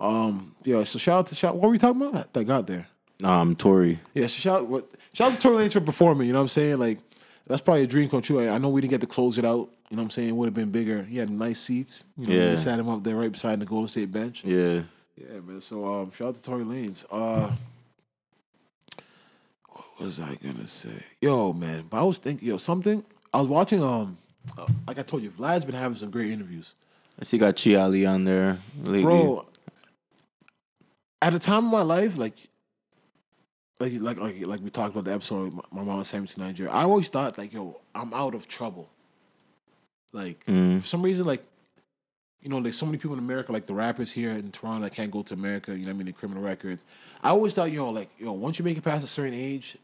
[0.00, 0.84] um, yeah.
[0.84, 1.54] So shout out to shout.
[1.54, 2.12] What were we talking about?
[2.14, 2.86] That, that got there.
[3.22, 3.98] um Tory.
[4.14, 6.26] Yeah, so shout what shout out to Tory Lanez for performing.
[6.26, 6.78] You know what I'm saying?
[6.78, 6.98] Like
[7.46, 8.40] that's probably a dream come true.
[8.40, 9.70] I, I know we didn't get to close it out.
[9.90, 10.28] You know what I'm saying?
[10.30, 11.02] It would have been bigger.
[11.04, 12.06] He had nice seats.
[12.16, 12.50] You know, Yeah.
[12.50, 14.42] they sat him up there right beside the Golden State bench.
[14.44, 14.82] Yeah.
[15.16, 15.60] Yeah, man.
[15.60, 17.04] So um, shout out to Tory Lanez.
[17.10, 17.52] Uh,
[20.00, 21.02] was I gonna say?
[21.20, 21.84] Yo, man.
[21.88, 23.04] But I was thinking, yo, something.
[23.32, 23.82] I was watching.
[23.82, 24.16] Um,
[24.58, 26.74] uh, like I told you, Vlad's been having some great interviews,
[27.20, 29.02] I see got Chi Ali on there lately.
[29.02, 29.46] bro.
[31.22, 32.34] At a time of my life, like.
[33.80, 36.70] Like, like, like, like we talked about the episode, my, my mom was 17 Nigeria.
[36.70, 38.88] I always thought, like, yo, I'm out of trouble.
[40.12, 40.80] Like, Mm.
[40.80, 41.44] for some reason, like,
[42.44, 44.92] you know, there's so many people in America, like the rappers here in Toronto that
[44.92, 46.84] can't go to America, you know what I mean, the criminal records.
[47.22, 49.78] I always thought, yo, like, yo, once you make it past a certain age,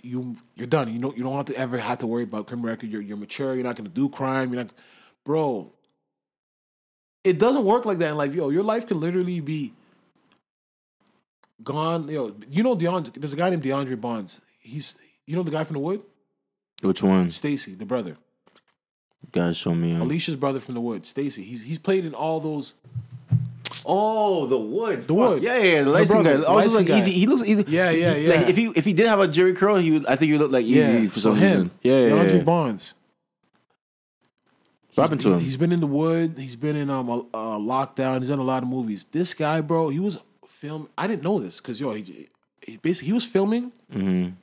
[0.00, 0.92] you you're done.
[0.92, 2.88] You know, you don't have to ever have to worry about criminal record.
[2.88, 4.72] You're you're mature, you're not gonna do crime, you're not
[5.24, 5.70] bro.
[7.24, 8.50] It doesn't work like that in life, yo.
[8.50, 9.72] Your life could literally be
[11.62, 12.08] gone.
[12.08, 14.42] Yo, you know DeAndre there's a guy named DeAndre Bonds.
[14.58, 16.02] He's you know the guy from the wood?
[16.80, 17.30] Which one?
[17.30, 18.16] Stacy, the brother.
[19.32, 19.90] Guys, show me.
[19.90, 20.02] him.
[20.02, 21.42] Alicia's brother from the wood, Stacy.
[21.42, 22.74] He's he's played in all those
[23.84, 25.08] Oh, the wood.
[25.08, 25.42] The wood.
[25.42, 26.40] Yeah, yeah, the light skin guy.
[26.42, 26.98] Also, like guy.
[26.98, 27.10] easy.
[27.12, 27.64] He looks easy.
[27.66, 28.34] Yeah, yeah, yeah.
[28.36, 30.06] Like if he if he did have a Jerry curl, he would.
[30.06, 31.70] I think he would look like easy for some him, reason.
[31.82, 32.10] Yeah, yeah.
[32.10, 32.42] DeAndre yeah.
[32.44, 32.94] Bonds.
[34.94, 35.40] What happened to He- him?
[35.40, 36.34] He's been in the wood.
[36.38, 38.20] He's been in um a, uh, lockdown.
[38.20, 39.06] He's done a lot of movies.
[39.10, 40.88] This guy, bro, he was film.
[40.96, 42.28] I didn't know this because yo, he,
[42.60, 44.34] he basically he was filming Mhm.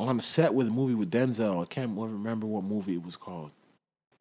[0.00, 1.60] on a set with a movie with Denzel.
[1.60, 3.50] I can't remember what movie it was called.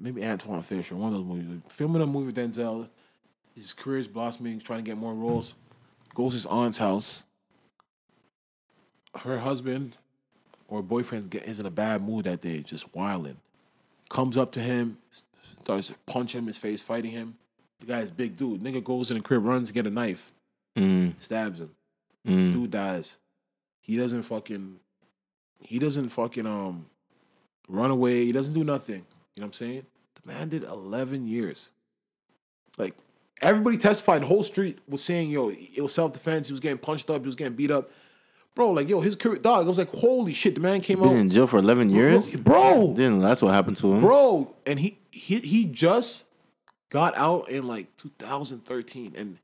[0.01, 1.61] Maybe Antwone Fisher, one of those movies.
[1.69, 2.89] Filming a movie with Denzel.
[3.55, 5.55] His career is blossoming, he's trying to get more roles.
[6.15, 7.25] Goes to his aunt's house.
[9.15, 9.97] Her husband
[10.67, 13.37] or boyfriend is in a bad mood that day, just wilding.
[14.09, 14.97] Comes up to him,
[15.61, 17.35] starts punching him in his face, fighting him.
[17.81, 18.61] The guy's big dude.
[18.61, 20.31] Nigga goes in the crib, runs to get a knife,
[20.77, 21.71] Mm, stabs him.
[22.25, 22.51] mm.
[22.53, 23.17] Dude dies.
[23.81, 24.79] He doesn't fucking.
[25.59, 26.85] He doesn't fucking um,
[27.67, 28.25] run away.
[28.25, 29.03] He doesn't do nothing.
[29.35, 29.85] You know what I'm saying?
[30.25, 31.71] The man did 11 years.
[32.77, 32.95] Like
[33.41, 34.21] everybody testified.
[34.21, 36.47] The whole street was saying, "Yo, it was self defense.
[36.47, 37.21] He was getting punched up.
[37.21, 37.91] He was getting beat up."
[38.55, 39.65] Bro, like yo, his career, dog.
[39.65, 42.35] I was like, "Holy shit!" The man came Been out, in jail for eleven years.
[42.35, 44.01] bro, Then that's what happened to him.
[44.01, 46.25] bro, and he he he just
[46.89, 49.37] got out in like 2013, and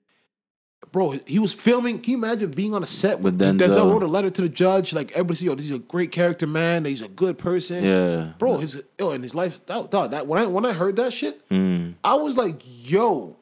[0.91, 1.99] bro, he was filming.
[1.99, 3.67] Can you imagine being on a set with, With Denzel.
[3.69, 3.91] Denzel.
[3.91, 6.47] Wrote a letter to the judge, like everybody said, "Yo, this is a great character,
[6.47, 6.86] man.
[6.86, 8.34] He's a good person." Yeah.
[8.38, 9.65] bro, his yo, and his life.
[9.65, 11.95] That, dog, that when I when I heard that shit, Mm.
[12.03, 13.36] I was like, "Yo,"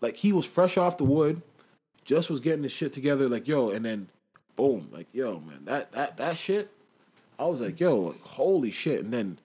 [0.00, 1.42] like he was fresh off the wood,
[2.04, 4.08] just was getting his shit together, like yo, and then
[4.56, 6.70] boom, like yo, man, that that that shit.
[7.38, 9.38] I was like, yo, like, holy shit, and then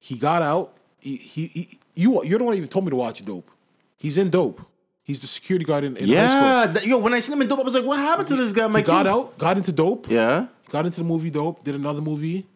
[0.00, 0.76] he got out.
[1.00, 3.48] He, he, he you you're the one that even told me to watch Dope.
[3.96, 4.60] He's in Dope.
[5.08, 6.42] He's the security guard in, in high school.
[6.42, 6.66] Yeah.
[6.66, 8.52] that- yo, when I seen him in dope, I was like, what happened to this
[8.52, 8.66] guy?
[8.66, 10.46] I'm He got out, got into Dope, Yeah.
[10.70, 12.46] got into the movie Dope, did another movie,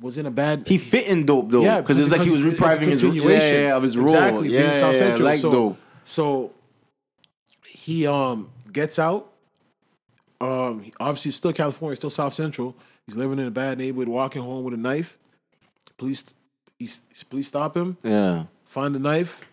[0.00, 0.68] was in a bad.
[0.68, 1.62] He fit in dope though.
[1.62, 3.54] yeah, because it's like he was repriving his yeah, continuation.
[3.54, 4.08] yeah, yeah, of his role.
[4.14, 5.24] Exactly, being yeah, South yeah, Central.
[5.24, 5.78] like so, dope.
[6.04, 6.52] So
[7.66, 9.30] he um gets out.
[10.40, 12.76] Um, obviously still California, still South Central.
[13.06, 15.16] He's living in a bad neighborhood, walking home with a knife.
[15.96, 16.24] Police,
[16.78, 17.00] he's,
[17.30, 18.44] police stop him, Yeah.
[18.66, 19.46] find the knife.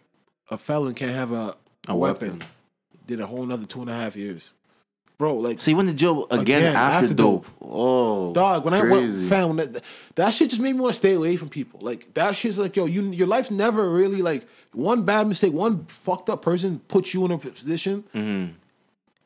[0.50, 1.56] A felon can't have a,
[1.88, 2.32] a, A weapon.
[2.34, 2.48] weapon.
[3.08, 4.54] Did a whole another two and a half years,
[5.18, 5.36] bro.
[5.36, 7.46] Like So he went to jail again, Again, after, after dope.
[7.46, 7.52] Dope.
[7.62, 9.28] Oh, Dog, when I went, crazy.
[9.28, 9.84] found that,
[10.16, 11.80] that shit just made me want to stay away from people.
[11.82, 15.86] Like that shit's like, yo, you your life never really like one bad mistake, one
[15.88, 18.54] fucked up person puts you in a position Mm-hmm.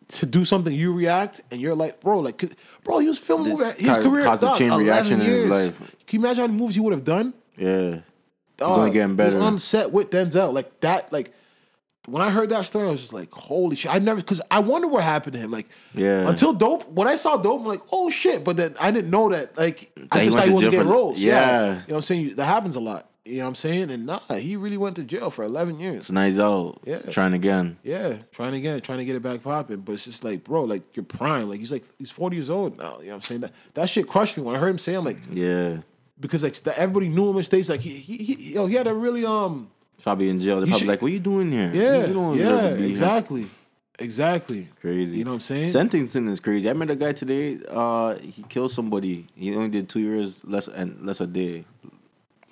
[0.08, 0.74] to do something.
[0.74, 2.44] You react, and you're like, bro, like,
[2.84, 4.24] bro, he was filming It's movie- his caused- career.
[4.24, 5.52] caused a dog, chain 11 reaction in his years.
[5.52, 5.80] life.
[6.08, 7.34] Can you imagine how many movies he would have done?
[7.58, 8.00] yeah,
[8.58, 9.36] Dog, only getting He better.
[9.36, 11.34] was on set with Denzel, like that, like.
[12.08, 14.60] When I heard that story, I was just like, "Holy shit!" I never because I
[14.60, 15.52] wonder what happened to him.
[15.52, 16.28] Like, Yeah.
[16.28, 19.30] Until dope, when I saw dope, I'm like, "Oh shit!" But then I didn't know
[19.30, 19.58] that.
[19.58, 21.20] Like, I That he just thought he to wasn't getting roles.
[21.20, 21.32] Yeah.
[21.34, 21.68] yeah.
[21.68, 22.36] you know what I'm saying.
[22.36, 23.10] That happens a lot.
[23.28, 23.90] You know what I'm saying?
[23.90, 26.06] And nah, he really went to jail for 11 years.
[26.06, 26.80] so now he's out.
[26.86, 27.00] Yeah.
[27.10, 27.78] trying again.
[27.82, 29.78] Yeah, trying again, trying to get it back popping.
[29.78, 31.50] But it's just like, bro, like you're prime.
[31.50, 33.00] Like he's like he's 40 years old now.
[33.00, 33.42] You know what I'm saying?
[33.42, 34.94] That that shit crushed me when I heard him say.
[34.94, 35.78] I'm like, Yeah,
[36.20, 37.68] because like everybody knew him in states.
[37.68, 39.72] Like he he, he yo, he had a really um
[40.04, 40.58] probably in jail.
[40.58, 41.72] They're You probably should- like, "What you doing here?
[41.74, 43.48] yeah you don't yeah be here." exactly
[44.00, 45.18] exactly Crazy.
[45.20, 45.68] You know what I'm saying?
[45.68, 46.70] Sentencing is crazy.
[46.70, 47.60] I met a guy today.
[47.70, 49.26] Uh, he killed somebody.
[49.36, 51.66] He only did two years less and less a day.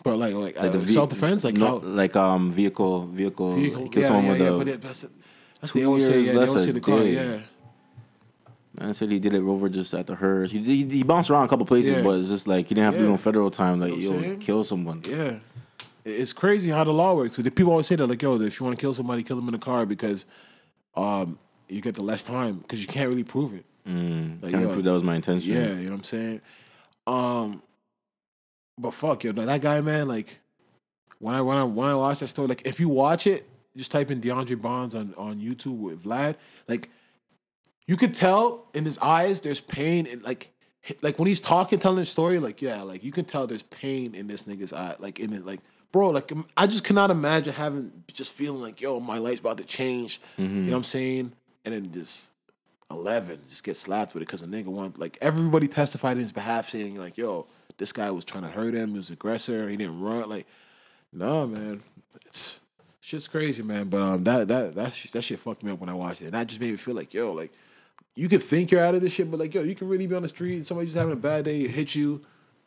[0.03, 3.55] But like like, Like uh, ve- self defense, like no, how like um vehicle vehicle.
[3.55, 3.89] vehicle.
[3.93, 4.73] Yeah, someone yeah, with yeah.
[4.75, 4.77] a.
[4.77, 5.05] That's
[5.61, 6.21] that's two they always say.
[6.21, 6.99] years Yeah, less a car.
[6.99, 7.13] day.
[7.13, 7.39] Yeah.
[8.79, 10.49] Man said he did it over just at the hearse.
[10.51, 12.01] He, he he bounced around a couple places, Yeah.
[12.01, 13.11] but it's just like he didn't have to do Yeah.
[13.11, 13.79] no federal time.
[13.79, 15.01] Like You know yo, kill someone.
[15.07, 15.39] Yeah.
[16.05, 17.37] It's crazy how the law works.
[17.37, 19.47] Because people always say that, like, yo, if you want to kill somebody, kill them
[19.47, 20.25] in a car because
[20.95, 21.39] um,
[21.69, 23.65] you get the less time because you can't really prove it.
[23.87, 25.53] Mm, Like, Can't yo, prove that was my intention.
[25.53, 26.41] Yeah, you know what I'm saying?
[27.07, 27.61] Um,
[28.77, 30.39] but fuck, yo, that guy, man, like,
[31.19, 33.47] when I when I when I watch that story, like, if you watch it,
[33.77, 36.35] just type in DeAndre Bonds on on YouTube with Vlad,
[36.67, 36.89] like,
[37.87, 40.49] you could tell in his eyes there's pain and like.
[41.01, 44.13] Like when he's talking, telling the story, like yeah, like you can tell there's pain
[44.13, 45.61] in this nigga's eye, like in it, like
[45.93, 49.63] bro, like I just cannot imagine having just feeling like yo, my life's about to
[49.63, 50.19] change.
[50.37, 51.31] You know what I'm saying?
[51.63, 52.31] And then just
[52.91, 56.33] eleven just get slapped with it because a nigga want like everybody testified in his
[56.33, 57.47] behalf saying like yo,
[57.77, 60.27] this guy was trying to hurt him, he was aggressor, he didn't run.
[60.29, 60.45] Like,
[61.13, 61.81] nah, man,
[62.25, 62.59] it's
[62.99, 63.87] shit's crazy, man.
[63.87, 66.25] But um, that that that sh- that shit fucked me up when I watched it.
[66.25, 67.53] And that just made me feel like yo, like
[68.15, 70.15] you could think you're out of this shit, but like yo, you can really be
[70.15, 72.21] on the street and somebody just having a bad day, hit you,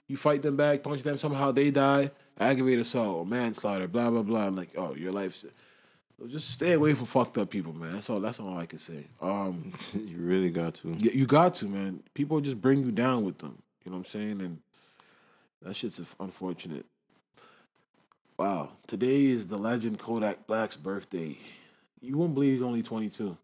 [0.09, 4.23] you fight them back, punch them, somehow they die, aggravated assault, or manslaughter, blah blah
[4.23, 4.47] blah.
[4.47, 5.45] I'm like, oh, your life's
[6.29, 7.93] just stay away from fucked up people, man.
[7.93, 8.21] That's all.
[8.21, 9.07] That's all I can say.
[9.21, 10.95] Um, you really got to.
[10.99, 12.03] you, you got to, man.
[12.15, 13.59] People just bring you down with them.
[13.85, 14.41] You know what I'm saying?
[14.41, 14.59] And
[15.63, 16.87] that shit's unfortunate.
[18.39, 18.71] Wow.
[18.87, 21.39] Today is the legend Kodak Black's birthday.
[22.01, 23.25] You won't believe he's only 22.
[23.25, 23.37] Can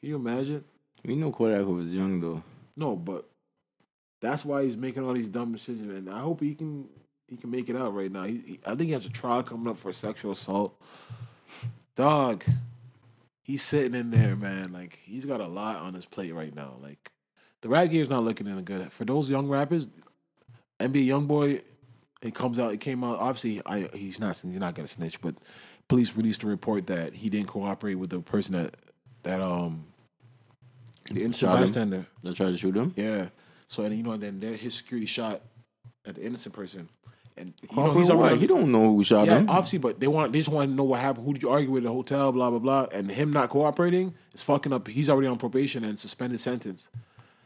[0.00, 0.64] you imagine?
[1.04, 2.42] We know Kodak was young though.
[2.76, 3.28] No, but
[4.20, 6.88] that's why he's making all these dumb decisions, and I hope he can
[7.32, 8.24] he can make it out right now.
[8.24, 10.78] He, he- I think he has a trial coming up for sexual assault.
[11.96, 12.44] Dog,
[13.42, 14.70] he's sitting in there, man.
[14.72, 16.74] Like he's got a lot on his plate right now.
[16.82, 17.10] Like
[17.62, 18.92] the rap game's not looking in good.
[18.92, 19.86] For those young rappers,
[20.78, 21.62] NBA YoungBoy,
[22.20, 22.72] it comes out.
[22.74, 23.18] It came out.
[23.18, 25.34] Obviously, I he's not he's not gonna snitch, but
[25.88, 28.74] police released a report that he didn't cooperate with the person that
[29.22, 29.86] that um
[31.10, 32.06] the innocent Shot bystander.
[32.22, 32.92] They tried to shoot him.
[32.94, 33.28] Yeah.
[33.68, 35.40] So and you know then his security shot
[36.06, 36.88] at the innocent person,
[37.36, 39.48] and you know he's already He don't know who shot yeah, him.
[39.48, 41.26] obviously, but they want they just want to know what happened.
[41.26, 42.32] Who did you argue with at the hotel?
[42.32, 42.86] Blah blah blah.
[42.92, 44.86] And him not cooperating is fucking up.
[44.88, 46.88] He's already on probation and suspended sentence.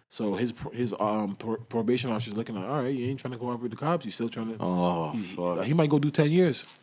[0.09, 3.39] So his his um pro- probation officer's looking like, all right, you ain't trying to
[3.39, 4.05] cooperate with the cops.
[4.05, 4.63] You still trying to.
[4.63, 5.65] Oh he, fuck!
[5.65, 6.81] he might go do ten years.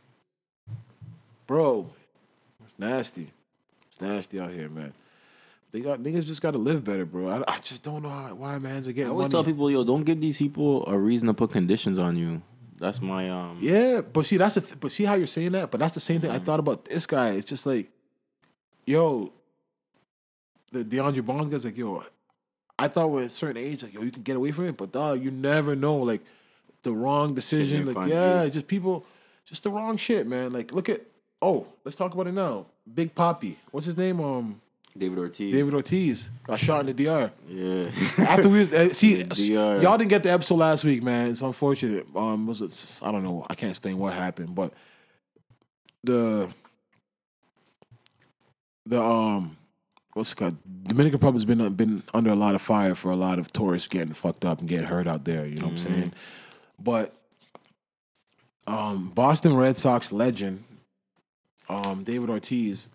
[1.46, 1.90] Bro,
[2.64, 3.32] it's nasty.
[3.92, 4.94] It's nasty out here, man.
[5.72, 7.30] They got niggas just got to live better, bro.
[7.30, 9.30] I, I just don't know how, why man's are I always money.
[9.30, 12.44] tell people, yo, don't give these people a reason to put conditions on you.
[12.84, 13.60] That's my um.
[13.62, 15.72] Yeah, but see, that's the th- but see how you're saying that.
[15.72, 16.42] But that's the same thing Mm-hmm.
[16.42, 17.30] I thought about this guy.
[17.30, 17.90] It's just like,
[18.86, 19.32] yo,
[20.74, 22.04] the DeAndre Bonds guy's like, yo,
[22.78, 24.92] I thought with a certain age, like, yo, you can get away from it, but
[24.92, 26.20] dog, you never know, like,
[26.82, 28.50] the wrong decision, like, yeah, you.
[28.50, 29.06] just people,
[29.46, 30.52] just the wrong shit, man.
[30.52, 31.00] Like, look at,
[31.42, 32.66] oh, let's talk about it now.
[32.94, 34.20] Big Papi, what's his name?
[34.20, 34.60] Um,
[34.98, 35.52] David Ortiz.
[35.52, 37.32] David Ortiz got shot in the DR.
[37.48, 37.90] Yeah.
[38.26, 39.82] After we uh, see, DR.
[39.82, 41.32] y'all didn't get the episode last week, man.
[41.32, 42.06] It's unfortunate.
[42.16, 43.00] Um, was it?
[43.06, 43.46] I don't know.
[43.50, 44.74] I can't explain what happened, but
[46.04, 46.50] the
[48.86, 49.58] the um,
[50.14, 50.58] what's it called?
[50.84, 54.14] Dominican Republic's been been under a lot of fire for a lot of tourists getting
[54.14, 55.46] fucked up and getting hurt out there.
[55.46, 56.14] You know what I'm saying?
[56.80, 57.16] But
[58.68, 60.64] um, Boston Red Sox legend,
[61.68, 62.90] um, David Ortiz,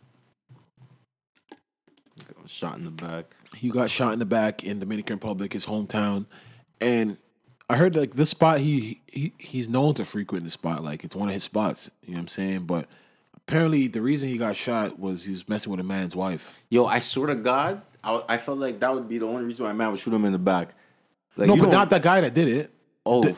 [2.49, 3.27] Shot in the back.
[3.55, 6.27] he got shot in the back in Dominican Republic, his hometown,
[6.81, 7.17] and
[7.69, 11.15] I heard like this spot he he he's known to frequent the spot, like it's
[11.15, 11.91] one of his spots.
[12.03, 12.61] You know what I'm saying?
[12.61, 12.89] But
[13.37, 16.57] apparently, the reason he got shot was he was messing with a man's wife.
[16.71, 19.67] Yo, I swear to God, I, I felt like that would be the only reason
[19.67, 20.71] why a man would shoot him in the back.
[21.37, 22.71] Like, no, you but don't- not that guy that did it.
[23.05, 23.37] Oh, The,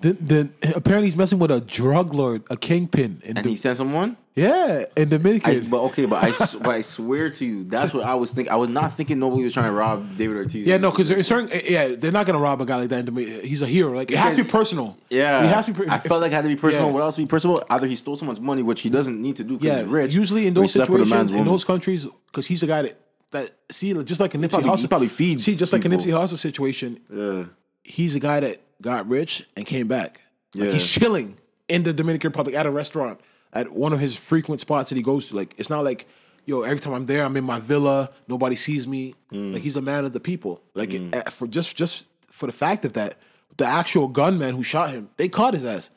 [0.00, 3.56] the, the, apparently he's messing with a drug lord, a kingpin, in and Dom- he
[3.56, 4.16] sent someone.
[4.36, 5.50] Yeah, in Dominican.
[5.56, 8.52] I, but okay, but I, but I swear to you, that's what I was thinking.
[8.52, 10.66] I was not thinking nobody was trying to rob David Ortiz.
[10.66, 11.48] yeah, no, because there's certain.
[11.64, 12.98] Yeah, they're not gonna rob a guy like that.
[13.00, 13.46] In Dominican.
[13.46, 13.92] He's a hero.
[13.96, 14.94] Like it has to be personal.
[15.08, 15.84] Yeah, it has to be.
[15.86, 16.88] per- I felt like it had to be personal.
[16.88, 16.92] Yeah.
[16.92, 17.64] What else to be personal?
[17.70, 20.14] Either he stole someone's money, which he doesn't need to do because Yeah, he's rich.
[20.14, 21.52] usually in those slept with a man's situations, in woman.
[21.54, 23.00] those countries, because he's a guy that
[23.30, 26.04] that see, just like a Nipsey probably- Hussle, probably feeds See, just like a people.
[26.04, 27.44] Nipsey Hussle situation, yeah,
[27.82, 30.20] he's a guy that got rich and came back.
[30.54, 30.74] Like Yeah.
[30.74, 31.38] he's chilling
[31.68, 33.18] in the Dominican Republic at a restaurant
[33.60, 35.36] at one of his frequent spots that he goes to.
[35.36, 36.06] Like it's not like,
[36.44, 39.14] yo, every time I'm there, I'm in my villa, nobody sees me.
[39.32, 39.54] Mm.
[39.54, 40.60] Like he's a man of the people.
[40.74, 43.18] Like eh, for just just for the fact of that,
[43.56, 45.90] the actual gunman who shot him, they caught his ass.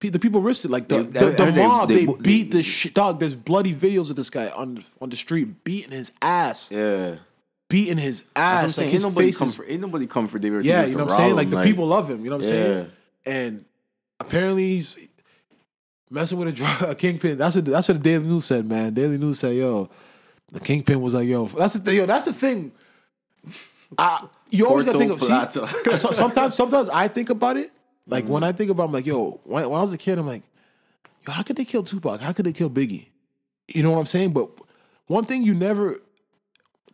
[0.00, 0.70] The people risked it.
[0.72, 2.92] Like the, They- the, the mob, they- they, they- beat the shit.
[2.92, 7.16] Dog, there's bloody videos of this guy on on the street beating his ass, yeah.
[7.68, 8.62] beating his That's what I'm ass.
[8.64, 8.88] Like saying.
[8.90, 11.04] his ain't nobody face come is for ain't nobody come for David yeah, you know
[11.04, 11.28] what I'm saying?
[11.30, 12.90] rob Like the people love him, you know what I'm saying?
[13.24, 13.64] And
[14.18, 14.98] apparently he's
[16.12, 17.38] messing with a, drug, a kingpin.
[17.38, 18.94] That's what that's what the Daily News said, man.
[18.94, 19.88] Daily News said, yo,
[20.50, 22.72] the kingpin was like, yo, that's the thing, yo, that's the thing.
[23.98, 27.70] I, you always gotta think of see, so, sometimes sometimes I think about it.
[28.06, 28.32] Like mm-hmm.
[28.32, 30.26] when I think about it, I'm like, yo, when, when I was a kid, I'm
[30.26, 30.42] like,
[31.26, 32.20] yo, how could they kill Tupac?
[32.20, 33.06] How could they kill Biggie?
[33.68, 34.32] You know what I'm saying?
[34.32, 34.50] But
[35.06, 36.00] one thing you never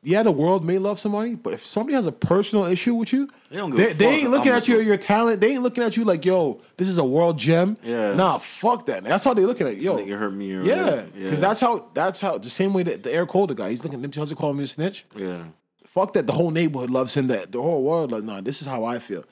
[0.09, 3.29] yeah, the world may love somebody, but if somebody has a personal issue with you,
[3.51, 5.41] They don't give they, they ain't looking at your you- your talent.
[5.41, 7.77] They ain't looking at you like, yo, this is a world gem.
[7.83, 8.15] Yeah.
[8.15, 9.05] Nah, fuck that.
[9.05, 9.83] That's how they looking at you.
[9.83, 9.99] yo.
[9.99, 11.49] nigga hurt me or yeah, because Yeah.
[11.49, 13.71] that's how that's how the same way that the Eric Holder guy.
[13.71, 14.01] He's looking.
[14.01, 15.05] Nipsey Hussle calling me a snitch.
[15.15, 15.45] Yeah.
[15.87, 16.27] Fuck that.
[16.27, 17.27] The whole neighborhood loves him.
[17.29, 18.41] That the whole world like, nah.
[18.41, 19.25] This is how I feel.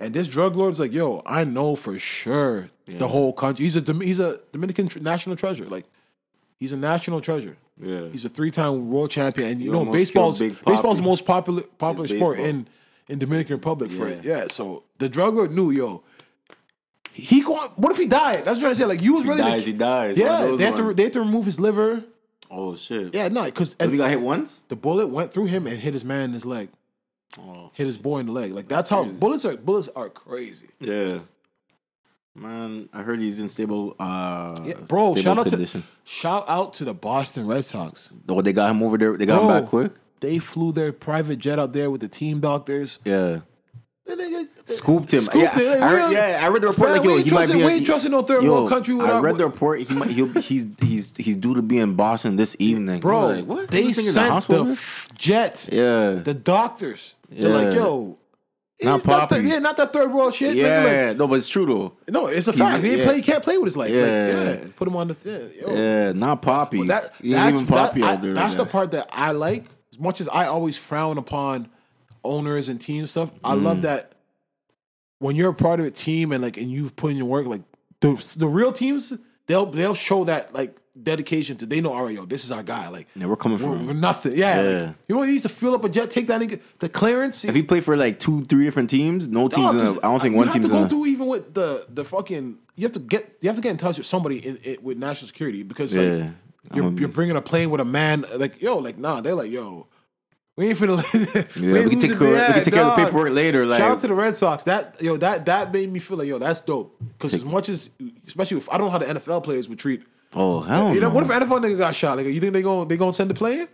[0.00, 3.64] And this drug lord's like, yo, I know for sure the whole country.
[3.64, 5.64] He's a he's a Dominican national treasure.
[5.64, 5.86] Like,
[6.58, 7.56] he's a national treasure.
[7.80, 8.08] Yeah.
[8.10, 10.66] He's a three-time world champion, and you know baseball's killed Big Papi.
[10.66, 12.50] baseball's the most popular popular It's sport baseball.
[12.50, 12.68] in
[13.08, 13.90] in Dominican Republic.
[13.90, 14.38] For it, Yeah.
[14.38, 14.46] yeah.
[14.48, 16.02] So the drug lord knew, yo,
[17.12, 17.70] he going.
[17.76, 18.36] What if he died?
[18.44, 18.84] That's what I'm trying to say.
[18.84, 20.16] Like you was He really the- dies, he dies.
[20.18, 22.04] Yeah, they have to they have to remove his liver.
[22.50, 23.14] Oh shit.
[23.14, 24.62] Yeah, no, because So he got hit once.
[24.68, 26.70] the bullet went through him and hit his man in his leg.
[27.38, 27.70] Oh.
[27.74, 28.52] Hit his boy in the leg.
[28.52, 29.16] Like that's how crazy.
[29.18, 29.56] bullets are.
[29.56, 30.66] Bullets are crazy.
[30.80, 31.18] Yeah.
[32.40, 33.96] Man, I heard he's in stable.
[33.98, 35.82] Uh, Yeah, bro, stable shout out condition.
[35.82, 38.10] to shout out to the Boston Red Sox.
[38.28, 39.16] Oh, they got him over there.
[39.16, 39.92] They got Bro, him back quick.
[40.20, 42.98] They flew their private jet out there with the team doctors.
[43.04, 43.40] Yeah.
[44.06, 45.20] They- they- they- Scooped him.
[45.20, 45.82] Scooped yeah, him.
[45.82, 46.90] I read, yeah, I read the report.
[46.90, 47.56] Like, yo, he might be.
[47.56, 49.80] we ain't trusting no third yo, world country I without- read the report.
[49.80, 50.10] He might.
[50.10, 53.00] He'll, he's he's he's due to be in Boston this evening.
[53.00, 53.68] Bro, like, what?
[53.70, 54.68] they This nigga's in sent the hospital?
[54.68, 56.10] f- jet, yeah.
[56.16, 57.14] the doctors.
[57.30, 57.80] They're like, Yeah.
[57.80, 58.18] yo,
[58.80, 59.44] Not that Papi.
[59.48, 60.54] yeah, not that third world shit.
[60.54, 61.12] yeah.
[61.12, 61.96] no, but it's true though.
[62.08, 62.84] no, it's a fact.
[62.84, 63.04] He, yeah.
[63.04, 63.90] play, he can't play with his life.
[63.90, 64.52] Like, Yeah.
[64.52, 65.50] yeah, put him on the.
[65.60, 65.74] Yo.
[65.74, 66.86] Yeah, not Papi.
[66.86, 68.34] That, He ain't that's even Papi that- out there.
[68.34, 69.64] that's like the part that I like.
[69.92, 71.68] As much as I always frown upon
[72.22, 73.62] owners and team stuff, I Mm.
[73.64, 74.12] love that
[75.18, 77.46] when you're a part of a team and like and you've put in your work,
[77.46, 77.62] like
[78.00, 79.12] the the real teams,
[79.48, 82.62] they'll they'll show that like dedication to they know all right, yo, this is our
[82.62, 82.88] guy.
[82.88, 84.32] Like Yeah, we're coming for we're, we're nothing.
[84.36, 84.84] Yeah, Yeah.
[84.86, 87.44] Like, you know he used to fill up a jet, take that nigga the clearance.
[87.44, 89.72] If he played for like two, three different teams, no teams.
[89.72, 90.88] Dog, gonna, I don't think you one team's gonna.
[90.88, 92.58] through even with the the fucking.
[92.76, 94.98] You have to get you have to get in touch with somebody in, in with
[94.98, 96.30] national security because like Yeah.
[96.74, 99.50] you're I'm you're bringing a plane with a man like yo like nah they're like
[99.50, 99.86] yo
[100.58, 100.96] we ain't finna
[101.56, 102.32] Yeah, we, can take care.
[102.48, 103.64] we can take care of the paperwork later.
[103.64, 104.64] Like, Shout out to the Red Sox.
[104.64, 107.00] That yo, that that made me feel like yo, that's dope.
[107.16, 107.90] Because as much as,
[108.26, 110.02] especially if I don't know how the NFL players would treat.
[110.34, 111.14] Oh hell You know, no.
[111.14, 112.16] what if NFL nigga got shot?
[112.18, 113.68] Like, you think they going they gonna send the player?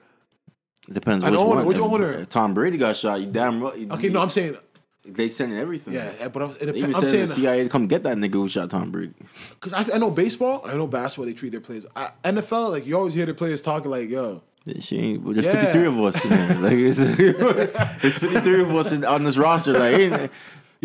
[0.89, 1.67] It depends An which owner, one.
[1.67, 2.13] which If- owner?
[2.13, 3.21] if Tom Brady got shot.
[3.21, 3.91] You damn right.
[3.93, 4.57] Okay, no, I'm saying
[5.07, 5.95] they sending everything.
[5.95, 8.33] yeah, but I'm, it depends, even I'm saying the CIA to come get that nigga
[8.35, 9.13] who shot Tom Brady.
[9.51, 11.27] because I, I know baseball, I know basketball.
[11.27, 11.85] They treat their players.
[11.97, 14.43] I, NFL, like you always hear the players talking like yo.
[14.81, 15.25] She ain't.
[15.35, 15.61] There's Yeah.
[15.73, 16.15] 53 of us.
[16.63, 16.99] Like it's,
[18.05, 19.73] it's 53 of us on this roster.
[19.79, 20.31] Like,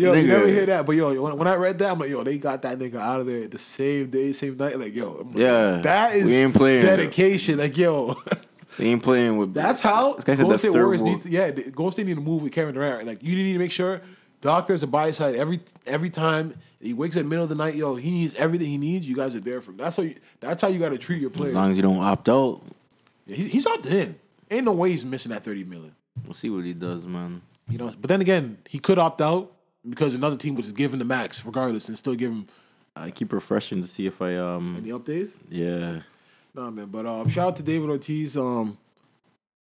[0.00, 2.22] Yo, you never hear that, but yo, when, when I read that, I'm like, yo,
[2.24, 4.78] they got that nigga out of there the same day, same night.
[4.78, 6.82] Like, yo, like, Yeah, that is we ain't playing.
[6.82, 7.58] dedication.
[7.58, 8.16] Like, yo,
[8.78, 9.52] They ain't playing with.
[9.52, 11.28] That's how This guy said Golden State third Warriors need to.
[11.30, 13.06] Yeah, Golden State need to move with Kevin Durant.
[13.06, 14.00] Like you need to make sure
[14.40, 17.48] doctors are by his side every every time he wakes up in the middle of
[17.50, 17.74] the night.
[17.74, 19.06] Yo, he needs everything he needs.
[19.06, 19.76] You guys are there for him.
[19.78, 20.04] That's how.
[20.04, 21.50] You, that's how you got to treat your players.
[21.50, 22.62] As long as you don't opt out,
[23.26, 24.14] He, he's opted in.
[24.50, 25.94] Ain't no way he's missing that thirty million.
[26.24, 27.42] we'll see what he does, man.
[27.68, 27.92] You know.
[28.00, 29.52] But then again, he could opt out
[29.88, 32.46] because another team would just give him the max regardless and still give him
[32.96, 35.32] I keep refreshing to see if I um any updates.
[35.48, 36.00] yeah.
[36.54, 36.86] Nah, man.
[36.86, 38.36] But um, shout out to David Ortiz.
[38.36, 38.76] Um,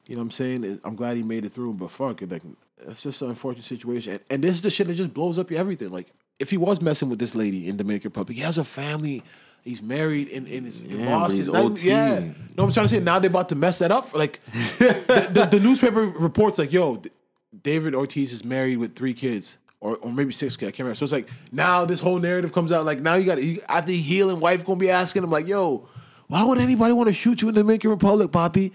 [0.08, 0.80] you know what I'm saying?
[0.84, 2.42] I'm glad he made it through, but fuck it, like
[2.88, 4.14] it's just an unfortunate situation.
[4.14, 5.90] And, and this is the shit that just blows up your everything.
[5.90, 6.08] Like
[6.40, 9.22] if he was messing with this lady in Dominican Republic, he has a family.
[9.62, 11.36] He's married in in, his, in Yeah, Boston.
[11.36, 11.88] he's Now- OT.
[11.88, 12.18] Yeah,
[12.56, 14.12] no, I'm trying to say now they're about to mess that up.
[14.12, 14.40] Like
[14.78, 17.00] the, the, the newspaper reports, like yo,
[17.62, 19.58] David Ortiz is married with three kids.
[19.82, 20.94] Or, or maybe six kids, I can't remember.
[20.94, 22.84] So it's like now this whole narrative comes out.
[22.84, 25.88] Like now you got to after he healing, wife gonna be asking him like, "Yo,
[26.28, 28.70] why would anybody want to shoot you in the Dominican Republic, Papi?"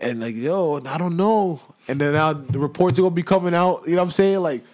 [0.00, 1.60] And like, yo, I don't know.
[1.86, 3.82] And then now the reports are gonna be coming out.
[3.86, 4.40] You know what I'm saying?
[4.40, 4.64] Like,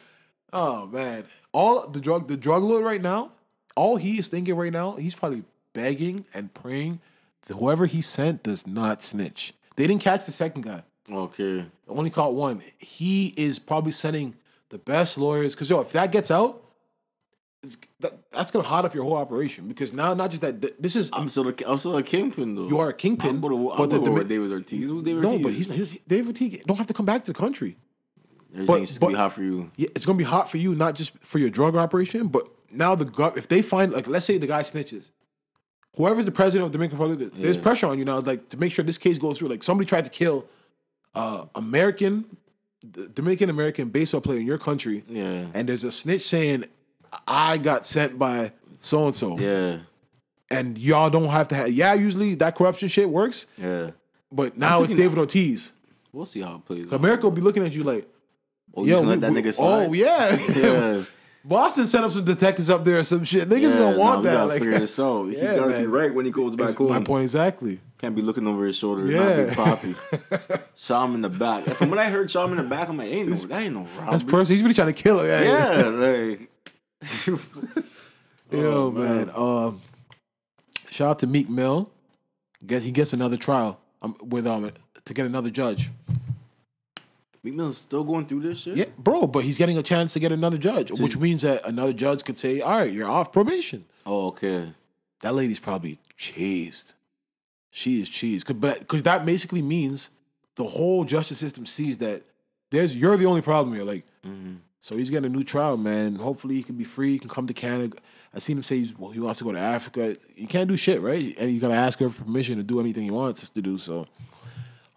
[0.54, 3.32] oh man, all the drug, the drug lord right now,
[3.76, 7.00] all he is thinking right now, he's probably begging and praying
[7.46, 9.52] that whoever he sent does not snitch.
[9.76, 10.84] They didn't catch the second guy.
[11.12, 11.66] Okay.
[11.86, 12.62] Only caught one.
[12.78, 14.36] He is probably sending
[14.70, 16.62] the best lawyers because yo, if that gets out,
[17.62, 20.96] it's, that, that's gonna hot up your whole operation because now not just that this
[20.96, 22.68] is I'm still a, I'm still a kingpin though.
[22.68, 23.56] You are a kingpin, I'm but to
[23.86, 24.88] the go Domi- with David Ortiz.
[24.88, 25.42] Who's David no, Ortiz?
[25.44, 27.76] but he's, he's David Ortiz don't have to come back to the country.
[28.54, 29.70] Everything's but- gonna be hot for you.
[29.76, 32.94] Yeah, it's gonna be hot for you, not just for your drug operation, but now
[32.94, 35.10] the gov- if they find like let's say the guy snitches,
[35.96, 37.62] whoever's the president of the Dominican Republic, there's Yeah.
[37.62, 39.48] pressure on you now, like to make sure this case goes through.
[39.48, 40.46] Like somebody tried to kill
[41.14, 42.24] uh American,
[43.14, 45.46] Dominican American baseball player in your country, Yeah.
[45.54, 46.64] and there's a snitch saying
[47.26, 49.78] I got sent by so and so, Yeah.
[50.50, 51.70] and y'all don't have to have.
[51.72, 53.90] Yeah, usually that corruption shit works, Yeah.
[54.32, 55.72] but now it's David Ortiz.
[56.12, 56.86] We'll see how it plays.
[56.86, 56.94] out.
[56.94, 58.08] America will be looking at you like,
[58.74, 59.86] Oh, you yo, just let that we- nigga oh, slide?
[59.88, 61.04] oh yeah, Yeah.
[61.44, 63.48] Boston set up some detectives up there or some shit.
[63.48, 64.36] Niggas yeah, gonna want nah, that.
[64.36, 65.24] gotta Like, figure this out.
[65.26, 66.90] He Yeah, gotta be right when he goes back that's home.
[66.90, 67.80] my point exactly.
[67.98, 69.06] Can't be looking over his shoulder.
[69.06, 69.18] Yeah.
[69.18, 69.48] Not Big
[69.96, 70.60] Papi.
[70.76, 71.64] Shot him in the back.
[71.64, 72.88] From what I heard, shot him in the back.
[72.88, 74.10] I'm like, ain't no, that ain't no robbery.
[74.10, 74.54] That's person.
[74.54, 75.26] He's really trying to kill her.
[75.26, 75.88] Yeah, Yeah,
[76.38, 76.50] like.
[78.50, 79.30] Yo, Oh, man.
[79.34, 79.80] Um,
[80.90, 81.90] shout out to Meek Mill.
[82.66, 84.70] Get he gets another trial um, with um
[85.04, 85.90] to get another judge.
[87.42, 88.76] Meek Mill's still going through this shit.
[88.76, 89.26] Yeah, bro.
[89.26, 92.36] But he's getting a chance to get another judge, which means that another judge could
[92.36, 94.72] say, "All right, you're off probation." Oh, okay.
[95.20, 96.94] That lady's probably cheesed.
[97.70, 100.10] She is cheesed, Cause, but because that basically means
[100.56, 102.22] the whole justice system sees that
[102.70, 103.84] there's you're the only problem here.
[103.84, 104.04] Like,
[104.80, 106.16] so he's getting a new trial, man.
[106.16, 107.12] Hopefully, he can be free.
[107.12, 107.96] He can come to Canada.
[108.34, 110.16] I seen him say he's, well, he wants to go to Africa.
[110.36, 111.34] You can't do shit, right?
[111.38, 113.76] And he's gotta ask her for permission to do anything he wants to do.
[113.76, 114.06] So,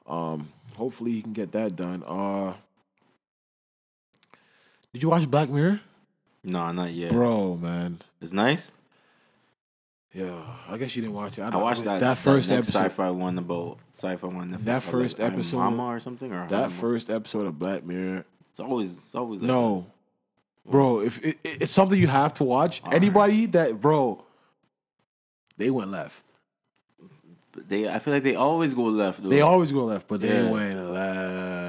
[0.07, 2.03] um, hopefully, he can get that done.
[2.03, 2.53] Uh,
[4.93, 5.79] did you watch Black Mirror,
[6.43, 7.11] Nah, not yet.
[7.11, 7.55] bro?
[7.55, 8.71] Man, It's nice.
[10.13, 10.43] yeah.
[10.67, 11.41] I guess you didn't watch it.
[11.41, 12.79] I watched that that first next episode.
[12.85, 14.51] sci-fi one about sci-fi one.
[14.51, 16.69] Netflix That first like, episode- Mama or something, or That Hama.
[16.69, 18.23] first episode of Black Mirror.
[18.51, 19.87] It's always, it's always like No,
[20.69, 20.99] bro.
[21.01, 24.23] If it, it- it's something you have to watch, anybody that bro,
[25.57, 26.23] they went left.
[27.55, 29.21] They, I feel like they always go left.
[29.21, 29.29] Though.
[29.29, 30.49] They always go left, but they Yeah.
[30.49, 30.75] went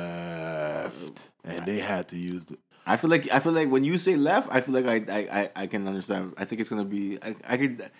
[0.04, 2.56] left, and they had to use the.
[2.86, 5.40] I feel like I feel like when you say left, I feel like I I,
[5.40, 6.34] I, I can understand.
[6.38, 7.18] I think it's gonna be.
[7.22, 7.90] I, I could.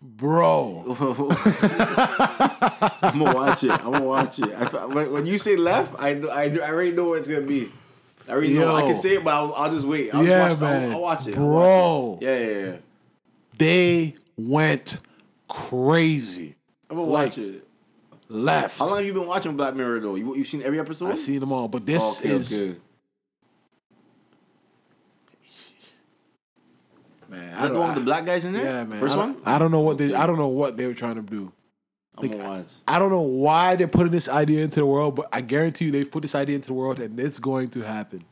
[0.00, 0.96] Bro,
[3.02, 3.70] I'm gonna watch it.
[3.72, 4.52] I'm gonna watch it.
[4.54, 7.40] I, when, when you say left, I, know- I I already know what it's gonna
[7.42, 7.68] be.
[8.28, 8.76] I already know.
[8.76, 10.14] I can say it, but I'll, I'll just wait.
[10.14, 10.90] I'll Yeah, just watch, man.
[10.90, 11.34] I'll, I'll watch it.
[11.34, 11.46] Bro.
[12.20, 12.26] watch it.
[12.26, 12.76] Yeah, yeah, yeah.
[13.56, 14.98] They went
[15.48, 16.54] crazy.
[16.90, 17.64] I'm gonna Like, watch it.
[18.30, 18.78] Left.
[18.78, 20.14] How long have you been watching Black Mirror though?
[20.14, 21.10] You you seen every episode?
[21.12, 22.76] I've seen them all, but this Oh, okay, is okay.
[27.28, 27.40] man.
[27.40, 28.64] Is I that the don't- one with the black guys in there?
[28.64, 29.00] Yeah, man.
[29.00, 29.36] First I one.
[29.44, 30.14] I don't know what they.
[30.14, 31.52] I don't know what they were trying to do.
[32.16, 32.66] I'm gonna watch.
[32.86, 35.90] I don't know why they're putting this idea into the world, but I guarantee you
[35.92, 38.24] they've put this idea into the world and it's going to happen.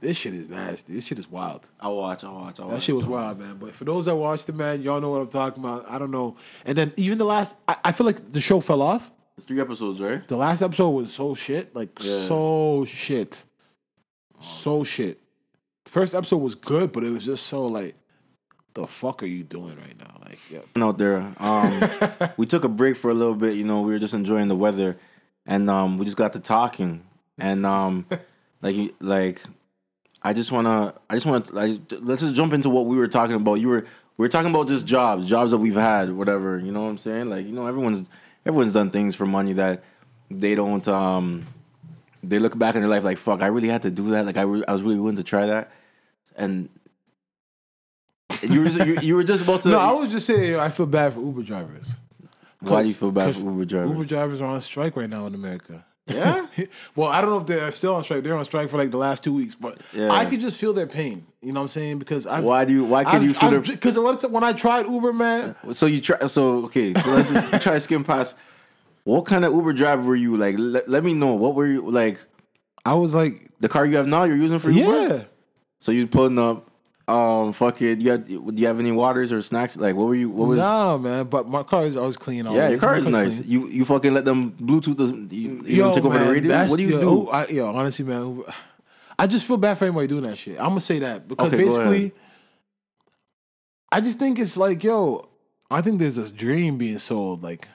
[0.00, 0.92] This shit is nasty.
[0.92, 1.68] This shit is wild.
[1.80, 2.22] I'll watch.
[2.24, 2.60] I'll watch.
[2.60, 2.76] I'll watch.
[2.76, 3.56] That shit was wild, man.
[3.56, 5.90] But for those that watched it, man, y'all know what I'm talking about.
[5.90, 6.36] I don't know.
[6.64, 9.10] And then even the last, I, I feel like the show fell off.
[9.36, 10.26] It's three episodes, right?
[10.26, 12.20] The last episode was so shit, like Yeah.
[12.22, 13.44] so shit,
[14.40, 15.20] so shit.
[15.84, 17.94] The first episode was good, but it was just so like,
[18.74, 20.16] the fuck are you doing right now?
[20.24, 20.84] Like, yeah.
[20.84, 21.32] out there.
[21.38, 23.54] Um, we took a break for a little bit.
[23.54, 24.98] You know, we were just enjoying the weather,
[25.46, 27.02] and um, we just got to talking,
[27.38, 28.06] and um,
[28.62, 29.42] like like,
[30.22, 33.36] I just wanna, I just wanna, like, let's just jump into what we were talking
[33.36, 33.54] about.
[33.54, 33.86] You were,
[34.16, 36.58] we were talking about just jobs, jobs that we've had, whatever.
[36.58, 37.30] You know what I'm saying?
[37.30, 38.08] Like, you know, everyone's,
[38.44, 39.84] everyone's done things for money that
[40.30, 41.46] they don't, um,
[42.22, 44.26] they look back in their life like, fuck, I really had to do that.
[44.26, 45.70] Like, I, re- I was really willing to try that,
[46.36, 46.68] and.
[48.42, 49.68] You were, you, you were just about to.
[49.70, 51.96] No, I was just saying I feel bad for Uber drivers.
[52.60, 53.90] Why do you feel bad for Uber drivers?
[53.90, 55.84] Uber drivers are on strike right now in America.
[56.08, 56.46] Yeah?
[56.96, 58.22] well, I don't know if they're still on strike.
[58.24, 60.10] They're on strike for like the last two weeks, but Yeah.
[60.10, 61.26] I could just feel their pain.
[61.42, 61.98] You know what I'm saying?
[61.98, 64.52] Because I've, Why do you- why can you feel I've- their- Because when, when I
[64.52, 66.26] tried Uber, man, So you try.
[66.26, 66.94] So okay.
[66.94, 68.34] So let's just try skim past.
[69.04, 70.36] What kind of Uber driver were you?
[70.36, 71.34] Like, let, let me know.
[71.34, 72.20] What were you like?
[72.84, 75.08] I was like, The car you have now, you're using for Uber.
[75.08, 75.22] yeah.
[75.80, 76.67] So you pulling up.
[77.08, 78.00] Um, fuck it.
[78.00, 79.76] You got, do you have any waters or snacks?
[79.76, 80.28] Like, what were you?
[80.28, 80.58] What was?
[80.58, 81.26] Nah, man.
[81.26, 82.46] But my car is always clean.
[82.46, 82.58] Always.
[82.60, 83.36] yeah, your car My is nice.
[83.40, 83.50] clean.
[83.50, 85.32] You you fucking let them Bluetooth.
[85.32, 86.66] You, you Yo, don't take over the man, radio.
[86.66, 87.28] What do you yo, do?
[87.30, 88.44] I, yo, honestly, man,
[89.18, 90.58] I just feel bad for anybody doing that shit.
[90.58, 92.12] I'm gonna say that because Okay, basically.
[93.90, 95.30] I just think it's like, yo,
[95.70, 97.68] I think there's this dream being sold, like,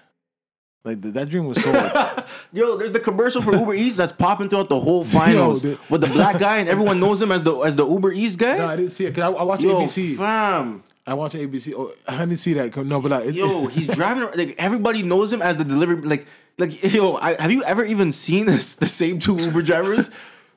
[0.83, 1.75] like th- that dream was sold.
[2.51, 6.01] Yo, there's the commercial for Uber Eats that's popping throughout the whole finals the- with
[6.01, 8.57] the black guy, and everyone knows him as the as the Uber Eats guy.
[8.57, 10.17] no, I didn't see it because I, I watched Yo, ABC.
[10.17, 10.83] fam.
[11.05, 11.73] I watched ABC.
[11.75, 12.75] Oh, I didn't see that.
[12.85, 14.23] No, but like, Yo, he's driving.
[14.35, 15.97] Like everybody knows him as the delivery.
[16.01, 16.25] Like,
[16.57, 20.09] like yo, I, have you ever even seen this, the same two Uber drivers?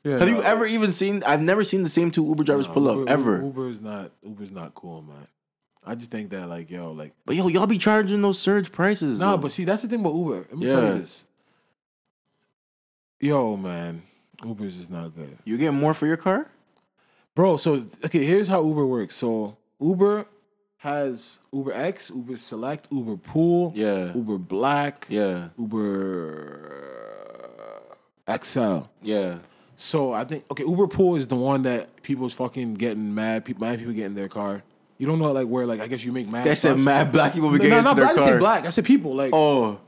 [0.04, 0.36] Yeah, have no.
[0.36, 1.24] you ever even seen?
[1.26, 3.42] I've never seen the same two Uber drivers pull up Uber, ever.
[3.42, 5.26] Uber is not Uber's not cool, man.
[5.86, 9.20] I just think that like, yo, like, But yo, y'all be charging those surge prices.
[9.20, 10.46] nah, but see, that's the thing about Uber.
[10.50, 11.24] Let me tell you this.
[13.20, 14.02] Yo, man,
[14.44, 15.38] Uber's is not good.
[15.44, 16.50] you get more for your car.
[17.34, 19.14] Bro, so okay, here's how Uber works.
[19.14, 20.26] So Uber
[20.78, 24.12] has Uber X, Uber Select, Uber Pool, Yeah.
[24.14, 26.72] Uber Black, Yeah, Uber
[28.42, 28.78] XL.
[29.02, 29.38] yeah.
[29.76, 33.44] So I think okay, Uber Pool is the one that people's fucking getting mad.
[33.44, 34.62] People, mad people get in their car.
[34.98, 36.46] You don't know like where like I guess you make mad.
[36.46, 38.38] I said mad black people be No, getting no, no, into I their say car.
[38.38, 38.64] black.
[38.66, 39.78] I said people like Oh,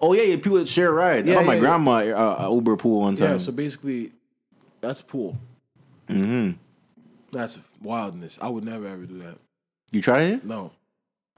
[0.00, 0.36] oh yeah, yeah.
[0.36, 1.26] People that share a ride.
[1.26, 1.60] Yeah, I know my yeah, yeah.
[1.66, 1.92] grandma
[2.46, 3.32] uh, Uber pool one time.
[3.32, 3.36] yeah.
[3.38, 4.12] So basically,
[4.80, 5.36] that's pool.
[6.08, 6.52] mm-hmm.
[7.32, 8.38] That's wildness.
[8.40, 9.38] I would never ever do that.
[9.90, 10.44] You tried it?
[10.44, 10.70] No.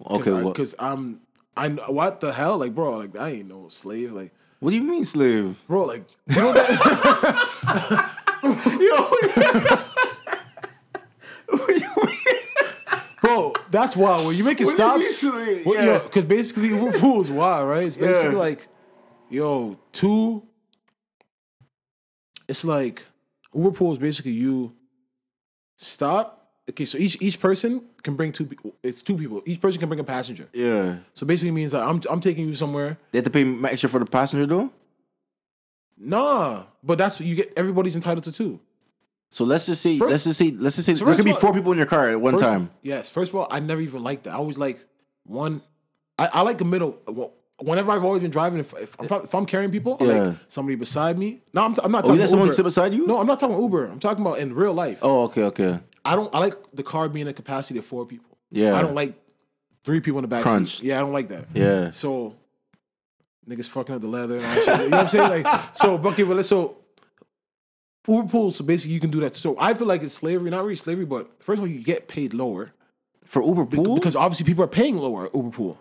[0.04, 0.32] Okay.
[0.32, 0.52] What?
[0.54, 1.20] Because I'm.
[1.56, 4.82] I what the hell, like, bro, like I ain't no slave, like, What do you
[4.82, 5.56] mean, slave?
[5.68, 6.68] bro, like, you know that,
[8.42, 9.78] bro,
[13.74, 14.26] that's wild.
[14.26, 15.66] When you make it stop, mean slave?
[15.66, 15.98] well, Yeah.
[15.98, 17.84] because basically Uber Pool is wild, right?
[17.84, 18.38] It's basically Yeah.
[18.38, 18.68] like,
[19.28, 20.44] yo, two.
[22.48, 23.04] It's like
[23.54, 24.72] Uber Pool is basically you
[25.78, 26.40] stop.
[26.70, 28.46] Okay, so each each person can bring two.
[28.46, 28.74] people.
[28.82, 29.42] It's two people.
[29.44, 30.48] Each person can bring a passenger.
[30.54, 30.96] Yeah.
[31.14, 32.96] So basically means that I'm I'm taking you somewhere.
[33.12, 34.70] They have to pay extra for the passenger though.
[35.98, 37.52] Nah, but that's what you get.
[37.56, 38.60] Everybody's entitled to two.
[39.34, 41.32] So let's just say, First- let's just say, let's just say, So there could be
[41.32, 42.70] all- four people in your car at one First- time.
[42.82, 43.10] Yes.
[43.10, 44.30] First of all, I never even liked that.
[44.30, 44.84] I always like
[45.24, 45.60] one.
[46.16, 46.98] I, I like the middle.
[47.08, 50.06] Well, Whenever I've always been driving, if, if, I'm, if I'm carrying people, Yeah.
[50.06, 51.40] like somebody beside me.
[51.52, 53.06] No, I'm, t- I'm not Oh, talking you let someone sit beside you?
[53.06, 53.86] No, I'm not talking about Uber.
[53.86, 54.98] I'm talking about in real life.
[55.02, 55.80] Oh, okay, okay.
[56.04, 56.32] I don't.
[56.34, 58.36] I like the car being a capacity of four people.
[58.50, 58.74] Yeah.
[58.76, 59.14] I don't like
[59.84, 60.78] three people in the back Crunch.
[60.78, 60.86] seat.
[60.86, 61.46] Yeah, I don't like that.
[61.54, 61.90] Yeah.
[61.90, 62.34] So
[63.48, 64.66] niggas fucking up the leather and all shit.
[64.66, 65.44] You know what I'm saying?
[65.44, 66.78] Like so bucket but so
[68.06, 69.34] Uber pools, so basically you can do that.
[69.36, 72.08] So I feel like it's slavery, not really slavery, but first of all, you get
[72.08, 72.72] paid lower.
[73.24, 73.94] For Uber Be- pool?
[73.94, 75.78] Because obviously people are paying lower at Uber pool.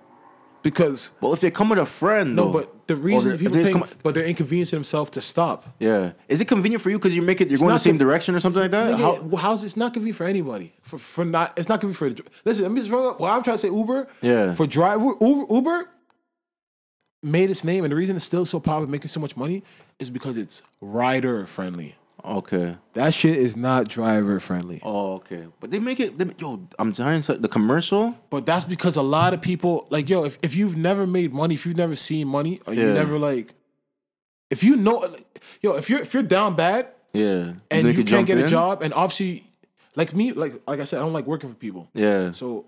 [0.62, 2.60] Because well, if they come with a friend, no, though.
[2.60, 5.66] but the reason people they pay, just come- but they're inconveniencing themselves to stop.
[5.78, 7.50] yeah, is it convenient for you because you make it?
[7.50, 8.94] You're going the not same con- direction or something like that?
[8.94, 10.74] Nigga, How, well, how's it's not convenient for anybody?
[10.82, 12.64] For for not it's not convenient for the listen.
[12.64, 14.08] Let me just well I'm trying to say Uber.
[14.22, 14.54] Yeah.
[14.54, 15.90] For driver Uber Uber
[17.22, 19.64] made its name, and the reason it's still so popular, making so much money,
[20.00, 21.96] is because it's rider friendly.
[22.26, 22.78] Okay.
[22.94, 24.80] That shit is not driver friendly.
[24.84, 25.48] Oh, okay.
[25.60, 26.18] But they make it.
[26.18, 28.16] They, yo, I'm trying the commercial.
[28.30, 31.56] But that's because a lot of people like yo, if, if you've never made money,
[31.56, 33.54] if you've never seen money, or you never like
[34.50, 37.54] if you know like, yo, if you're if you're down bad Yeah.
[37.72, 39.44] and you can't get a job and obviously
[39.96, 41.90] like me, like like I said, I don't like working for people.
[41.94, 42.32] Yeah.
[42.32, 42.66] So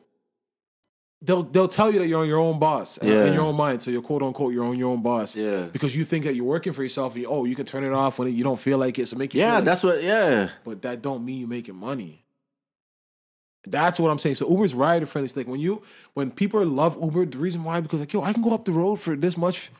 [1.25, 3.25] they'll they'll tell you that you're on your own boss and Yeah.
[3.25, 3.81] in your own mind.
[3.81, 5.35] So you're quote unquote your own your own boss.
[5.35, 5.63] Yeah.
[5.71, 7.93] Because you think that you're working for yourself and you, oh you can turn it
[7.93, 9.07] off when you don't feel like it.
[9.07, 10.01] So make you Yeah, like- that's what.
[10.03, 10.49] Yeah.
[10.63, 12.21] but that don't mean you're making money.
[13.67, 14.35] That's what I'm saying.
[14.35, 15.25] So Uber's rider friendly.
[15.25, 15.81] It's like when you
[16.13, 18.71] when people love Uber, the reason why because like yo, I can go up the
[18.71, 19.71] road for this much.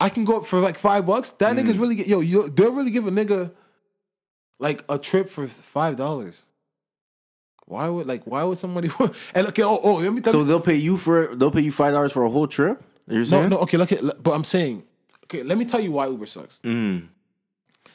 [0.00, 1.30] I can go up for like five bucks.
[1.30, 1.60] That Mm.
[1.62, 2.20] nigga's really get yo.
[2.20, 3.52] You, they'll really give a nigga
[4.58, 6.44] like a trip for five dollars.
[7.68, 8.88] Why would like why would somebody
[9.34, 11.60] and okay oh oh let me tell So you they'll pay you for they'll pay
[11.60, 12.82] you five dollars for a whole trip.
[13.06, 13.42] You're saying?
[13.50, 14.84] no no okay look at but I'm saying
[15.24, 16.60] okay let me tell you why Uber sucks.
[16.64, 17.08] Mm.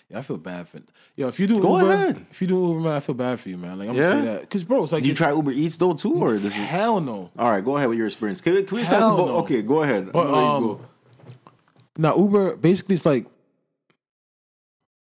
[0.10, 0.80] Yeah, I feel bad for
[1.16, 2.26] yo if you do Go Uber ahead.
[2.30, 4.10] if you do Uber man I feel bad for you man like I'm Yeah?
[4.10, 6.34] gonna say that because bro it's like you it's- try Uber Eats though too, or
[6.36, 6.54] this is?
[6.54, 7.32] hell no.
[7.40, 8.42] All right, go ahead with your experience.
[8.42, 9.18] Can we, can we talk about?
[9.18, 9.38] no.
[9.38, 10.12] Okay, go ahead.
[10.12, 10.82] But, I'm gonna let you um, go.
[11.98, 13.26] Now Uber basically it's like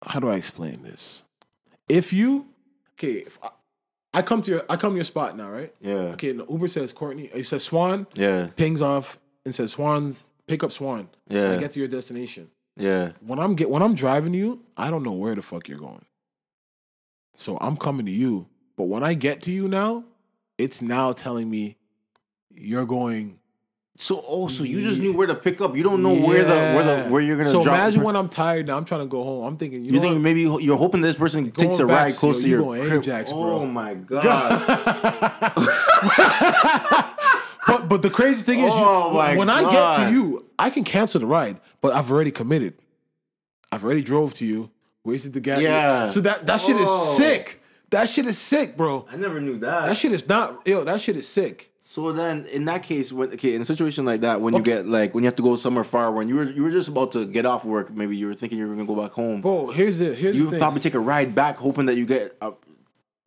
[0.06, 1.24] how do I explain this?
[1.88, 2.47] If you
[2.94, 3.51] okay, if I,
[4.12, 5.74] I come to your I come to your spot now, right?
[5.81, 6.12] Yeah.
[6.15, 8.49] Okay, and Uber says Courtney, it says Swan, Yeah.
[8.57, 11.09] pings off and says Swan's pick up Swan.
[11.31, 11.57] So I Yeah.
[11.61, 12.51] get to your destination.
[12.77, 13.12] Yeah.
[13.20, 16.05] When I'm get when I'm driving you, I don't know where the fuck you're going.
[17.35, 18.47] So I'm coming to you.
[18.77, 20.05] But when I get to you now,
[20.59, 21.77] it's now telling me
[22.55, 23.39] you're going
[24.02, 25.77] So oh, so you just knew where to pick up.
[25.77, 27.74] You don't know where the where the where you're gonna So drop.
[27.77, 29.44] imagine when I'm tired now, I'm trying to go home.
[29.44, 30.22] I'm thinking, you, you know think what?
[30.22, 33.02] maybe you're hoping this person takes a ride close yo, to your going crib.
[33.02, 33.40] Ajax, bro.
[33.60, 34.22] Oh my god.
[37.66, 40.82] But but the crazy thing is, you, Oh when I get to you, I can
[40.82, 42.74] cancel the ride, but I've already committed.
[43.70, 44.70] I've already drove to you,
[45.05, 45.60] wasted the gas.
[45.60, 46.06] Yeah.
[46.06, 47.14] So that that shit is Oh.
[47.16, 47.60] sick.
[47.90, 49.06] That shit is sick, bro.
[49.10, 49.86] I never knew that.
[49.86, 50.84] That shit is not yo.
[50.84, 51.66] That shit is sick.
[51.82, 54.86] So then, in that case, when okay, in a situation like that, when you get
[54.86, 57.10] like when you have to go somewhere far, when you were you were just about
[57.12, 59.40] to get off work, maybe you were thinking you were gonna go back home.
[59.40, 62.36] Bro, here's the here's you the probably take a ride back, hoping that you get
[62.40, 62.52] uh,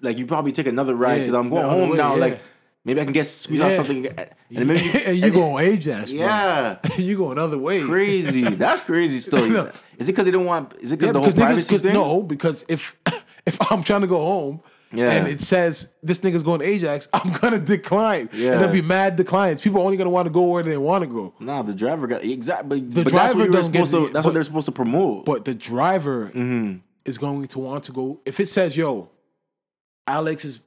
[0.02, 2.14] like you probably take another ride Yeah, because I'm going home way, now.
[2.16, 2.22] yeah.
[2.22, 2.40] Like
[2.86, 4.30] maybe I can get squeeze out something, and
[4.68, 6.20] maybe you, and you going Ajax, bro.
[6.20, 7.82] yeah, you go another way.
[7.82, 8.44] crazy.
[8.44, 9.20] That's crazy.
[9.28, 9.72] Still, No.
[9.98, 10.74] is it because they don't want?
[10.80, 11.94] Is it because Yeah, the whole because niggas, thing?
[11.94, 12.96] no, because if
[13.46, 14.62] if I'm trying to go home
[14.92, 15.12] Yeah.
[15.12, 18.30] and it says this nigga's going to Ajax, I'm gonna decline.
[18.34, 18.52] Yeah.
[18.54, 19.62] And there'll be mad declines.
[19.62, 21.34] People are only gonna want to go where they want to go.
[21.40, 22.82] Nah, the driver got exactly.
[22.82, 24.14] But, The but that's driver what doesn't get supposed to.
[24.14, 25.26] That's what they're supposed to promote.
[25.26, 26.78] But the driver Mm-hmm.
[27.06, 28.20] is going to want to go.
[28.26, 29.10] If it says, "Yo,
[30.08, 30.60] Alex is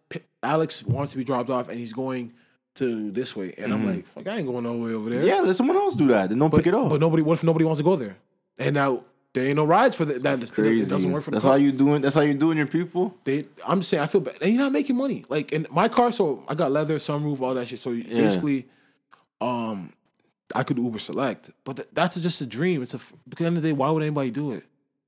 [0.43, 2.33] Alex wants to be dropped off and he's going
[2.77, 5.29] to this way," and I'm like, "Fuck, I ain't going no way over there." Mm-hmm.
[5.29, 6.29] yeah, let someone else do that.
[6.29, 6.91] Then don't but, pick it up.
[6.91, 7.23] But nobody.
[7.23, 8.17] What if nobody wants to go there?
[8.59, 9.05] And now
[9.37, 10.23] there ain't no rides for the, that.
[10.41, 10.81] That's crazy.
[10.83, 12.01] it doesn't work for That's how you doing.
[12.03, 13.15] That's how you doing your people.
[13.25, 14.37] they I'm just saying I feel bad.
[14.43, 15.25] And you're not making money.
[15.29, 17.79] Like in my car, so I got leather, sunroof, all that shit.
[17.79, 18.67] So basically,
[19.41, 19.93] um,
[20.55, 22.83] I could Uber Select, but th- that's just a dream.
[22.83, 24.65] It's a because at the end of the day, why would anybody do it?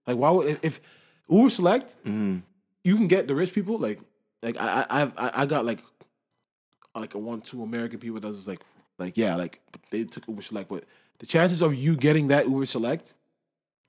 [0.06, 0.80] Like why would if, if
[1.28, 2.38] Uber Select, Mm-hmm.
[2.84, 3.78] you can get the rich people.
[3.78, 4.00] Like
[4.42, 5.82] like I I I've- I, I got like
[6.94, 8.60] like a one two American people that was like
[8.98, 9.60] like yeah like
[9.90, 10.84] they took Uber Select, but
[11.20, 13.14] the chances of you getting that Uber Select,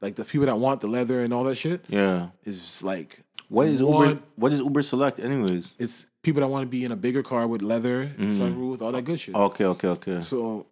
[0.02, 2.28] like the people that want the leather and all that shit, Yeah.
[2.46, 4.20] is like What is Uber?
[4.36, 5.74] What is Uber Select, anyways?
[5.80, 8.28] it's people that want to be in a bigger car with leather, Mm-hmm.
[8.30, 9.36] sunroof, all that good shit.
[9.36, 10.22] Okay, okay, okay.
[10.22, 10.66] So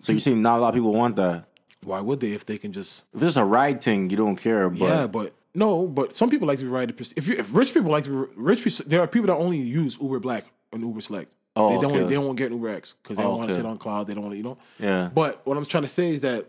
[0.00, 1.44] So you're saying not a lot of people want that?
[1.84, 3.04] why would they if they can just?
[3.14, 4.68] If it's a ride thing, you don't care.
[4.68, 6.90] But yeah, but no, but some people like to be ride.
[7.16, 9.96] If you if rich people like to be rich, there are people that only use
[10.00, 11.32] Uber Black and Uber Select.
[11.54, 12.04] Oh, they don't okay.
[12.08, 13.62] they don't get Uber X because they Oh, don't want to okay.
[13.62, 14.08] sit on cloud.
[14.08, 14.58] They don't want to you know.
[14.80, 16.46] yeah, But what I'm trying to say is that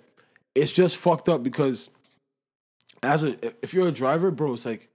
[0.56, 1.90] it's just fucked up because
[3.04, 4.90] as a if you're a driver, bro, it's like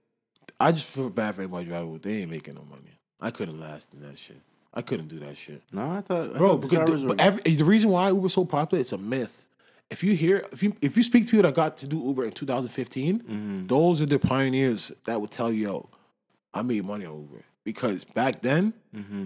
[0.59, 1.99] I just feel bad for everybody driving.
[2.01, 2.97] They ain't making no money.
[3.21, 4.37] I couldn't last in that shit.
[4.73, 5.61] I couldn't do that shit.
[5.71, 6.49] no, I thought, I bro.
[6.57, 8.97] thought the Because the, were- but every, the reason why Uber's so popular, it's a
[8.97, 9.45] myth.
[9.91, 12.25] If you hear, if you if you speak to people that got to do Uber
[12.25, 13.67] in 2015, Mm-hmm.
[13.67, 15.89] those are the pioneers that would tell you, "Yo,
[16.53, 19.25] I made money on Uber." Because back then, Mm-hmm.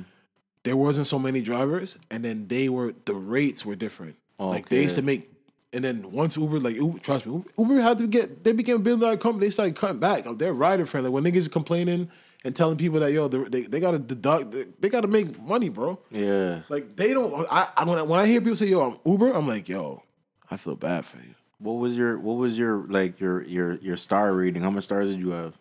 [0.63, 4.15] there wasn't so many drivers, and then they were the rates were different.
[4.39, 5.31] Like they used to make,
[5.77, 8.43] and then once Uber, like Uber, trust me, Uber had to get.
[8.43, 9.45] They became a billion dollar company.
[9.45, 10.25] They started cutting back.
[10.37, 11.11] They're rider friendly.
[11.11, 12.09] When niggas complaining
[12.43, 15.39] and telling people that yo, they they got to deduct, they, they got to make
[15.39, 15.99] money, bro.
[16.09, 16.61] yeah.
[16.67, 17.45] Like they don't.
[17.51, 20.01] I, I when I, when I hear people say yo, I'm Uber, I'm like yo,
[20.49, 21.35] I feel bad for you.
[21.59, 24.63] What was your What was your like your your your star rating?
[24.63, 25.53] How many stars did you have?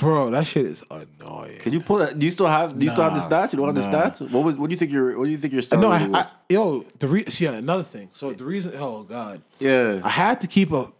[0.00, 1.58] Bro, that shit is annoying.
[1.58, 2.18] Can you pull that?
[2.18, 2.78] Do you still have?
[2.78, 3.52] Do you still have the Nah, stats?
[3.52, 4.10] You don't have the nah.
[4.10, 4.30] stats?
[4.30, 4.56] What was?
[4.56, 5.18] What do you think your?
[5.18, 6.32] What do you think your star no, I, rating I, was?
[6.48, 8.08] yo, the re- see, yeah, another thing.
[8.12, 10.00] So the reason, oh god, yeah.
[10.02, 10.90] I had to keep a.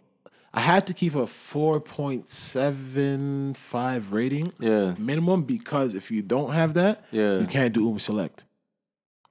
[0.53, 4.95] I had to keep a four point seven five rating Yeah.
[4.97, 7.39] minimum because if you don't have that, Yeah.
[7.39, 8.43] you can't do Uber Select,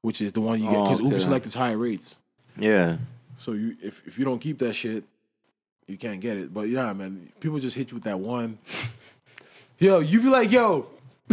[0.01, 1.25] which is the one you get Oh, because Uber okay.
[1.25, 2.19] Select is higher rates.
[2.59, 2.97] Yeah.
[3.37, 5.05] So you if if you don't keep that shit,
[5.87, 6.53] you can't get it.
[6.55, 8.59] But yeah, man, people just hit you with that one.
[9.81, 10.87] Yo, you be like, yo.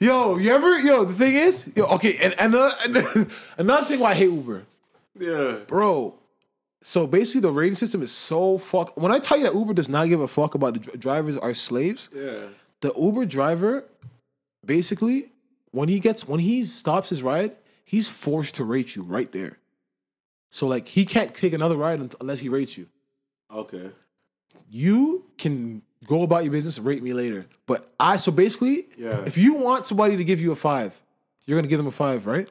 [0.00, 3.26] yo, you ever yo, the thing is, yo, okay, and, and uh, another,
[3.58, 4.64] another thing why I hate Uber.
[5.18, 5.58] Yeah.
[5.66, 6.14] Bro.
[6.82, 9.88] So basically the rating system is so fuck when I tell you that Uber does
[9.88, 12.48] not give a fuck about the dr- drivers are slaves, Yeah.
[12.82, 13.84] the Uber driver
[14.66, 15.30] basically
[15.70, 17.52] when he gets when he stops his ride,
[17.84, 19.58] he's forced to rate you right there.
[20.50, 22.86] So like he can't take another ride unless he rates you.
[23.50, 23.90] Okay.
[24.70, 27.46] You can go about your business, rate me later.
[27.66, 29.22] But I so basically, Yeah.
[29.26, 31.00] if you want somebody to give you a five,
[31.46, 32.48] you're gonna give them a five, right?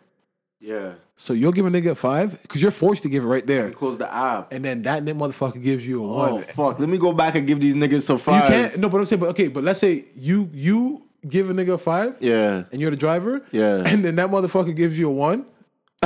[0.60, 0.94] Yeah.
[1.16, 3.70] So you'll give a nigga a five because you're forced to give it right there,
[3.72, 4.52] Close the app.
[4.54, 6.44] and then that nigga motherfucker gives you a Oh one.
[6.44, 6.80] fuck!
[6.80, 8.78] Let me go back and give these niggas some You can't.
[8.80, 11.78] No, but I'm saying, but okay, but let's say you you give a nigga a
[11.78, 12.64] five, Yeah.
[12.72, 13.84] and you're the driver, Yeah.
[13.86, 15.46] and then that motherfucker gives you a one.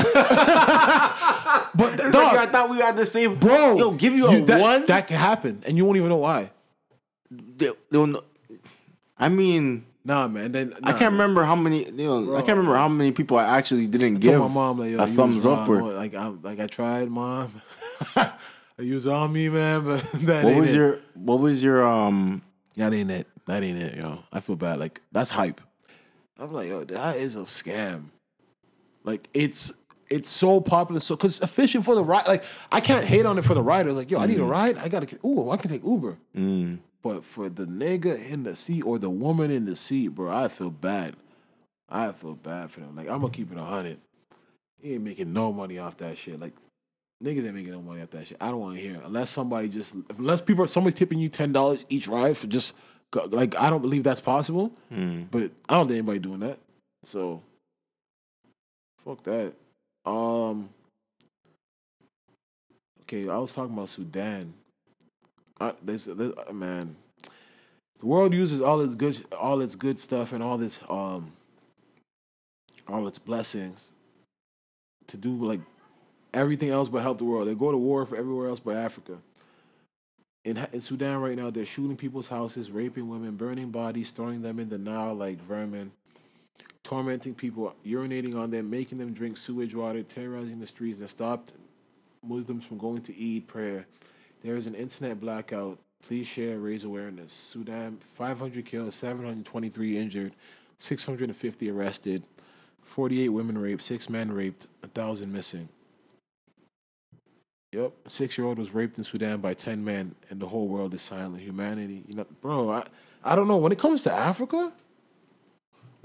[1.75, 3.35] but dog, I thought we had the same.
[3.35, 4.85] bro, Yo, give you a that, one.
[4.85, 6.51] That can happen, and you won't even know why.
[7.31, 8.13] They- they
[9.17, 10.53] I mean, Nah, man.
[10.53, 11.83] Then I can't remember how many.
[11.85, 14.79] You know, I can't remember how many people I actually didn't I give my mom
[14.79, 15.67] like, a thumbs up.
[15.67, 15.81] wrong.
[15.81, 17.61] Or, Like I like I tried, mom.
[18.79, 20.75] you was on me, man, but that what was it.
[20.75, 22.41] your What was your um?
[22.77, 23.27] That ain't it.
[23.47, 24.19] That ain't it, yo.
[24.31, 24.79] I feel bad.
[24.79, 25.59] Like that's hype.
[26.39, 28.05] I'm like, yo, that is a scam.
[29.03, 29.73] Like it's
[30.09, 32.27] it's so popular, so because efficient for the ride.
[32.27, 33.91] Like I can't hate on it for the rider.
[33.91, 34.49] Like, yo, I need a mm.
[34.49, 34.77] ride.
[34.77, 35.17] I gotta.
[35.25, 36.17] Ooh, I can take Uber.
[36.35, 36.79] Mm.
[37.03, 40.47] But for the nigga in the seat or the woman in the seat, bro, I
[40.47, 41.15] feel bad.
[41.89, 42.95] I feel bad for them.
[42.95, 43.99] Like I'm gonna keep it a hundred.
[44.81, 46.39] He ain't making no money off that shit.
[46.39, 46.53] Like
[47.23, 48.37] niggas ain't making no money off that shit.
[48.41, 49.01] I don't want to hear it.
[49.05, 52.73] unless somebody just unless people somebody's tipping you ten dollars each ride for just
[53.29, 54.71] like I don't believe that's possible.
[54.91, 55.27] Mm.
[55.31, 56.59] But I don't think anybody doing that.
[57.03, 57.41] So
[59.05, 59.53] fuck that.
[60.07, 60.69] Um.
[63.01, 64.53] Okay, I was talking about Sudan.
[65.59, 66.95] I, there's, there's, uh, man,
[67.99, 71.31] the world uses all its good, all its good stuff and all this, um,
[72.87, 73.91] all its blessings
[75.07, 75.61] to do like
[76.33, 77.47] everything else but help the world.
[77.47, 79.17] They go to war for everywhere else but Africa.
[80.45, 84.59] In, in Sudan right now, they're shooting people's houses, raping women, burning bodies, throwing them
[84.59, 85.91] in the Nile like vermin,
[86.83, 91.53] tormenting people, urinating on them, making them drink sewage water, terrorizing the streets, and stopped
[92.23, 93.85] Muslims from going to Eid prayer.
[94.43, 95.79] There is an internet blackout.
[96.01, 97.33] Please share, raise awareness.
[97.33, 100.33] Sudan, 500 killed, 723 injured,
[100.77, 102.23] 650 arrested,
[102.83, 105.67] 48 women raped, 6 men raped, 1,000 missing.
[107.73, 111.01] Yep, a six-year-old was raped in Sudan by 10 men, and the whole world is
[111.01, 111.41] silent.
[111.41, 112.87] Humanity, you know, bro, I,
[113.25, 113.57] I don't know.
[113.57, 114.71] When it comes to Africa,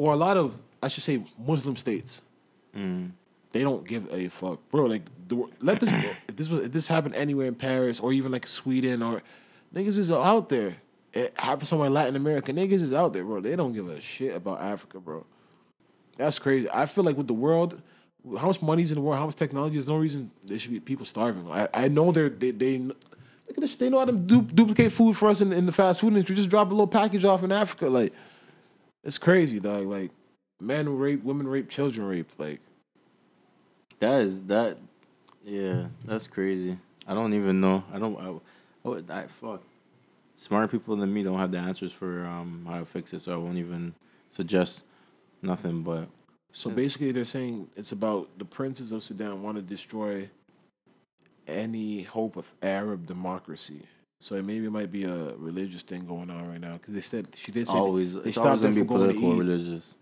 [0.02, 2.22] or a lot of, I should say, Muslim states,
[3.52, 4.86] they don't give a fuck, bro.
[4.86, 5.92] Like, the, let this
[6.28, 9.22] if this was if this happened anywhere in Paris or even like Sweden or
[9.74, 10.76] niggas is out there.
[11.12, 12.52] It happened somewhere in Latin America.
[12.52, 13.40] Niggas is out there, bro.
[13.40, 15.26] They don't give a shit about Africa, bro.
[16.16, 16.68] That's crazy.
[16.72, 17.80] I feel like with the world,
[18.38, 20.80] how much money's in the world, how much technology, there's no reason there should be
[20.80, 21.46] people starving.
[21.50, 22.96] I, I know they're they they look
[23.50, 23.76] at this.
[23.76, 26.34] They know how to du- duplicate food for us in, in the fast food industry.
[26.36, 28.12] Just drop a little package off in Africa, like
[29.04, 29.86] it's crazy, dog.
[29.86, 30.10] Like
[30.60, 32.38] men rape, women rape, children raped.
[32.38, 32.60] Like
[34.00, 34.78] that is that.
[35.44, 36.78] Yeah, that's crazy.
[37.06, 37.84] I don't even know.
[37.92, 38.16] I don't.
[38.84, 39.62] I, I, I fuck.
[40.36, 43.32] Smarter people than me don't have the answers for um how to fix it, so
[43.32, 43.94] I won't even
[44.30, 44.84] suggest
[45.42, 45.82] nothing.
[45.82, 46.08] But
[46.52, 50.28] So basically, they're saying it's about the princes of Sudan want to destroy
[51.46, 53.82] any hope of Arab democracy.
[54.22, 57.00] So it maybe it might be a religious thing going on right now because they
[57.00, 59.38] said she did say always they it's always gonna be from going to political, Eid.
[59.40, 59.96] religious.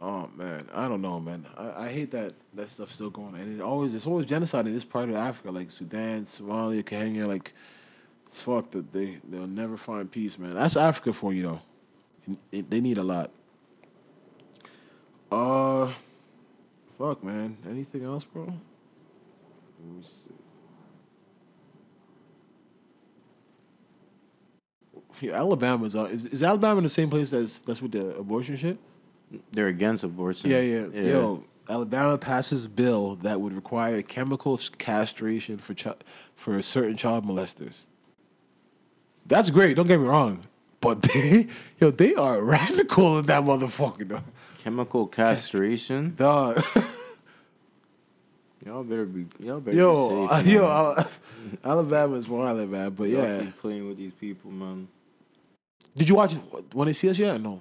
[0.00, 1.46] Oh man, I don't know, man.
[1.56, 4.66] I, I hate that that stuff's still going on, and it always it's always genocide
[4.66, 7.28] in this part of Africa, like Sudan, Somalia, Kenya.
[7.28, 7.54] Like
[8.26, 10.54] it's fucked that they they'll never find peace, man.
[10.54, 12.36] That's Africa for you though.
[12.50, 13.30] It- they need a lot.
[15.30, 15.92] Uh,
[16.98, 17.56] fuck, man.
[17.70, 18.46] Anything else, bro?
[18.46, 20.37] Let me see.
[25.20, 26.10] Yeah, Alabama's on.
[26.10, 28.78] Is, is Alabama in the same place that's that's with the abortion shit?
[29.52, 30.50] They're against abortion.
[30.50, 35.94] Yeah, yeah, Yo, Alabama passes bill that would require chemical castration for chi-
[36.34, 37.84] for certain child molesters.
[39.26, 39.76] That's great.
[39.76, 40.44] Don't get me wrong,
[40.80, 44.22] but they, yo, they are radical in that motherfucker, dog.
[44.58, 46.14] Chemical castration.
[46.16, 46.62] Dog.
[48.66, 49.24] Y'all better be.
[49.38, 50.46] Y'all better Yo, be safe.
[50.48, 50.70] yo, man.
[50.70, 51.04] uh,
[51.64, 52.90] Alabama is wild, man.
[52.90, 54.88] But Y'all yeah, keep playing with these people, man.
[55.98, 56.34] Did you watch
[56.72, 57.40] when they see us yet?
[57.40, 57.60] No.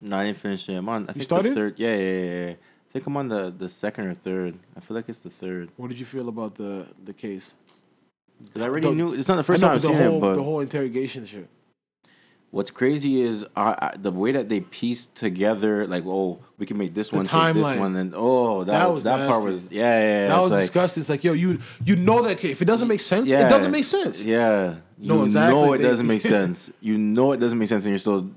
[0.00, 0.74] No, I didn't finish it.
[0.74, 1.08] I'm on.
[1.08, 1.50] I think started?
[1.50, 1.74] the third.
[1.78, 2.50] Yeah, yeah, yeah, yeah.
[2.52, 4.54] I think I'm on the the second or third.
[4.76, 5.68] I feel like it's the third.
[5.76, 7.54] What did you feel about the the case?
[8.52, 9.14] 'Cause I already The- knew.
[9.14, 11.24] It's not the first I time I've seen the whole, it, but the whole interrogation
[11.24, 11.48] shit.
[12.50, 15.86] what's crazy is uh, uh, the way that they pieced together.
[15.86, 17.78] Like, oh, we can make this The one, take this timeline.
[17.78, 20.22] one, and oh, that, That was that part was yeah, yeah.
[20.22, 20.28] yeah.
[20.28, 21.00] that was like, disgusting.
[21.00, 22.52] It's like, yo, you you know that case.
[22.52, 23.46] If it doesn't make sense, Yeah.
[23.46, 24.22] it doesn't make sense.
[24.22, 25.54] Yeah, you No, exactly.
[25.54, 26.72] know it doesn't make sense.
[26.80, 28.30] You know it doesn't make sense, and you're still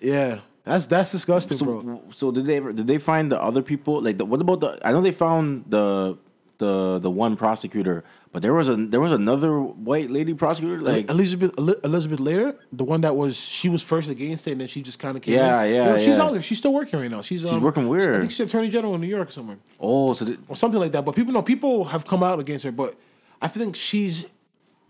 [0.00, 1.82] Yeah, that's that's disgusting, bro.
[1.82, 2.72] So, so did they ever?
[2.72, 4.00] Did they find the other people?
[4.02, 4.78] Like, the, what about the?
[4.84, 6.18] I know they found the
[6.58, 8.02] the the one prosecutor,
[8.32, 10.80] but there was a there was another white lady prosecutor.
[10.80, 11.52] Like, Elizabeth
[11.84, 14.98] Elizabeth later, the one that was she was first against it, and then she just
[14.98, 15.34] kind of came.
[15.34, 15.74] Yeah, in.
[15.74, 16.22] yeah, Yo, She's yeah.
[16.24, 16.42] out there.
[16.42, 17.22] She's still working right now.
[17.22, 18.16] She's um, working where?
[18.16, 21.04] I think she's attorney general in New York somewhere oh, so or something like that.
[21.04, 22.96] But people know people have come out against her, but
[23.40, 24.26] I think she's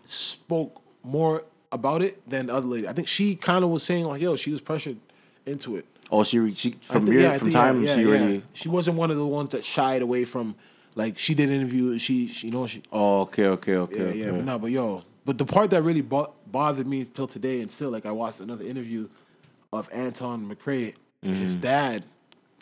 [0.05, 2.87] spoke more about it than the other lady.
[2.87, 4.97] I think she kind of was saying like, "Yo, she was pressured
[5.45, 8.07] into it." oh she she from think- yeah, from think- time yeah, she yeah.
[8.07, 8.43] already.
[8.53, 10.55] She wasn't one of the ones that shied away from.
[10.95, 11.99] Like she did interview.
[11.99, 14.19] She, she you know she Oh, okay, okay, okay, Yeah, okay.
[14.19, 17.61] yeah, but no, but yo, but the part that really bo- bothered me till today,
[17.61, 19.07] and still, like, I watched another interview
[19.71, 22.03] of Antron McCray, his dad,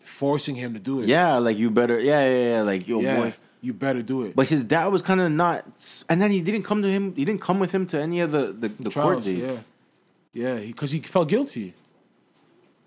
[0.03, 1.03] forcing him to do it.
[1.03, 1.09] Mm-hmm.
[1.11, 1.99] yeah, like you better.
[1.99, 2.61] Yeah, yeah, yeah.
[2.63, 3.33] Like yo, boy.
[3.65, 4.35] You better do it.
[4.35, 5.65] But his dad was kind of not,
[6.09, 7.13] and then he didn't come to him.
[7.15, 9.41] He didn't come with him to any of the the, the court dates.
[9.41, 9.59] yeah,
[10.33, 11.73] yeah, because he, felt guilty.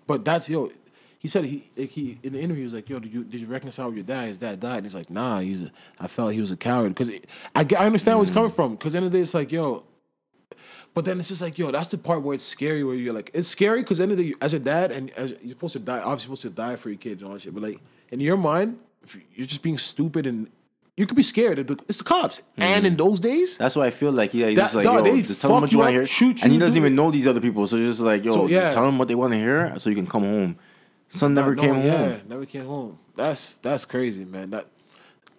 [0.07, 0.71] But that's yo.
[1.19, 3.41] He said he like he in the interview he was like, "Yo, did you did
[3.41, 4.29] you reconcile with your dad?
[4.29, 5.63] His dad died." And he's like, "Nah, he's.
[5.63, 7.11] A, I felt he was a coward because
[7.53, 8.75] I get- I understand where he's coming from.
[8.75, 9.83] Because end of the day, it's like, yo,
[10.93, 12.83] But then it's just like, yo, that's the part where it's scary.
[12.85, 15.51] Where you're like, it's scary because end of the as a dad and as you're
[15.51, 17.53] supposed to die, obviously supposed to die for your kids and all that shit.
[17.53, 17.79] But like
[18.11, 20.49] in your mind, if you're just being stupid and
[20.99, 21.57] you could be scared.
[21.59, 22.41] Of the, it's the cops.
[22.57, 25.07] And in those days, That's why I feel like yeah, he's That- just like dog,
[25.07, 26.95] yo, just tell him what you want to hear, shoot and he doesn't do even
[26.95, 27.65] know these other people.
[27.67, 28.63] So just like yo, So, yeah.
[28.63, 30.57] just tell him what they want to hear, so you can come home.
[31.07, 32.21] Son never No, came yeah, home.
[32.27, 32.99] Never came home.
[33.15, 34.49] That's that's crazy, man.
[34.49, 34.67] That,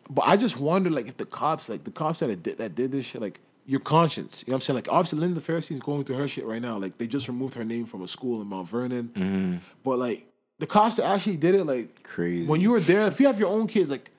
[0.09, 2.91] but I just wonder, like, if the cops, like the cops that did that did
[2.91, 4.43] this shit, like your conscience.
[4.47, 4.75] You know what I'm saying?
[4.77, 6.79] Like, obviously, Linda Fairstein is going through her shit right now.
[6.79, 9.11] Like, they just removed her name from a school in Mount Vernon.
[9.15, 9.57] Mm-hmm.
[9.85, 10.27] But like
[10.59, 12.47] the cops that actually did it, like Crazy.
[12.47, 14.11] When you were there, if you have your own kids, like,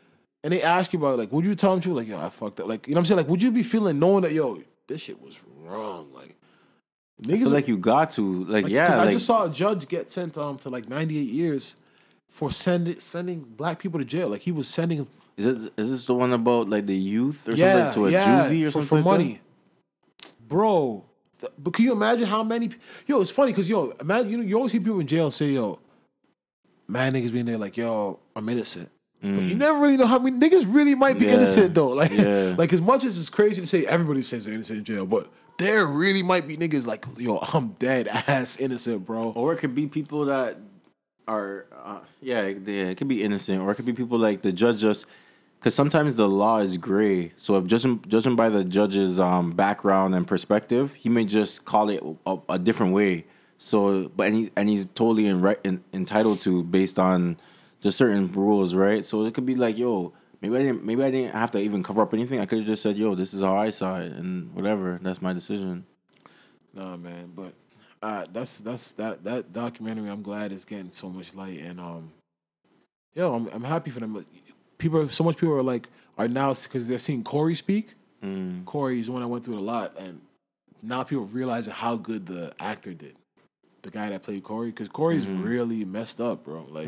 [0.43, 1.97] and they ask you about, it, like, would you tell them truth?
[1.97, 2.67] Like, yo, I fucked up.
[2.67, 3.17] Like, you know what I'm saying?
[3.17, 6.11] Like, would you be feeling knowing that, yo, this shit was wrong?
[6.13, 6.35] Like,
[7.27, 10.09] feel like you got to like, like, yeah, like I just saw a judge get
[10.09, 11.75] sent um to like 98 years
[12.29, 14.29] for sending sending black people to jail.
[14.29, 15.07] Like he was sending
[15.37, 18.11] is it is this the one about like the youth or yeah, something to a
[18.11, 19.41] yeah, juvie or for, something for like money,
[20.47, 21.03] bro.
[21.39, 22.69] th- But can you imagine how many?
[23.07, 25.51] Yo, it's funny because yo, imagine you know you always hear people in jail say
[25.51, 25.79] yo,
[26.87, 28.89] man, niggas being there like yo, I'm innocent.
[29.21, 31.29] But you never really know how many niggas really might be Mm.
[31.29, 31.33] Yeah.
[31.35, 31.89] innocent though.
[32.01, 32.55] Like, Yeah.
[32.57, 35.29] like as much as it's crazy to say everybody says they're innocent in jail, but
[35.57, 39.31] there really might be niggas like yo, I'm dead ass innocent, bro.
[39.31, 40.57] Or it could be people that
[41.27, 44.41] are uh, yeah, it- yeah, it could be innocent, or it could be people like
[44.41, 45.05] the judge just
[45.59, 47.31] because sometimes the law is gray.
[47.37, 51.89] So if judging judging by the judge's um, background and perspective, he may just call
[51.89, 53.25] it a, a different way.
[53.59, 57.37] So, but and he's and he's totally in, in, entitled to based on
[57.81, 59.03] just certain rules, right?
[59.03, 61.83] So it could be like, yo, maybe I didn't maybe I didn't have to even
[61.83, 62.39] cover up anything.
[62.39, 64.99] I could have just said, yo, this is how I saw it, and whatever.
[65.01, 65.85] That's my decision.
[66.73, 67.53] Nah, man, but
[68.01, 70.09] uh, that's that's that that documentary.
[70.09, 72.11] I'm glad it's getting so much light, and um,
[73.13, 74.25] yo, I'm I'm happy for them.
[74.77, 77.93] People, so much people are like are now because they're seeing Corey speak.
[78.65, 80.21] Corey is the one I went through it a lot, and
[80.83, 83.15] now people realizing how good the actor did.
[83.81, 86.67] The guy that played Corey, because Corey's really messed up, bro.
[86.69, 86.87] Like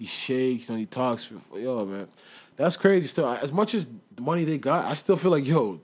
[0.00, 1.30] he shakes and he talks.
[1.54, 2.08] Yo, man,
[2.56, 3.06] that's crazy.
[3.06, 3.86] Still, as much as
[4.16, 5.78] the money they got, I still feel like yo,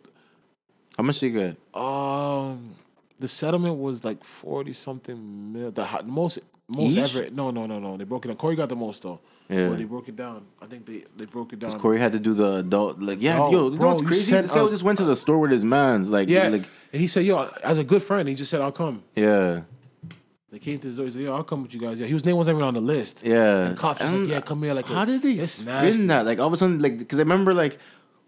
[0.96, 1.56] How much they get?
[1.74, 2.74] um,
[3.18, 5.70] the settlement was like forty something mil.
[5.70, 7.14] The hi- most most Each?
[7.16, 7.30] ever.
[7.32, 7.96] No, no, no, no.
[7.96, 8.36] They broke it down.
[8.38, 9.20] Corey got the most though.
[9.48, 9.68] Yeah.
[9.68, 10.44] But they broke it down.
[10.60, 11.78] I think they they broke it down.
[11.78, 14.30] Corey had to do the adult like yeah, No, yo, you know what's crazy?
[14.32, 16.66] said, This guy uh, just went to the store with his man's like Yeah, like
[16.92, 19.60] and he said, "Yo, as a good friend, he just said, I'll come." yeah.
[20.50, 21.06] They came to his door.
[21.06, 22.80] He said, "Yo, I'll come with you guys." Yeah, his name wasn't even on the
[22.80, 23.22] list.
[23.24, 23.66] Yeah.
[23.66, 25.66] and the cops was And like, "Yeah, come here." Like, how did they it's spin
[25.66, 26.06] nasty.
[26.06, 26.24] that?
[26.24, 27.78] Like all of a sudden, like because I remember like,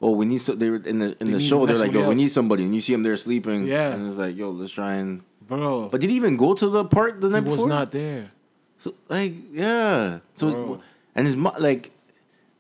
[0.03, 1.65] oh, we need so they were in the in They the show.
[1.65, 3.67] They're like, somebody yo, we need somebody, and you see him there sleeping.
[3.67, 3.95] Yeah.
[3.95, 5.23] and it's like, yo, let's try and.
[5.47, 5.89] bro?
[5.91, 7.69] But did he even go to the part the he night was before?
[7.69, 8.33] not there.
[8.79, 10.19] So like yeah.
[10.35, 10.81] So Bro.
[11.15, 11.93] and his mo- like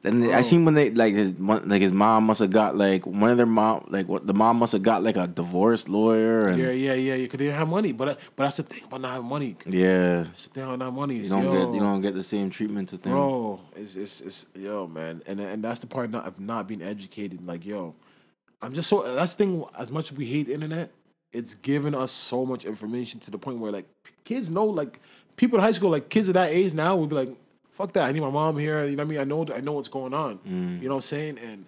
[0.04, 0.42] And I oh.
[0.42, 3.46] seen when they like his like his mom must have got like one of their
[3.46, 6.94] mom like what the mom must have got like a divorce lawyer and Yeah, yeah,
[6.94, 7.16] yeah.
[7.16, 9.56] Because they didn't have money, but but that's the thing about not having money.
[9.66, 10.22] yeah.
[10.22, 11.16] That's the thing about not money.
[11.16, 13.12] You don't yo, get you don't get the same treatment to things.
[13.12, 16.82] Bro, it's, it's it's yo man, and and that's the part not, of not being
[16.82, 17.44] educated.
[17.44, 17.96] Like yo,
[18.62, 19.64] I'm just so that's the thing.
[19.76, 20.92] As much as we hate the internet,
[21.32, 23.86] it's given us so much information to the point where like
[24.22, 25.00] kids know like
[25.34, 27.30] people in high school, like kids of that age now, would be like,
[27.78, 28.04] "Fuck that!
[28.08, 29.20] I need my mom here." You know what I mean?
[29.20, 30.40] I know I know what's going on.
[30.44, 31.38] You know what I'm saying?
[31.38, 31.64] And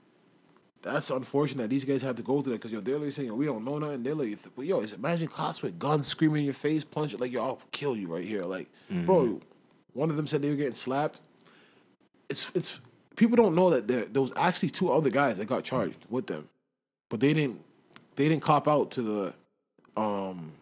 [0.82, 1.62] that's unfortunate.
[1.64, 3.46] That these guys have to go through that because yo, they're like saying, yo, "We
[3.46, 6.54] don't know nothing." They're like, "But yo, is imagine cops with guns screaming in your
[6.54, 8.68] face, punch it like yo, I'll kill you right here." Like,
[9.06, 9.40] bro,
[9.92, 11.20] one of them said they were getting slapped.
[12.28, 12.80] It's it's
[13.16, 16.26] people don't know that there, there was actually two other guys that got charged with
[16.26, 16.48] them,
[17.08, 17.60] but they didn't
[18.16, 19.34] they didn't cop out to the
[20.00, 20.52] um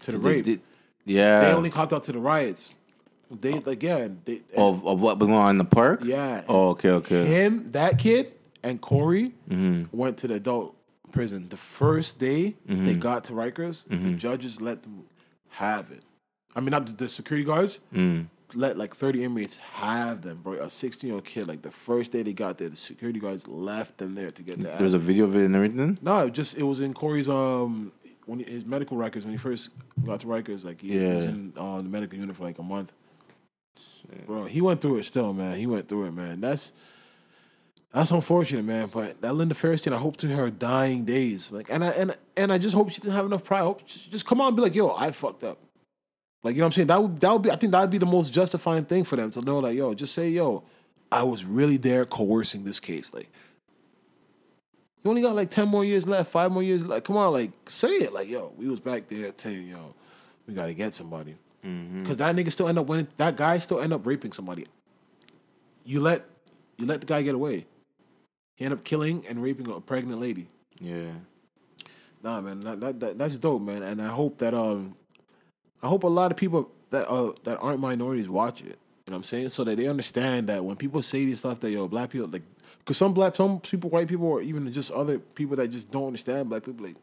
[0.00, 0.44] to the rape.
[0.44, 0.60] did-
[1.04, 1.40] yeah.
[1.40, 2.74] They only copped out to the riots.
[3.40, 6.00] They again they, of of what was going on in the park.
[6.04, 6.42] yeah.
[6.48, 7.24] Oh, okay, okay.
[7.24, 8.32] Him, that kid,
[8.62, 9.96] and Corey Mm-hmm.
[9.96, 10.76] went to the adult
[11.12, 11.48] prison.
[11.48, 12.84] The first day Mm-hmm.
[12.84, 15.04] they got to Rikers, the judges let them
[15.50, 16.04] have it.
[16.54, 17.80] I mean, not the, the security guards.
[17.94, 18.26] Mm.
[18.54, 20.52] Let like thirty inmates have them, bro.
[20.54, 24.14] A sixteen-year-old kid, like the first day they got there, the security guards left them
[24.14, 24.68] there to get the.
[24.78, 25.98] There's a video of it and everything.
[26.02, 27.92] No, it just it was in Corey's um
[28.26, 29.70] when he, his medical records when he first
[30.04, 32.92] got to Rikers, like he was in uh, the medical unit for like a month.
[34.26, 35.56] Bro, he went through it still, man.
[35.56, 36.40] He went through it, man.
[36.40, 36.72] That's
[37.92, 38.88] that's unfortunate, man.
[38.92, 42.52] But that Linda Fairstein, I hope to her dying days, like, and I and and
[42.52, 43.60] I just hope she didn't have enough pride.
[43.60, 45.58] I hope she just come on and be like, yo, I fucked up.
[46.42, 46.88] Like you know what I'm saying?
[46.88, 49.16] That would that would be I think that would be the most justifying thing for
[49.16, 50.64] them to know, like, yo, just say, yo,
[51.10, 53.30] I was really there coercing this case, like.
[55.04, 57.04] You only got like ten more years left, five more years left.
[57.06, 59.94] Come on, like say it, like yo, we was back there telling you, yo,
[60.46, 63.08] we gotta get somebody, because that nigga still end up winning.
[63.16, 64.66] That guy still end up raping somebody.
[65.84, 66.24] You let
[66.76, 67.66] you let the guy get away.
[68.56, 70.48] He end up killing and raping a pregnant lady.
[70.80, 71.12] Yeah.
[72.22, 73.82] Nah, man, that, that, that that's dope, man.
[73.82, 74.94] And I hope that um,
[75.82, 78.66] I hope a lot of people that uh that aren't minorities watch it.
[78.66, 79.50] You know what I'm saying?
[79.50, 82.42] So that they understand that when people say these stuff that yo black people like,
[82.84, 86.06] cause some black some people white people or even just other people that just don't
[86.08, 86.96] understand black people like.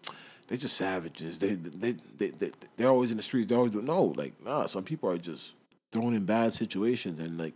[0.49, 1.37] They're just savages.
[1.37, 3.47] They they they they they're always in the streets.
[3.47, 4.65] They always do no like nah.
[4.65, 5.53] Some people are just
[5.91, 7.53] thrown in bad situations and like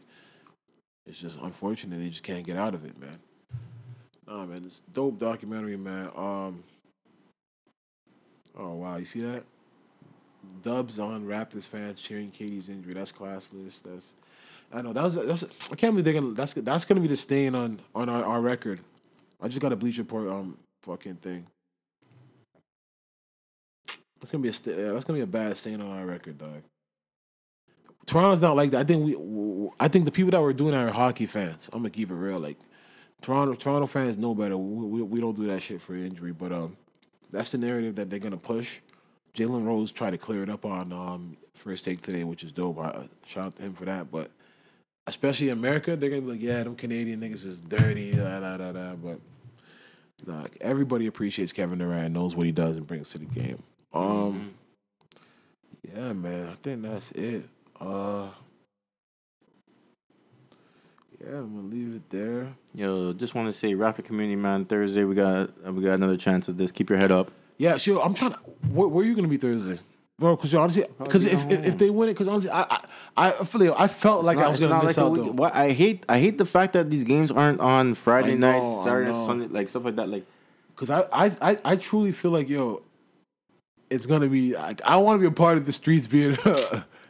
[1.07, 3.19] it's just unfortunate they just can't get out of it, man.
[4.27, 6.11] Nah, man, it's dope documentary, man.
[6.15, 6.63] Um,
[8.59, 9.43] oh wow, you see that?
[10.61, 12.93] Dubs on Raptors fans cheering KD's injury.
[12.93, 13.81] That's classless.
[13.81, 14.13] That's
[14.71, 17.17] I know that was that's I can't believe they're gonna that's that's gonna be the
[17.17, 18.81] stain on on our, our record.
[19.41, 21.47] I just got a Bleacher Report um fucking thing.
[24.23, 26.63] That's gonna be a st- that's gonna be a bad stain on our record, dog.
[28.05, 28.79] Toronto's not like that.
[28.79, 31.69] I think we, I think the people that were doing that are hockey fans.
[31.73, 32.39] I'm gonna keep it real.
[32.39, 32.57] Like
[33.19, 34.55] Toronto, Toronto fans know better.
[34.55, 36.77] We, we, we don't do that shit for injury, but um,
[37.31, 38.79] that's the narrative that they're gonna push.
[39.35, 42.79] Jalen Rose tried to clear it up on um first take today, which is dope.
[42.79, 44.09] I, shout out to him for that.
[44.09, 44.31] But
[45.05, 48.71] especially America, they're gonna be like, yeah, them Canadian niggas is dirty, da da da
[48.71, 48.95] da.
[48.95, 49.19] But
[50.25, 53.61] nah, everybody appreciates Kevin Durant, knows what he does and brings to the game.
[53.93, 54.53] Um,
[55.93, 57.43] yeah, man, I think that's it.
[57.79, 58.29] Uh,
[61.21, 62.53] yeah, I'm gonna leave it there.
[62.73, 66.17] Yo, just want to say, Rapid Community Man, Thursday we got uh, we got another
[66.17, 66.71] chance at this.
[66.71, 67.31] Keep your head up.
[67.57, 68.01] Yeah, sure.
[68.03, 68.37] I'm trying to.
[68.71, 69.79] Where, where are you gonna be Thursday,
[70.17, 70.35] bro?
[70.35, 72.63] Because honestly, because if, if if they win it, because honestly, I
[73.15, 75.31] I I feel like- I felt like I was gonna miss like out though.
[75.31, 78.83] What I hate, I hate the fact that these games aren't on Friday know, nights,
[78.83, 79.11] Saturday.
[79.11, 80.09] Sunday, like stuff like that.
[80.09, 80.25] Like,
[80.75, 82.81] Because I, I I I truly feel like yo,
[83.93, 86.31] it's gonna be like I want to be a part of the streets being.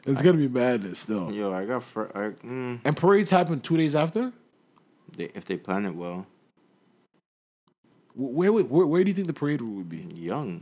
[0.05, 1.29] it's gonna be madness though.
[1.29, 4.31] yo, I got fr- I, mm, And parades happen two days after.
[5.17, 6.25] they, if they plan it well,
[8.15, 10.07] Wh- Where where, where do you think the parade would be?
[10.13, 10.61] Yonge,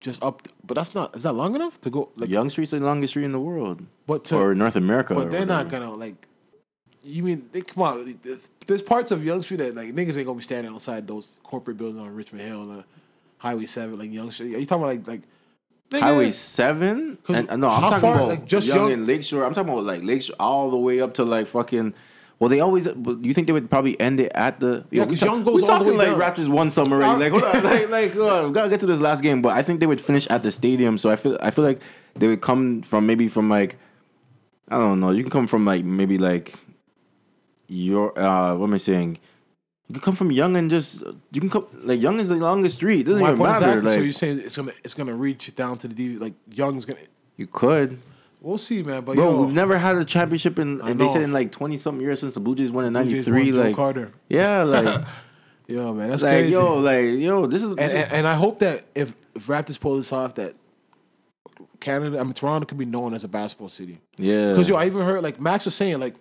[0.00, 1.14] Just up, but that's not.
[1.16, 2.10] Is that long enough to go?
[2.16, 5.14] Like, Yonge Street's the longest street in the world, but to, or North America.
[5.14, 6.28] But they're not gonna like.
[7.06, 8.18] You mean they come on?
[8.22, 11.38] There's, there's parts of Yonge Street that like niggas ain't gonna be standing outside those
[11.42, 12.82] corporate buildings on Richmond Hill, uh,
[13.44, 14.54] Highway Seven, like Yonge Street.
[14.54, 15.22] Are you talking about like like
[15.90, 17.18] nigga, Highway Seven?
[17.28, 19.44] And, no, I'm talking far, about like, just Yonge, Yonge- and Lakeshore.
[19.44, 21.92] I'm talking about like Lakeshore all the way up to like fucking.
[22.38, 22.86] Well, they always.
[22.86, 24.84] You think they would probably end it at the?
[24.90, 26.34] Yeah, we 'cause talk- Yonge goes we all the talking way like down.
[26.34, 27.20] Raptors won some already.
[27.20, 29.42] Like, hold on, like, like, hold on, we gotta get to this last game.
[29.42, 30.96] But I think they would finish at the stadium.
[30.98, 31.80] So I feel, I feel like
[32.14, 33.76] they would come from maybe from like,
[34.68, 35.10] I don't know.
[35.10, 36.54] You can come from like maybe like,
[37.68, 39.18] your uh, what am I saying?
[39.94, 42.74] You can come from Yonge and just you can come like Yonge is the longest
[42.76, 43.02] street.
[43.02, 43.78] It doesn't My even point matter.
[43.78, 43.88] exactly.
[43.90, 46.84] Like so you're saying it's gonna it's gonna reach down to the D like Yonge's
[46.84, 46.98] gonna
[47.36, 48.00] you could.
[48.40, 49.04] We'll see, man.
[49.04, 50.82] But Bro, yo, we've never had a championship in.
[50.82, 53.04] I They said in like twenty something years since the Blue Jays won in Blue
[53.04, 53.52] Jays '93.
[53.52, 54.12] won Joe Like, Carter.
[54.28, 55.04] yeah, like,
[55.68, 56.52] Yo, man, that's like crazy.
[56.52, 57.70] yo, like yo, this is.
[57.70, 60.54] and, This is and, and I hope that if, if Raptors pull this off, that
[61.80, 64.00] Canada, I mean Toronto, could be known as a basketball city.
[64.18, 66.14] yeah, Because yo, I even heard like Max was saying like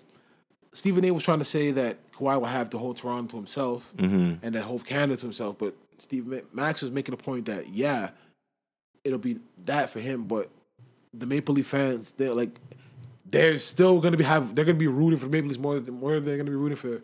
[0.73, 1.11] Stephen A.
[1.11, 4.45] was trying to say that Kawhi will have the whole Toronto to himself Mm-hmm.
[4.45, 8.09] and that whole Canada to himself, but Steve Max was making a point that yeah,
[9.03, 10.49] it'll be that for him, but
[11.13, 12.59] the Maple Leaf fans, they're like
[13.29, 15.93] they're still gonna be have they're gonna be rooting for the Maple Leafs more than
[15.95, 17.01] more than they're gonna be rooting for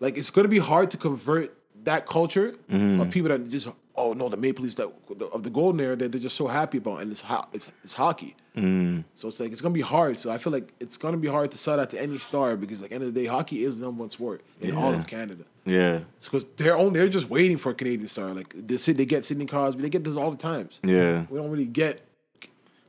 [0.00, 3.00] like it's gonna be hard to convert that culture Mm-hmm.
[3.00, 4.90] of people that just oh no the Maple Leafs that
[5.32, 7.94] of the golden era that they're just so happy about and it's ho- it's, it's
[7.94, 8.34] hockey.
[8.56, 9.00] Mm-hmm.
[9.14, 10.18] So it's like it's gonna be hard.
[10.18, 12.80] So I feel like it's gonna be hard to sell that to any star because
[12.80, 15.06] like the end of the day, hockey is the number one sport in all of
[15.06, 15.44] Canada.
[15.64, 18.32] yeah, Because they're only they're just waiting for a Canadian star.
[18.34, 20.80] Like they they get Sidney Crosby, they get this all the times.
[20.82, 21.24] yeah.
[21.30, 22.00] We don't really get.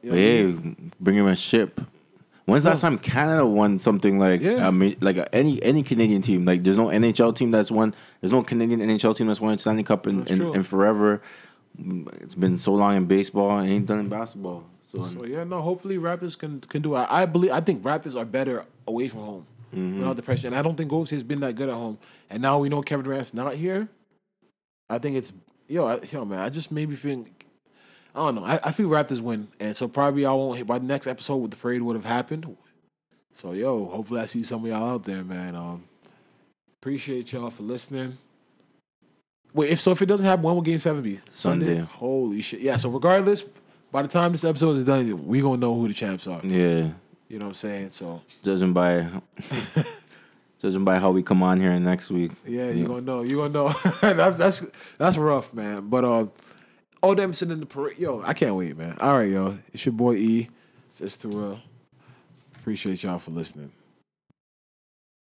[0.02, 0.92] You know what I mean?
[1.00, 1.80] bring him a ship.
[2.46, 4.68] When's the last time Canada won something like Yeah.
[4.68, 6.44] Uh, mean, like a, any any Canadian team?
[6.46, 7.96] Like there's no NHL team that's won.
[8.20, 11.22] There's no Canadian NHL team that's won a Stanley Cup in, in, in forever.
[11.82, 14.66] Mm, it's been so long in baseball, and ain't done in basketball.
[14.92, 15.62] So, So yeah, no.
[15.62, 16.96] Hopefully, Raptors can can do.
[16.98, 17.08] it.
[17.10, 17.52] I believe.
[17.52, 19.98] I think Raptors are better away from home Mm-hmm.
[20.00, 20.46] without the pressure.
[20.46, 21.98] And I don't think Golden State's been that good at home.
[22.30, 23.90] And now we know Kevin Durant's not here.
[24.88, 25.34] I think it's
[25.68, 26.38] yo, I, yo, man.
[26.40, 27.26] I just maybe feel.
[28.16, 28.46] I don't know.
[28.46, 31.38] I, I feel Raptors win, and so probably I won't hit by the next episode.
[31.38, 32.56] With the parade would have happened.
[33.34, 35.56] So yo, hopefully I see some of y'all out there, man.
[35.56, 35.84] Um,
[36.80, 38.18] appreciate y'all for listening.
[39.54, 41.20] Wait, if so, if it doesn't happen, when will Game Seven be?
[41.28, 41.80] Sunday.
[41.80, 42.60] Holy shit!
[42.62, 42.78] Yeah.
[42.78, 43.44] So regardless,
[43.92, 46.42] by the time this episode is done, we gonna know who the champs are.
[46.44, 46.90] yeah,
[47.30, 47.90] You know what I'm saying?
[47.92, 49.08] So judging by
[50.62, 52.32] judging by how we come on here next week.
[52.46, 53.22] yeah, you gonna know.
[53.22, 53.70] You gonna know.
[54.02, 54.66] that's that's
[54.98, 55.88] that's rough, man.
[55.90, 56.26] But uh,
[57.04, 58.00] all them sitting in the parade.
[58.00, 58.98] Yo, I can't wait, man.
[59.00, 59.60] All right, yo.
[59.74, 60.50] It's your boy E.
[61.00, 61.60] It's Terrell.
[62.56, 63.72] Appreciate y'all for listening.